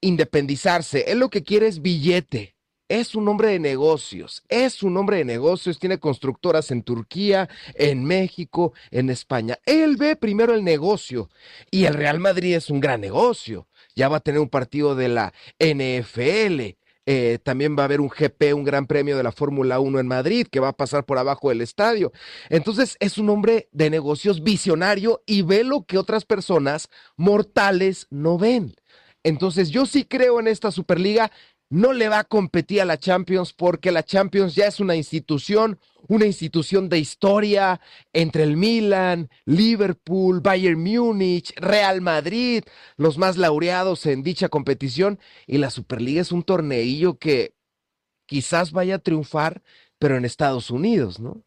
independizarse, 0.00 1.10
él 1.10 1.18
lo 1.18 1.30
que 1.30 1.42
quiere 1.42 1.66
es 1.66 1.82
billete 1.82 2.56
es 2.90 3.14
un 3.14 3.28
hombre 3.28 3.50
de 3.50 3.60
negocios, 3.60 4.42
es 4.48 4.82
un 4.82 4.96
hombre 4.96 5.18
de 5.18 5.24
negocios, 5.24 5.78
tiene 5.78 6.00
constructoras 6.00 6.72
en 6.72 6.82
Turquía, 6.82 7.48
en 7.74 8.04
México, 8.04 8.72
en 8.90 9.10
España. 9.10 9.60
Él 9.64 9.96
ve 9.96 10.16
primero 10.16 10.54
el 10.54 10.64
negocio 10.64 11.30
y 11.70 11.84
el 11.84 11.94
Real 11.94 12.18
Madrid 12.18 12.56
es 12.56 12.68
un 12.68 12.80
gran 12.80 13.00
negocio. 13.00 13.68
Ya 13.94 14.08
va 14.08 14.16
a 14.16 14.20
tener 14.20 14.40
un 14.40 14.48
partido 14.48 14.96
de 14.96 15.08
la 15.08 15.32
NFL. 15.60 16.79
Eh, 17.06 17.38
también 17.42 17.76
va 17.76 17.82
a 17.82 17.84
haber 17.86 18.00
un 18.00 18.08
GP, 18.08 18.54
un 18.54 18.64
gran 18.64 18.86
premio 18.86 19.16
de 19.16 19.22
la 19.22 19.32
Fórmula 19.32 19.80
1 19.80 20.00
en 20.00 20.06
Madrid, 20.06 20.46
que 20.50 20.60
va 20.60 20.68
a 20.68 20.76
pasar 20.76 21.04
por 21.04 21.18
abajo 21.18 21.48
del 21.48 21.60
estadio. 21.60 22.12
Entonces 22.50 22.96
es 23.00 23.18
un 23.18 23.30
hombre 23.30 23.68
de 23.72 23.90
negocios 23.90 24.42
visionario 24.42 25.22
y 25.26 25.42
ve 25.42 25.64
lo 25.64 25.84
que 25.84 25.98
otras 25.98 26.24
personas 26.24 26.88
mortales 27.16 28.06
no 28.10 28.38
ven. 28.38 28.74
Entonces 29.22 29.70
yo 29.70 29.86
sí 29.86 30.04
creo 30.04 30.40
en 30.40 30.48
esta 30.48 30.70
Superliga 30.70 31.30
no 31.70 31.92
le 31.92 32.08
va 32.08 32.20
a 32.20 32.24
competir 32.24 32.82
a 32.82 32.84
la 32.84 32.98
Champions 32.98 33.52
porque 33.52 33.92
la 33.92 34.02
Champions 34.02 34.54
ya 34.56 34.66
es 34.66 34.80
una 34.80 34.96
institución, 34.96 35.78
una 36.08 36.26
institución 36.26 36.88
de 36.88 36.98
historia 36.98 37.80
entre 38.12 38.42
el 38.42 38.56
Milan, 38.56 39.30
Liverpool, 39.46 40.40
Bayern 40.40 40.82
Múnich, 40.82 41.54
Real 41.56 42.00
Madrid, 42.00 42.64
los 42.96 43.18
más 43.18 43.36
laureados 43.36 44.04
en 44.06 44.24
dicha 44.24 44.48
competición 44.48 45.20
y 45.46 45.58
la 45.58 45.70
Superliga 45.70 46.20
es 46.20 46.32
un 46.32 46.42
torneillo 46.42 47.18
que 47.18 47.54
quizás 48.26 48.72
vaya 48.72 48.96
a 48.96 48.98
triunfar, 48.98 49.62
pero 49.98 50.16
en 50.16 50.24
Estados 50.24 50.70
Unidos, 50.70 51.20
¿no? 51.20 51.44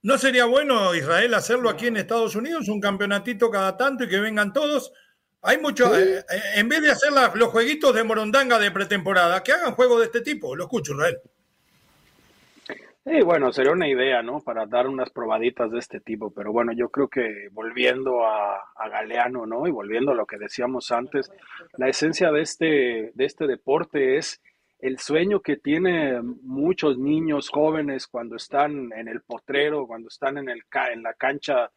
¿No 0.00 0.16
sería 0.16 0.44
bueno, 0.44 0.94
Israel, 0.94 1.34
hacerlo 1.34 1.68
aquí 1.68 1.88
en 1.88 1.96
Estados 1.96 2.36
Unidos, 2.36 2.68
un 2.68 2.80
campeonatito 2.80 3.50
cada 3.50 3.76
tanto 3.76 4.04
y 4.04 4.08
que 4.08 4.20
vengan 4.20 4.52
todos? 4.52 4.92
Hay 5.42 5.58
mucho, 5.58 5.96
eh, 5.96 6.18
eh, 6.18 6.24
en 6.56 6.68
vez 6.68 6.82
de 6.82 6.90
hacer 6.90 7.12
los 7.12 7.48
jueguitos 7.48 7.94
de 7.94 8.02
Morondanga 8.02 8.58
de 8.58 8.70
pretemporada, 8.70 9.42
que 9.42 9.52
hagan 9.52 9.74
juegos 9.74 10.00
de 10.00 10.06
este 10.06 10.20
tipo. 10.20 10.56
Lo 10.56 10.64
escucho, 10.64 10.92
Israel. 10.92 11.18
Sí, 13.04 13.22
bueno, 13.22 13.52
sería 13.52 13.72
una 13.72 13.88
idea, 13.88 14.22
¿no? 14.22 14.40
Para 14.40 14.66
dar 14.66 14.86
unas 14.86 15.10
probaditas 15.10 15.70
de 15.70 15.78
este 15.78 16.00
tipo, 16.00 16.30
pero 16.30 16.52
bueno, 16.52 16.72
yo 16.72 16.90
creo 16.90 17.08
que 17.08 17.48
volviendo 17.52 18.26
a, 18.26 18.56
a, 18.76 18.88
Galeano, 18.90 19.46
¿no? 19.46 19.66
Y 19.66 19.70
volviendo 19.70 20.12
a 20.12 20.14
lo 20.14 20.26
que 20.26 20.36
decíamos 20.36 20.90
antes, 20.92 21.30
la 21.78 21.88
esencia 21.88 22.30
de 22.30 22.42
este, 22.42 23.12
de 23.14 23.24
este 23.24 23.46
deporte 23.46 24.18
es 24.18 24.42
el 24.80 24.98
sueño 24.98 25.40
que 25.40 25.56
tienen 25.56 26.38
muchos 26.42 26.98
niños 26.98 27.48
jóvenes 27.48 28.06
cuando 28.06 28.36
están 28.36 28.92
en 28.92 29.08
el 29.08 29.22
potrero, 29.22 29.86
cuando 29.86 30.08
están 30.08 30.36
en, 30.36 30.50
el, 30.50 30.62
en 30.92 31.02
la 31.02 31.14
cancha 31.14 31.70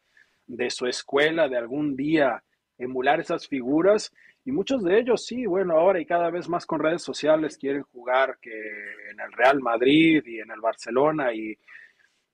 de 0.46 0.70
su 0.70 0.86
escuela, 0.86 1.48
de 1.48 1.56
algún 1.56 1.96
día 1.96 2.42
emular 2.82 3.20
esas 3.20 3.46
figuras. 3.48 4.12
Y 4.44 4.52
muchos 4.52 4.82
de 4.82 4.98
ellos 4.98 5.24
sí, 5.24 5.46
bueno, 5.46 5.74
ahora 5.74 6.00
y 6.00 6.06
cada 6.06 6.30
vez 6.30 6.48
más 6.48 6.66
con 6.66 6.80
redes 6.80 7.02
sociales 7.02 7.56
quieren 7.56 7.82
jugar 7.82 8.38
que 8.40 8.50
en 9.10 9.20
el 9.20 9.32
Real 9.32 9.60
Madrid 9.60 10.22
y 10.26 10.40
en 10.40 10.50
el 10.50 10.60
Barcelona. 10.60 11.32
Y, 11.32 11.56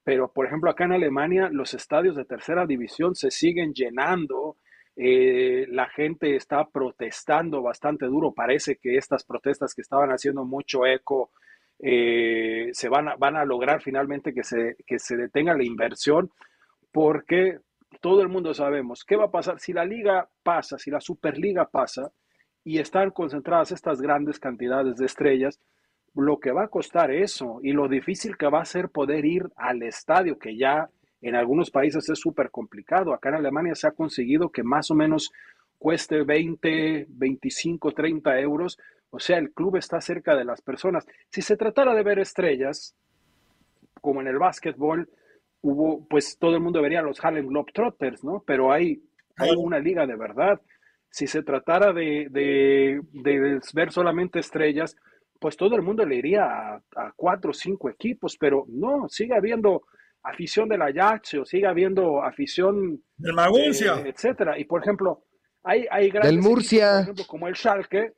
pero, 0.02 0.32
por 0.32 0.46
ejemplo, 0.46 0.70
acá 0.70 0.84
en 0.84 0.92
Alemania 0.92 1.48
los 1.52 1.74
estadios 1.74 2.16
de 2.16 2.24
tercera 2.24 2.66
división 2.66 3.14
se 3.14 3.30
siguen 3.30 3.74
llenando 3.74 4.56
eh, 5.00 5.66
la 5.70 5.88
gente 5.88 6.34
está 6.34 6.68
protestando 6.68 7.62
bastante 7.62 8.06
duro. 8.06 8.32
Parece 8.32 8.78
que 8.78 8.96
estas 8.96 9.22
protestas 9.22 9.72
que 9.72 9.82
estaban 9.82 10.10
haciendo 10.10 10.44
mucho 10.44 10.86
eco 10.86 11.30
eh, 11.78 12.70
se 12.72 12.88
van 12.88 13.08
a, 13.08 13.14
van 13.14 13.36
a 13.36 13.44
lograr 13.44 13.80
finalmente 13.80 14.34
que 14.34 14.42
se, 14.42 14.76
que 14.84 14.98
se 14.98 15.16
detenga 15.16 15.56
la 15.56 15.62
inversión 15.62 16.32
porque 16.90 17.58
todo 18.00 18.22
el 18.22 18.28
mundo 18.28 18.54
sabemos 18.54 19.04
qué 19.04 19.16
va 19.16 19.24
a 19.24 19.30
pasar 19.30 19.60
si 19.60 19.72
la 19.72 19.84
liga 19.84 20.28
pasa, 20.42 20.78
si 20.78 20.90
la 20.90 21.00
Superliga 21.00 21.66
pasa 21.66 22.12
y 22.64 22.78
están 22.78 23.10
concentradas 23.10 23.72
estas 23.72 24.00
grandes 24.00 24.38
cantidades 24.38 24.96
de 24.96 25.06
estrellas, 25.06 25.60
lo 26.14 26.38
que 26.38 26.52
va 26.52 26.64
a 26.64 26.68
costar 26.68 27.10
eso 27.10 27.60
y 27.62 27.72
lo 27.72 27.88
difícil 27.88 28.36
que 28.36 28.48
va 28.48 28.60
a 28.60 28.64
ser 28.64 28.88
poder 28.90 29.24
ir 29.24 29.48
al 29.56 29.82
estadio 29.82 30.38
que 30.38 30.56
ya 30.56 30.88
en 31.20 31.34
algunos 31.34 31.70
países 31.70 32.08
es 32.08 32.18
súper 32.18 32.50
complicado. 32.50 33.12
Acá 33.12 33.30
en 33.30 33.36
Alemania 33.36 33.74
se 33.74 33.88
ha 33.88 33.92
conseguido 33.92 34.50
que 34.50 34.62
más 34.62 34.90
o 34.90 34.94
menos 34.94 35.30
cueste 35.78 36.22
20, 36.22 37.06
25, 37.08 37.92
30 37.92 38.40
euros. 38.40 38.78
O 39.10 39.18
sea, 39.18 39.38
el 39.38 39.52
club 39.52 39.76
está 39.76 40.00
cerca 40.00 40.36
de 40.36 40.44
las 40.44 40.60
personas. 40.60 41.06
Si 41.30 41.42
se 41.42 41.56
tratara 41.56 41.94
de 41.94 42.02
ver 42.02 42.18
estrellas, 42.18 42.94
como 44.00 44.20
en 44.20 44.28
el 44.28 44.38
básquetbol, 44.38 45.08
hubo, 45.62 46.06
pues 46.08 46.38
todo 46.38 46.54
el 46.54 46.60
mundo 46.60 46.82
vería 46.82 47.02
los 47.02 47.24
Harlem 47.24 47.46
Globetrotters, 47.46 48.24
¿no? 48.24 48.42
Pero 48.46 48.72
hay, 48.72 49.02
hay 49.36 49.50
una 49.56 49.78
liga 49.78 50.06
de 50.06 50.16
verdad. 50.16 50.60
Si 51.10 51.26
se 51.26 51.42
tratara 51.42 51.92
de, 51.92 52.28
de, 52.30 53.00
de 53.12 53.60
ver 53.74 53.92
solamente 53.92 54.38
estrellas, 54.40 54.96
pues 55.40 55.56
todo 55.56 55.76
el 55.76 55.82
mundo 55.82 56.04
le 56.04 56.16
iría 56.16 56.44
a, 56.44 56.82
a 56.96 57.12
cuatro 57.16 57.50
o 57.50 57.54
cinco 57.54 57.88
equipos, 57.88 58.36
pero 58.38 58.64
no, 58.68 59.08
sigue 59.08 59.34
habiendo 59.36 59.82
afición 60.22 60.68
de 60.68 60.78
la 60.78 61.20
o 61.40 61.44
sigue 61.44 61.66
habiendo 61.66 62.22
afición 62.22 63.02
del 63.16 63.34
Maguncia, 63.34 64.00
eh, 64.00 64.12
etcétera. 64.14 64.58
Y 64.58 64.64
por 64.64 64.82
ejemplo, 64.82 65.24
hay, 65.62 65.86
hay 65.90 66.10
grandes 66.10 66.32
del 66.32 66.42
Murcia, 66.42 67.00
ejemplo, 67.00 67.24
como 67.26 67.48
el 67.48 67.54
Schalke, 67.54 68.14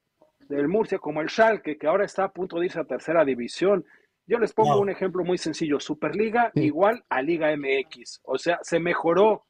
del 0.48 0.68
Murcia, 0.68 0.98
como 0.98 1.20
el 1.20 1.28
Schalke, 1.28 1.78
que 1.78 1.86
ahora 1.86 2.04
está 2.04 2.24
a 2.24 2.32
punto 2.32 2.58
de 2.58 2.66
irse 2.66 2.80
a 2.80 2.84
tercera 2.84 3.24
división. 3.24 3.84
Yo 4.26 4.38
les 4.38 4.52
pongo 4.52 4.80
un 4.80 4.90
ejemplo 4.90 5.24
muy 5.24 5.38
sencillo. 5.38 5.80
Superliga 5.80 6.52
igual 6.54 7.04
a 7.08 7.20
Liga 7.20 7.48
MX. 7.56 8.20
O 8.22 8.38
sea, 8.38 8.58
se 8.62 8.78
mejoró 8.78 9.44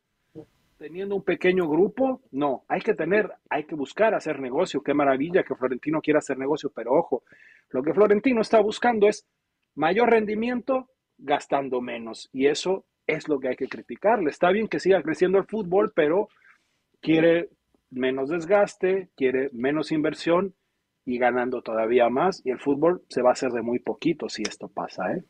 teniendo 0.79 1.15
un 1.15 1.23
pequeño 1.23 1.69
grupo. 1.69 2.23
No, 2.31 2.65
hay 2.67 2.81
que 2.81 2.95
tener, 2.95 3.31
hay 3.51 3.65
que 3.65 3.75
buscar 3.75 4.15
hacer 4.15 4.41
negocio. 4.41 4.83
Qué 4.83 4.95
maravilla 4.95 5.43
que 5.43 5.55
Florentino 5.55 6.01
quiera 6.01 6.21
hacer 6.21 6.39
negocio, 6.39 6.73
pero 6.75 6.93
ojo, 6.95 7.23
lo 7.69 7.83
que 7.83 7.93
Florentino 7.93 8.41
está 8.41 8.61
buscando 8.61 9.07
es 9.07 9.27
mayor 9.75 10.11
rendimiento 10.11 10.89
gastando 11.19 11.83
menos. 11.83 12.31
Y 12.33 12.47
eso 12.47 12.87
es 13.07 13.29
lo 13.29 13.39
que 13.39 13.49
hay 13.49 13.57
que 13.57 13.69
criticarle. 13.69 14.31
Está 14.31 14.51
bien 14.51 14.69
que 14.69 14.81
siga 14.81 15.03
creciendo 15.03 15.37
el 15.37 15.45
fútbol, 15.45 15.93
pero 15.95 16.29
quiere 17.03 17.51
menos 17.91 18.31
desgaste, 18.31 19.11
quiere 19.17 19.51
menos 19.53 19.93
inversión 19.93 20.55
y 21.11 21.19
ganando 21.19 21.63
todavía 21.63 22.09
más. 22.09 22.43
Y 22.45 22.51
el 22.51 22.59
fútbol 22.59 23.03
se 23.09 23.23
va 23.23 23.31
a 23.31 23.33
hacer 23.33 23.51
de 23.53 23.63
muy 23.63 23.79
poquito 23.79 24.29
si 24.29 24.43
esto 24.43 24.69
pasa, 24.69 25.13
¿eh? 25.13 25.25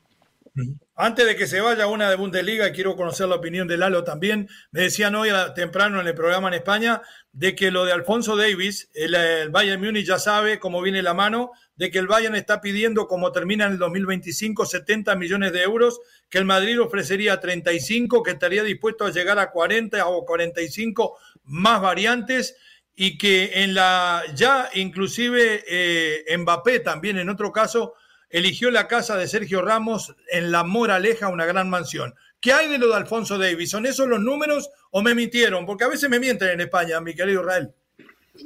Antes 0.97 1.27
de 1.27 1.37
que 1.37 1.47
se 1.47 1.61
vaya 1.61 1.87
una 1.87 2.11
de 2.11 2.17
Bundesliga, 2.17 2.73
quiero 2.73 2.97
conocer 2.97 3.29
la 3.29 3.37
opinión 3.37 3.69
de 3.69 3.77
Lalo 3.77 4.05
también. 4.05 4.49
Me 4.73 4.83
decían 4.83 5.15
hoy 5.15 5.31
temprano 5.55 6.01
en 6.01 6.07
el 6.07 6.15
programa 6.15 6.49
en 6.49 6.55
España 6.55 7.01
de 7.33 7.55
que 7.55 7.71
lo 7.71 7.85
de 7.85 7.93
Alfonso 7.93 8.37
Davis, 8.37 8.91
el, 8.95 9.15
el 9.15 9.51
Bayern 9.51 9.81
Múnich 9.81 10.07
ya 10.07 10.19
sabe 10.19 10.59
cómo 10.59 10.83
viene 10.83 11.03
la 11.03 11.15
mano, 11.15 11.53
de 11.77 11.91
que 11.91 11.99
el 11.99 12.09
Bayern 12.09 12.35
está 12.35 12.61
pidiendo, 12.61 13.07
como 13.07 13.33
termina 13.33 13.67
en 13.67 13.73
el 13.73 13.79
2025, 13.79 14.67
70 14.67 15.15
millones 15.17 15.53
de 15.53 15.63
euros, 15.63 16.01
que 16.29 16.39
el 16.39 16.45
Madrid 16.45 16.81
ofrecería 16.81 17.41
35, 17.41 18.23
que 18.23 18.33
estaría 18.33 18.63
dispuesto 18.63 19.07
a 19.07 19.11
llegar 19.11 19.39
a 19.39 19.53
40 19.53 20.07
o 20.07 20.27
45 20.27 21.17
más 21.45 21.81
variantes 21.81 22.57
y 23.03 23.17
que 23.17 23.63
en 23.63 23.73
la 23.73 24.25
ya 24.35 24.69
inclusive 24.75 25.65
eh, 25.67 26.37
Mbappé 26.37 26.81
también 26.81 27.17
en 27.17 27.31
otro 27.31 27.51
caso 27.51 27.95
eligió 28.29 28.71
la 28.71 28.89
casa 28.89 29.17
de 29.17 29.27
Sergio 29.27 29.63
Ramos 29.63 30.15
en 30.31 30.53
La 30.53 30.65
Moraleja, 30.65 31.29
una 31.29 31.47
gran 31.47 31.71
mansión. 31.71 32.15
¿Qué 32.43 32.53
hay 32.53 32.69
de 32.69 32.77
lo 32.77 32.89
de 32.89 32.97
Alfonso 32.97 33.39
Davis? 33.39 33.71
¿Son 33.71 33.87
esos 33.87 34.07
los 34.07 34.21
números 34.21 34.71
o 34.91 35.01
me 35.01 35.15
mintieron? 35.15 35.65
Porque 35.65 35.85
a 35.85 35.89
veces 35.89 36.11
me 36.11 36.21
mienten 36.21 36.51
en 36.51 36.61
España, 36.61 37.01
mi 37.01 37.15
querido 37.15 37.41
Israel. 37.41 37.73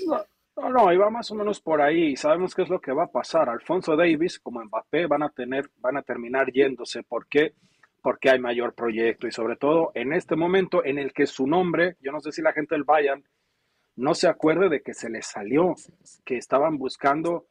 No, 0.07 0.71
no, 0.71 0.93
iba 0.93 1.11
más 1.11 1.33
o 1.33 1.35
menos 1.35 1.61
por 1.61 1.83
ahí. 1.83 2.15
Sabemos 2.15 2.55
qué 2.55 2.63
es 2.63 2.69
lo 2.69 2.81
que 2.81 2.93
va 2.93 3.05
a 3.05 3.11
pasar. 3.11 3.49
Alfonso 3.49 3.97
Davis, 3.97 4.39
como 4.39 4.65
Mbappé, 4.65 5.07
van 5.07 5.25
a 5.25 5.31
tener, 5.31 5.69
van 5.81 5.97
a 5.97 6.03
terminar 6.03 6.53
yéndose. 6.53 7.03
¿Por 7.03 7.27
qué? 7.27 7.55
Porque 8.01 8.31
hay 8.31 8.39
mayor 8.39 8.73
proyecto 8.75 9.27
y 9.27 9.33
sobre 9.33 9.57
todo 9.57 9.91
en 9.97 10.13
este 10.13 10.37
momento 10.37 10.85
en 10.85 11.01
el 11.01 11.13
que 11.13 11.27
su 11.27 11.49
nombre, 11.49 11.97
yo 12.01 12.13
no 12.13 12.21
sé 12.21 12.31
si 12.31 12.41
la 12.41 12.53
gente 12.53 12.77
del 12.77 12.85
Bayern 12.85 13.25
no 13.97 14.15
se 14.15 14.29
acuerde 14.29 14.69
de 14.69 14.81
que 14.81 14.95
se 14.95 15.11
les 15.11 15.27
salió, 15.27 15.75
que 16.25 16.37
estaban 16.37 16.79
buscando 16.79 17.47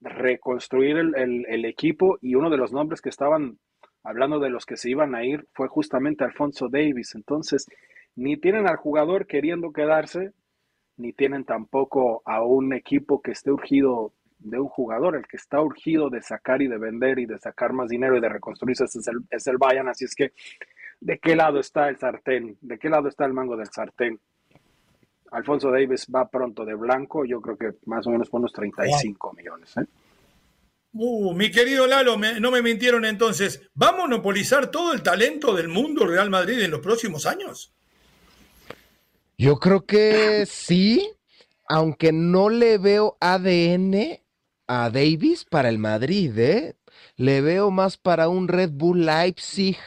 reconstruir 0.00 0.96
el, 0.96 1.64
equipo 1.64 2.18
y 2.20 2.34
uno 2.34 2.50
de 2.50 2.56
los 2.56 2.72
nombres 2.72 3.00
que 3.00 3.08
estaban 3.08 3.58
hablando 4.04 4.38
de 4.38 4.50
los 4.50 4.66
que 4.66 4.76
se 4.76 4.90
iban 4.90 5.14
a 5.14 5.24
ir 5.24 5.46
fue 5.54 5.68
justamente 5.68 6.24
Alfonso 6.24 6.68
Davis. 6.68 7.14
Entonces, 7.14 7.66
ni 8.14 8.36
tienen 8.36 8.68
al 8.68 8.76
jugador 8.76 9.26
queriendo 9.26 9.72
quedarse, 9.72 10.32
ni 10.96 11.12
tienen 11.12 11.44
tampoco 11.44 12.22
a 12.24 12.42
un 12.42 12.72
equipo 12.74 13.20
que 13.22 13.32
esté 13.32 13.50
urgido 13.50 14.12
de 14.38 14.60
un 14.60 14.68
jugador. 14.68 15.16
El 15.16 15.26
que 15.26 15.36
está 15.36 15.60
urgido 15.60 16.10
de 16.10 16.22
sacar 16.22 16.62
y 16.62 16.68
de 16.68 16.78
vender 16.78 17.18
y 17.18 17.26
de 17.26 17.38
sacar 17.38 17.72
más 17.72 17.88
dinero 17.88 18.16
y 18.16 18.20
de 18.20 18.28
reconstruirse 18.28 18.84
es 18.84 19.08
el, 19.08 19.18
es 19.30 19.46
el 19.46 19.58
Bayern. 19.58 19.88
Así 19.88 20.04
es 20.04 20.14
que, 20.14 20.32
¿de 21.00 21.18
qué 21.18 21.34
lado 21.34 21.60
está 21.60 21.88
el 21.88 21.98
sartén? 21.98 22.56
¿De 22.60 22.78
qué 22.78 22.88
lado 22.88 23.08
está 23.08 23.24
el 23.24 23.32
mango 23.32 23.56
del 23.56 23.68
sartén? 23.68 24.20
Alfonso 25.32 25.70
Davis 25.70 26.06
va 26.14 26.28
pronto 26.28 26.64
de 26.64 26.74
blanco, 26.74 27.24
yo 27.24 27.40
creo 27.40 27.56
que 27.56 27.70
más 27.86 28.06
o 28.06 28.10
menos 28.10 28.28
por 28.28 28.40
unos 28.40 28.52
35 28.52 29.32
millones. 29.34 29.76
¿eh? 29.76 29.84
Uh, 30.92 31.34
mi 31.34 31.50
querido 31.50 31.86
Lalo, 31.86 32.16
no 32.16 32.50
me 32.50 32.62
mintieron 32.62 33.04
entonces. 33.04 33.62
¿Va 33.80 33.90
a 33.90 33.96
monopolizar 33.96 34.70
todo 34.70 34.92
el 34.92 35.02
talento 35.02 35.54
del 35.54 35.68
mundo 35.68 36.06
Real 36.06 36.30
Madrid 36.30 36.60
en 36.60 36.70
los 36.70 36.80
próximos 36.80 37.26
años? 37.26 37.72
Yo 39.36 39.58
creo 39.58 39.86
que 39.86 40.46
sí, 40.46 41.12
aunque 41.68 42.12
no 42.12 42.48
le 42.48 42.78
veo 42.78 43.16
ADN 43.20 44.20
a 44.66 44.90
Davis 44.90 45.44
para 45.44 45.68
el 45.68 45.78
Madrid, 45.78 46.36
¿eh? 46.38 46.76
Le 47.16 47.40
veo 47.40 47.70
más 47.70 47.96
para 47.96 48.28
un 48.28 48.48
Red 48.48 48.70
Bull 48.72 49.06
Leipzig, 49.06 49.78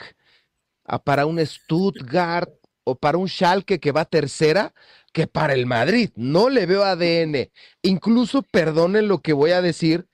para 1.04 1.26
un 1.26 1.46
Stuttgart 1.46 2.50
o 2.84 2.96
para 2.96 3.18
un 3.18 3.28
Schalke 3.28 3.80
que 3.80 3.92
va 3.92 4.06
tercera, 4.06 4.74
que 5.12 5.28
para 5.28 5.53
el 5.53 5.66
Madrid. 5.66 6.12
No 6.16 6.49
le 6.49 6.66
veo 6.66 6.84
ADN. 6.84 7.49
Incluso, 7.82 8.41
perdonen 8.43 9.07
lo 9.07 9.20
que 9.20 9.34
voy 9.34 9.51
a 9.51 9.62
decir, 9.62 10.07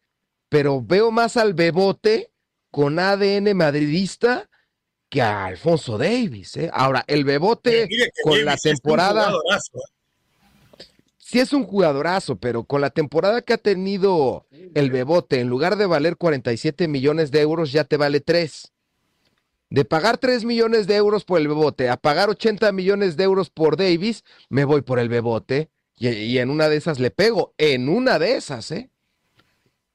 pero 0.49 0.81
veo 0.81 1.11
más 1.11 1.37
al 1.37 1.53
Bebote 1.53 2.31
con 2.71 2.99
ADN 2.99 3.55
madridista 3.55 4.49
que 5.09 5.21
a 5.21 5.45
Alfonso 5.45 5.97
Davis. 5.97 6.57
¿eh? 6.57 6.69
Ahora, 6.73 7.03
el 7.07 7.23
Bebote 7.23 7.87
con 8.23 8.43
la 8.43 8.57
temporada... 8.57 9.31
sí 11.17 11.39
es 11.39 11.53
un 11.53 11.63
jugadorazo, 11.63 12.37
pero 12.37 12.63
con 12.63 12.81
la 12.81 12.89
temporada 12.89 13.41
que 13.41 13.53
ha 13.53 13.57
tenido 13.57 14.45
el 14.75 14.91
Bebote, 14.91 15.39
en 15.39 15.47
lugar 15.47 15.77
de 15.77 15.85
valer 15.85 16.17
47 16.17 16.87
millones 16.87 17.31
de 17.31 17.41
euros, 17.41 17.71
ya 17.71 17.83
te 17.83 17.97
vale 17.97 18.19
3. 18.19 18.73
De 19.69 19.85
pagar 19.85 20.17
3 20.17 20.45
millones 20.45 20.87
de 20.87 20.95
euros 20.95 21.25
por 21.25 21.39
el 21.39 21.47
Bebote 21.47 21.89
a 21.89 21.97
pagar 21.97 22.29
80 22.29 22.71
millones 22.71 23.17
de 23.17 23.23
euros 23.23 23.49
por 23.49 23.77
Davis, 23.77 24.23
me 24.49 24.63
voy 24.63 24.81
por 24.81 24.99
el 24.99 25.09
Bebote 25.09 25.69
y, 25.97 26.09
y 26.09 26.37
en 26.39 26.49
una 26.49 26.69
de 26.69 26.77
esas 26.77 26.99
le 26.99 27.11
pego. 27.11 27.53
En 27.57 27.89
una 27.89 28.19
de 28.19 28.35
esas, 28.35 28.71
¿eh? 28.71 28.89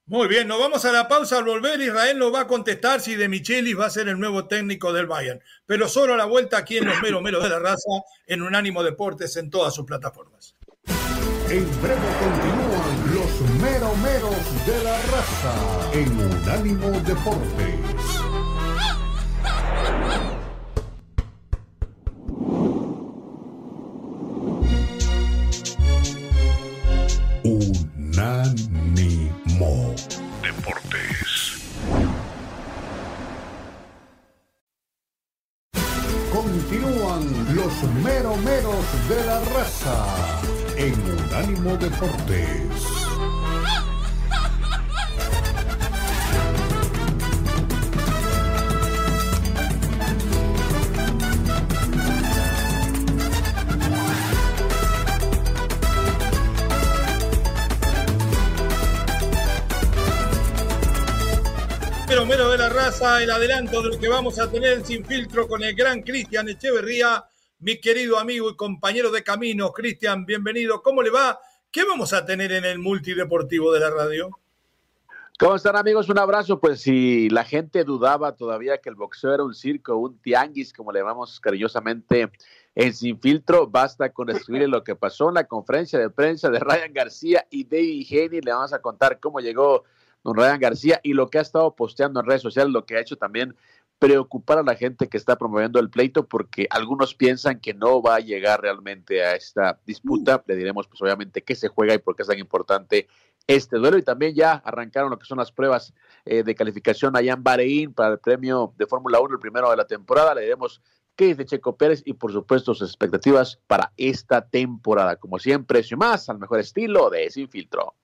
Muy 0.07 0.27
bien, 0.27 0.49
nos 0.49 0.59
vamos 0.59 0.85
a 0.85 0.93
la 0.93 1.09
pausa. 1.09 1.39
Al 1.39 1.45
volver, 1.45 1.81
Israel 1.81 2.19
nos 2.19 2.35
va 2.35 2.41
a 2.41 2.47
contestar 2.47 3.01
si 3.01 3.15
De 3.15 3.29
Michelis 3.29 3.79
va 3.79 3.87
a 3.87 3.91
ser 3.91 4.09
el 4.09 4.19
nuevo 4.19 4.47
técnico 4.47 4.93
del 4.93 5.07
Bayern. 5.07 5.41
Pero 5.65 5.89
solo 5.89 6.13
a 6.15 6.17
la 6.17 6.25
vuelta 6.25 6.59
aquí 6.59 6.77
en 6.77 6.87
los 6.87 7.01
mero 7.01 7.23
meros 7.23 7.43
de 7.43 7.49
la 7.49 7.61
raza, 7.61 8.03
en 8.27 8.43
Unánimo 8.43 8.83
Deportes, 8.83 9.37
en 9.37 9.49
todas 9.49 9.75
sus 9.75 9.87
plataformas. 9.87 10.57
En 11.49 11.65
breve 11.81 12.01
continúan 12.21 13.15
los 13.15 13.41
mero 13.63 13.95
meros 14.03 14.67
de 14.67 14.85
la 14.85 15.01
raza 15.03 15.91
en 15.95 16.11
Unánimo 16.21 16.91
Deportes. 17.07 18.02
Unánimo 41.53 41.77
Deportes. 41.77 42.93
Romero 62.15 62.51
de 62.51 62.59
la 62.59 62.69
Raza, 62.69 63.23
el 63.23 63.31
adelanto 63.31 63.83
de 63.83 63.89
lo 63.89 63.99
que 63.99 64.09
vamos 64.09 64.39
a 64.39 64.49
tener 64.49 64.85
sin 64.87 65.05
filtro 65.05 65.49
con 65.49 65.65
el 65.65 65.75
gran 65.75 66.03
Cristian 66.03 66.49
Echeverría, 66.49 67.25
mi 67.63 67.81
querido 67.81 68.19
amigo 68.19 68.51
y 68.51 68.57
compañero 68.57 69.13
de 69.13 69.23
camino. 69.23 69.73
Cristian, 69.73 70.27
bienvenido. 70.27 70.83
¿Cómo 70.83 71.01
le 71.01 71.11
va? 71.11 71.39
¿Qué 71.71 71.85
vamos 71.85 72.13
a 72.13 72.27
tener 72.27 72.51
en 72.51 72.65
el 72.65 72.81
multideportivo 72.81 73.73
de 73.73 73.79
la 73.79 73.89
radio? 73.89 74.37
¿Cómo 75.39 75.55
están 75.55 75.77
amigos? 75.77 76.09
Un 76.09 76.19
abrazo. 76.19 76.59
Pues 76.59 76.81
si 76.81 77.31
la 77.31 77.45
gente 77.45 77.85
dudaba 77.85 78.35
todavía 78.35 78.79
que 78.79 78.89
el 78.89 78.97
boxeo 78.97 79.33
era 79.33 79.45
un 79.45 79.55
circo, 79.55 79.97
un 79.97 80.19
tianguis, 80.19 80.73
como 80.73 80.91
le 80.91 80.99
llamamos 80.99 81.39
cariñosamente 81.39 82.33
en 82.75 82.93
Sin 82.93 83.21
Filtro, 83.21 83.69
basta 83.69 84.13
con 84.13 84.29
escribir 84.31 84.69
lo 84.69 84.83
que 84.83 84.97
pasó 84.97 85.29
en 85.29 85.37
la 85.37 85.45
conferencia 85.45 86.01
de 86.01 86.11
prensa 86.11 86.51
de 86.51 86.59
Ryan 86.59 86.93
García 86.93 87.47
y 87.49 87.63
David 87.63 88.07
Haney. 88.11 88.41
Le 88.41 88.53
vamos 88.53 88.73
a 88.73 88.83
contar 88.83 89.21
cómo 89.21 89.39
llegó 89.39 89.85
don 90.25 90.37
Ryan 90.37 90.61
García, 90.61 91.01
y 91.03 91.15
lo 91.15 91.29
que 91.29 91.39
ha 91.39 91.43
estado 91.43 91.75
posteando 91.75 92.21
en 92.21 92.27
redes 92.27 92.43
sociales, 92.43 92.73
lo 92.73 92.85
que 92.85 92.97
ha 92.97 93.01
hecho 93.01 93.17
también 93.17 93.57
preocupar 94.03 94.59
a 94.59 94.65
la 94.65 94.75
gente 94.75 95.09
que 95.09 95.17
está 95.17 95.39
promoviendo 95.39 95.79
el 95.79 95.89
pleito, 95.89 96.27
porque 96.27 96.67
algunos 96.71 97.15
piensan 97.15 97.61
que 97.61 97.73
no 97.73 98.03
va 98.03 98.17
a 98.17 98.19
llegar 98.19 98.61
realmente 98.61 99.23
a 99.23 99.37
esta 99.37 99.79
disputa. 99.87 100.43
Le 100.49 100.57
diremos, 100.57 100.89
pues 100.89 101.01
obviamente, 101.03 101.45
qué 101.45 101.55
se 101.55 101.69
juega 101.69 101.95
y 101.95 101.99
por 101.99 102.17
qué 102.17 102.23
es 102.23 102.29
tan 102.29 102.41
importante 102.41 103.07
este 103.47 103.77
duelo. 103.77 103.97
Y 103.99 104.03
también 104.03 104.35
ya 104.35 104.55
arrancaron 104.55 105.09
lo 105.09 105.21
que 105.21 105.25
son 105.25 105.39
las 105.39 105.53
pruebas 105.53 105.95
eh, 106.25 106.43
de 106.43 106.53
calificación 106.57 107.17
allá 107.17 107.35
en 107.35 107.45
Bahrein 107.45 107.95
para 107.95 108.15
el 108.15 108.19
premio 108.19 108.75
de 108.77 108.89
Fórmula 108.89 109.21
1, 109.21 109.35
el 109.35 109.39
primero 109.39 109.71
de 109.71 109.77
la 109.77 109.87
temporada. 109.87 110.35
Le 110.35 110.41
diremos 110.41 110.83
qué 111.15 111.27
dice 111.27 111.45
Checo 111.45 111.77
Pérez 111.77 112.03
y, 112.05 112.15
por 112.15 112.33
supuesto, 112.33 112.75
sus 112.75 112.91
expectativas 112.91 113.61
para 113.69 113.93
esta 113.97 114.49
temporada. 114.49 115.15
Como 115.15 115.39
siempre, 115.39 115.81
y 115.89 115.95
más, 115.95 116.29
al 116.29 116.41
mejor 116.41 116.59
estilo 116.59 117.09
de 117.09 117.31
Sin 117.31 117.49
Filtro. 117.49 117.95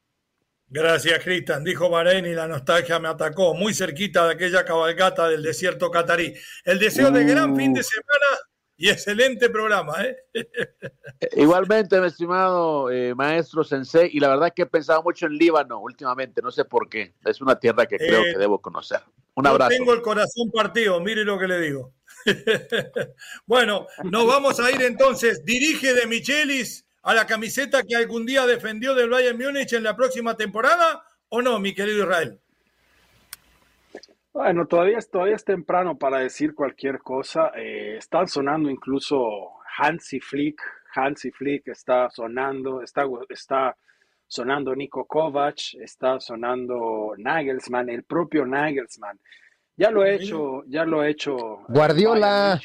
Gracias, 0.70 1.24
Cristian. 1.24 1.64
Dijo 1.64 1.88
Bahrein 1.88 2.26
y 2.26 2.34
la 2.34 2.46
nostalgia 2.46 2.98
me 2.98 3.08
atacó, 3.08 3.54
muy 3.54 3.72
cerquita 3.72 4.26
de 4.26 4.34
aquella 4.34 4.64
cabalgata 4.64 5.28
del 5.28 5.42
desierto 5.42 5.90
catarí. 5.90 6.34
El 6.64 6.78
deseo 6.78 7.10
de 7.10 7.24
gran 7.24 7.56
fin 7.56 7.72
de 7.72 7.80
uh. 7.80 7.84
semana 7.84 8.38
y 8.76 8.90
excelente 8.90 9.48
programa. 9.48 10.04
¿eh? 10.04 10.16
Igualmente, 11.36 12.00
mi 12.00 12.06
estimado 12.06 12.90
eh, 12.90 13.14
maestro 13.14 13.64
Sensei, 13.64 14.10
y 14.12 14.20
la 14.20 14.28
verdad 14.28 14.52
que 14.54 14.62
he 14.62 14.66
pensado 14.66 15.02
mucho 15.02 15.26
en 15.26 15.32
Líbano 15.32 15.80
últimamente, 15.80 16.42
no 16.42 16.50
sé 16.50 16.64
por 16.64 16.88
qué. 16.88 17.14
Es 17.24 17.40
una 17.40 17.58
tierra 17.58 17.86
que 17.86 17.96
creo 17.96 18.20
eh, 18.20 18.32
que 18.32 18.38
debo 18.38 18.60
conocer. 18.60 19.00
Un 19.34 19.46
abrazo. 19.46 19.70
tengo 19.70 19.94
el 19.94 20.02
corazón 20.02 20.50
partido, 20.52 21.00
mire 21.00 21.24
lo 21.24 21.38
que 21.38 21.48
le 21.48 21.60
digo. 21.60 21.94
bueno, 23.46 23.86
nos 24.04 24.26
vamos 24.26 24.60
a 24.60 24.70
ir 24.70 24.82
entonces. 24.82 25.44
Dirige 25.44 25.94
de 25.94 26.06
Michelis 26.06 26.87
a 27.08 27.14
la 27.14 27.26
camiseta 27.26 27.84
que 27.84 27.96
algún 27.96 28.26
día 28.26 28.44
defendió 28.44 28.94
del 28.94 29.08
Bayern 29.08 29.38
Múnich 29.38 29.72
en 29.72 29.82
la 29.82 29.96
próxima 29.96 30.36
temporada 30.36 31.02
o 31.30 31.40
no, 31.40 31.58
mi 31.58 31.74
querido 31.74 32.02
Israel? 32.02 32.38
Bueno, 34.30 34.66
todavía, 34.66 34.98
todavía 35.10 35.36
es 35.36 35.44
temprano 35.44 35.96
para 35.96 36.18
decir 36.18 36.54
cualquier 36.54 36.98
cosa. 36.98 37.50
Eh, 37.56 37.96
están 37.96 38.28
sonando 38.28 38.68
incluso 38.68 39.52
Hansi 39.78 40.20
Flick. 40.20 40.60
Hansi 40.94 41.30
Flick 41.30 41.68
está 41.68 42.10
sonando, 42.10 42.82
está, 42.82 43.06
está 43.30 43.74
sonando 44.26 44.76
Nico 44.76 45.06
Kovac, 45.06 45.76
está 45.80 46.20
sonando 46.20 47.14
Nagelsmann, 47.16 47.88
el 47.88 48.04
propio 48.04 48.44
Nagelsmann. 48.44 49.18
Ya 49.78 49.90
lo 49.90 50.04
he 50.04 50.16
hecho, 50.16 50.62
ya 50.66 50.84
lo 50.84 51.02
he 51.02 51.12
hecho. 51.12 51.64
Guardiola. 51.68 52.60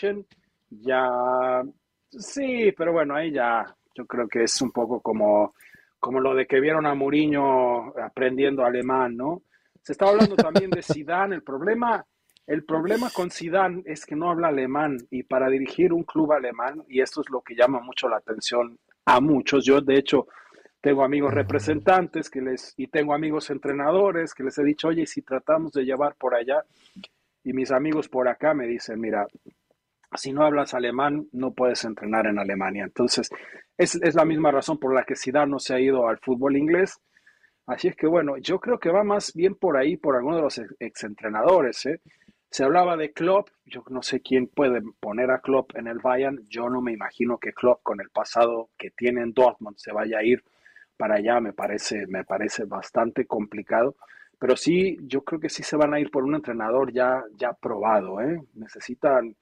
Ya, 0.70 1.64
sí, 2.10 2.74
pero 2.74 2.92
bueno, 2.92 3.16
ahí 3.16 3.32
ya 3.32 3.74
yo 3.94 4.06
creo 4.06 4.28
que 4.28 4.44
es 4.44 4.62
un 4.62 4.72
poco 4.72 5.02
como, 5.02 5.54
como 6.00 6.20
lo 6.20 6.36
de 6.36 6.46
que 6.46 6.60
vieron 6.60 6.86
a 6.86 6.96
Mourinho 6.96 7.94
aprendiendo 8.00 8.66
alemán, 8.66 9.16
¿no? 9.16 9.44
Se 9.82 9.92
estaba 9.92 10.12
hablando 10.12 10.36
también 10.36 10.70
de 10.70 10.82
Zidane. 10.82 11.36
El 11.36 11.44
problema, 11.44 12.06
el 12.48 12.64
problema 12.64 13.10
con 13.10 13.30
Zidane 13.30 13.84
es 13.86 14.06
que 14.06 14.16
no 14.16 14.30
habla 14.30 14.48
alemán 14.48 14.98
y 15.10 15.24
para 15.24 15.50
dirigir 15.50 15.94
un 15.94 16.04
club 16.04 16.32
alemán, 16.32 16.84
y 16.88 17.02
esto 17.02 17.22
es 17.22 17.30
lo 17.30 17.42
que 17.42 17.56
llama 17.56 17.80
mucho 17.82 18.08
la 18.08 18.18
atención 18.18 18.78
a 19.06 19.20
muchos, 19.20 19.66
yo 19.66 19.82
de 19.82 19.98
hecho 19.98 20.28
tengo 20.80 21.04
amigos 21.04 21.34
representantes 21.34 22.30
que 22.30 22.42
les, 22.42 22.74
y 22.76 22.88
tengo 22.88 23.14
amigos 23.14 23.50
entrenadores 23.50 24.34
que 24.34 24.44
les 24.44 24.58
he 24.58 24.64
dicho, 24.64 24.90
oye, 24.90 25.06
si 25.06 25.22
tratamos 25.22 25.72
de 25.72 25.86
llevar 25.86 26.16
por 26.16 26.36
allá, 26.36 26.64
y 27.44 27.54
mis 27.54 27.72
amigos 27.72 28.10
por 28.10 28.28
acá 28.28 28.54
me 28.54 28.68
dicen, 28.68 29.00
mira, 29.00 29.26
si 30.16 30.34
no 30.34 30.44
hablas 30.44 30.74
alemán, 30.74 31.28
no 31.32 31.54
puedes 31.54 31.84
entrenar 31.86 32.28
en 32.28 32.40
Alemania. 32.40 32.84
Entonces, 32.84 33.30
es, 33.78 34.16
la 34.16 34.26
misma 34.26 34.52
razón 34.52 34.80
por 34.80 34.94
la 34.94 35.04
que 35.04 35.16
Zidane 35.16 35.52
no 35.52 35.60
se 35.60 35.74
ha 35.74 35.80
ido 35.80 36.08
al 36.08 36.20
fútbol 36.20 36.58
inglés. 36.58 37.00
Así 37.66 37.88
es 37.88 37.96
que 37.96 38.08
bueno, 38.08 38.38
yo 38.38 38.60
creo 38.60 38.78
que 38.78 38.92
va 38.92 39.04
más 39.04 39.34
bien 39.34 39.56
por 39.56 39.78
ahí, 39.78 39.98
por 39.98 40.16
alguno 40.16 40.38
de 40.38 40.42
los 40.44 40.62
exentrenadores. 40.80 41.86
¿eh? 41.86 42.02
Se 42.50 42.64
hablaba 42.64 42.98
de 42.98 43.14
Klopp, 43.14 43.50
yo 43.66 43.84
no 43.90 44.02
sé 44.02 44.22
quién 44.22 44.48
puede 44.48 44.82
poner 45.00 45.32
a 45.32 45.40
Klopp 45.40 45.76
en 45.76 45.88
el 45.88 46.00
Bayern, 46.00 46.46
yo 46.50 46.70
no 46.70 46.82
me 46.82 46.92
imagino 46.92 47.38
que 47.38 47.54
Klopp 47.54 47.82
con 47.82 48.02
el 48.02 48.10
pasado 48.10 48.70
que 48.78 48.92
tiene 48.92 49.22
en 49.22 49.34
Dortmund 49.34 49.78
se 49.78 49.94
vaya 49.94 50.20
a 50.20 50.24
ir 50.24 50.44
para 50.98 51.16
allá, 51.16 51.40
me 51.40 51.54
parece, 51.54 52.06
me 52.08 52.26
parece 52.26 52.66
bastante 52.66 53.26
complicado. 53.26 53.96
Pero 54.40 54.58
sí, 54.58 54.98
yo 55.04 55.24
creo 55.24 55.40
que 55.40 55.50
sí 55.50 55.64
se 55.64 55.78
van 55.78 55.94
a 55.94 56.00
ir 56.00 56.12
por 56.12 56.24
un 56.26 56.36
entrenador 56.36 56.92
ya, 56.92 57.24
ya 57.38 57.54
probado. 57.54 58.20
¿eh? 58.22 58.42
Necesitan 58.56 59.36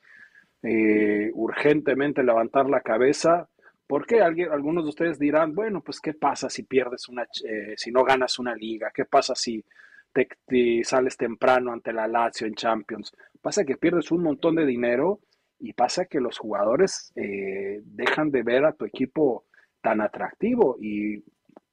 eh, 0.64 1.32
urgentemente 1.34 2.24
levantar 2.24 2.70
la 2.70 2.82
cabeza. 2.82 3.48
Porque 3.88 4.22
algunos 4.22 4.86
de 4.86 4.90
ustedes 4.90 5.20
dirán, 5.20 5.54
bueno, 5.54 5.82
pues 5.82 6.00
qué 6.00 6.14
pasa 6.14 6.50
si 6.50 6.64
pierdes 6.64 7.10
una, 7.10 7.24
eh, 7.24 7.74
si 7.76 7.92
no 7.92 8.06
ganas 8.06 8.40
una 8.40 8.56
liga, 8.56 8.90
qué 8.94 9.04
pasa 9.04 9.36
si 9.36 9.66
te, 10.14 10.84
sales 10.84 11.18
temprano 11.18 11.74
ante 11.74 11.92
la 11.92 12.08
Lazio 12.08 12.48
en 12.48 12.56
Champions. 12.56 13.12
Pasa 13.42 13.66
que 13.66 13.78
pierdes 13.78 14.12
un 14.12 14.24
montón 14.24 14.56
de 14.56 14.66
dinero 14.66 15.20
y 15.60 15.74
pasa 15.74 16.06
que 16.06 16.22
los 16.22 16.38
jugadores 16.38 17.12
eh, 17.16 17.82
dejan 17.84 18.32
de 18.32 18.44
ver 18.44 18.66
a 18.66 18.74
tu 18.74 18.86
equipo 18.86 19.44
tan 19.82 20.00
atractivo 20.00 20.78
y 20.80 21.24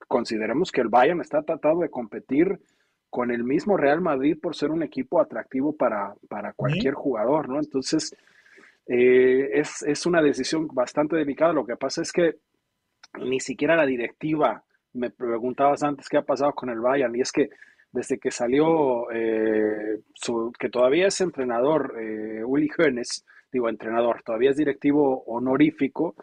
consideremos 0.09 0.72
que 0.72 0.80
el 0.80 0.89
Bayern 0.89 1.20
está 1.20 1.43
tratando 1.43 1.82
de 1.82 1.91
competir 1.91 2.59
con 3.11 3.30
el 3.30 3.45
mismo 3.45 3.76
Real 3.76 4.01
Madrid 4.01 4.36
por 4.41 4.55
ser 4.55 4.70
un 4.70 4.82
equipo 4.82 5.20
atractivo 5.20 5.74
para, 5.76 6.14
para 6.28 6.53
cualquier 6.53 6.95
jugador, 6.95 7.49
¿no? 7.49 7.59
Entonces, 7.59 8.14
eh, 8.89 9.51
es, 9.53 9.82
es, 9.82 10.07
una 10.07 10.22
decisión 10.22 10.66
bastante 10.68 11.16
delicada. 11.16 11.53
Lo 11.53 11.66
que 11.66 11.76
pasa 11.76 12.03
es 12.03 12.11
que 12.11 12.36
ni 13.20 13.39
siquiera 13.39 13.76
la 13.76 13.86
directiva, 13.86 14.64
me 14.95 15.11
preguntabas 15.11 15.82
antes 15.82 16.09
qué 16.09 16.16
ha 16.16 16.22
pasado 16.22 16.53
con 16.53 16.70
el 16.70 16.80
Bayern, 16.80 17.14
y 17.14 17.20
es 17.20 17.30
que 17.30 17.51
desde 17.93 18.18
que 18.18 18.30
salió, 18.30 19.11
eh, 19.11 20.01
su, 20.14 20.53
que 20.59 20.68
todavía 20.68 21.07
es 21.07 21.20
entrenador, 21.20 21.95
eh, 22.01 22.43
Uli 22.45 22.68
Hoeneß, 22.76 23.24
digo 23.53 23.68
entrenador, 23.68 24.22
todavía 24.22 24.51
es 24.51 24.57
directivo 24.57 25.22
honorífico, 25.26 26.14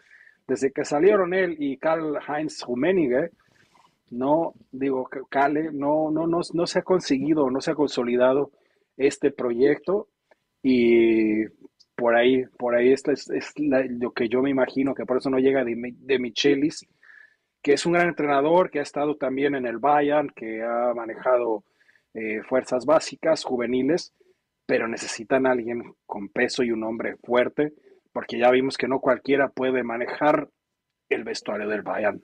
desde 0.46 0.72
que 0.72 0.84
salieron 0.84 1.34
él 1.34 1.56
y 1.58 1.76
Karl 1.76 2.18
Heinz 2.28 2.64
Rummenigge, 2.64 3.30
no, 4.10 4.54
digo, 4.70 5.08
Kale, 5.28 5.72
no, 5.72 6.10
no, 6.12 6.26
no, 6.28 6.40
no 6.52 6.66
se 6.66 6.78
ha 6.78 6.82
conseguido, 6.82 7.50
no 7.50 7.60
se 7.60 7.72
ha 7.72 7.74
consolidado 7.74 8.52
este 8.96 9.32
proyecto 9.32 10.08
y 10.62 11.44
por 11.96 12.14
ahí, 12.14 12.44
por 12.58 12.74
ahí 12.74 12.92
esto 12.92 13.10
es, 13.10 13.28
lo 13.56 14.12
que 14.12 14.28
yo 14.28 14.42
me 14.42 14.50
imagino, 14.50 14.94
que 14.94 15.06
por 15.06 15.16
eso 15.16 15.30
no 15.30 15.38
llega 15.38 15.64
de, 15.64 15.74
de 15.96 16.18
Michelis, 16.18 16.86
que 17.62 17.72
es 17.72 17.84
un 17.86 17.94
gran 17.94 18.08
entrenador, 18.08 18.70
que 18.70 18.78
ha 18.78 18.82
estado 18.82 19.16
también 19.16 19.54
en 19.54 19.66
el 19.66 19.78
Bayern, 19.78 20.30
que 20.30 20.62
ha 20.62 20.92
manejado 20.94 21.64
eh, 22.14 22.42
fuerzas 22.48 22.86
básicas, 22.86 23.42
juveniles, 23.42 24.12
pero 24.66 24.86
necesitan 24.86 25.46
a 25.46 25.52
alguien 25.52 25.94
con 26.06 26.28
peso 26.28 26.62
y 26.62 26.70
un 26.70 26.84
hombre 26.84 27.16
fuerte, 27.16 27.72
porque 28.12 28.38
ya 28.38 28.50
vimos 28.50 28.76
que 28.76 28.88
no 28.88 29.00
cualquiera 29.00 29.48
puede 29.48 29.82
manejar 29.82 30.48
el 31.08 31.24
vestuario 31.24 31.68
del 31.68 31.82
Bayern. 31.82 32.22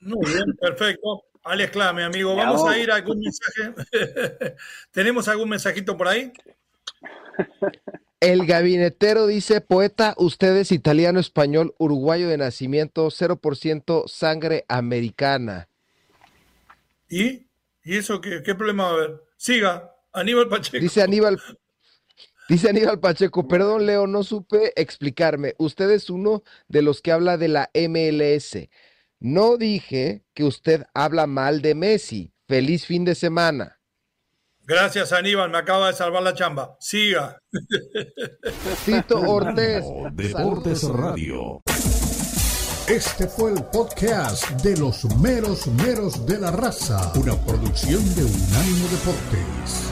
Muy 0.00 0.26
bien, 0.32 0.56
perfecto. 0.60 1.24
Alex 1.44 1.70
Clame, 1.72 2.04
amigo, 2.04 2.34
vamos 2.36 2.68
a 2.68 2.78
ir 2.78 2.90
a 2.90 2.96
algún 2.96 3.18
mensaje. 3.18 3.74
¿Tenemos 4.90 5.28
algún 5.28 5.48
mensajito 5.48 5.96
por 5.96 6.08
ahí? 6.08 6.32
El 8.20 8.46
gabinetero 8.46 9.28
dice, 9.28 9.60
poeta, 9.60 10.14
usted 10.18 10.56
es 10.56 10.72
italiano, 10.72 11.20
español, 11.20 11.74
uruguayo 11.78 12.28
de 12.28 12.36
nacimiento, 12.36 13.06
0% 13.10 14.08
sangre 14.08 14.64
americana. 14.68 15.68
¿Y? 17.08 17.46
¿Y 17.84 17.96
eso 17.96 18.20
qué, 18.20 18.42
qué 18.42 18.56
problema 18.56 18.84
va 18.84 18.90
a 18.90 18.92
haber? 18.94 19.22
Siga, 19.36 19.94
Aníbal 20.12 20.48
Pacheco. 20.48 20.82
Dice 20.82 21.00
Aníbal, 21.00 21.40
dice 22.48 22.68
Aníbal 22.68 22.98
Pacheco, 22.98 23.46
perdón 23.46 23.86
Leo, 23.86 24.08
no 24.08 24.24
supe 24.24 24.72
explicarme. 24.74 25.54
Usted 25.58 25.88
es 25.90 26.10
uno 26.10 26.42
de 26.66 26.82
los 26.82 27.00
que 27.00 27.12
habla 27.12 27.36
de 27.36 27.48
la 27.48 27.70
MLS. 27.72 28.68
No 29.20 29.56
dije 29.56 30.24
que 30.34 30.44
usted 30.44 30.86
habla 30.92 31.28
mal 31.28 31.62
de 31.62 31.76
Messi. 31.76 32.32
Feliz 32.48 32.84
fin 32.84 33.04
de 33.04 33.14
semana. 33.14 33.77
Gracias, 34.68 35.14
Aníbal, 35.14 35.48
me 35.48 35.56
acaba 35.56 35.86
de 35.86 35.94
salvar 35.94 36.22
la 36.22 36.34
chamba. 36.34 36.76
Siga. 36.78 37.40
Tito 38.84 39.18
Ortiz. 39.18 39.82
Deportes 40.12 40.86
Radio. 40.90 41.62
Este 42.86 43.26
fue 43.28 43.52
el 43.52 43.64
podcast 43.64 44.50
de 44.62 44.76
los 44.76 45.06
meros 45.16 45.66
meros 45.68 46.26
de 46.26 46.38
la 46.38 46.50
raza, 46.50 47.12
una 47.14 47.34
producción 47.46 48.04
de 48.14 48.24
Unánimo 48.24 48.88
Deportes. 48.88 49.88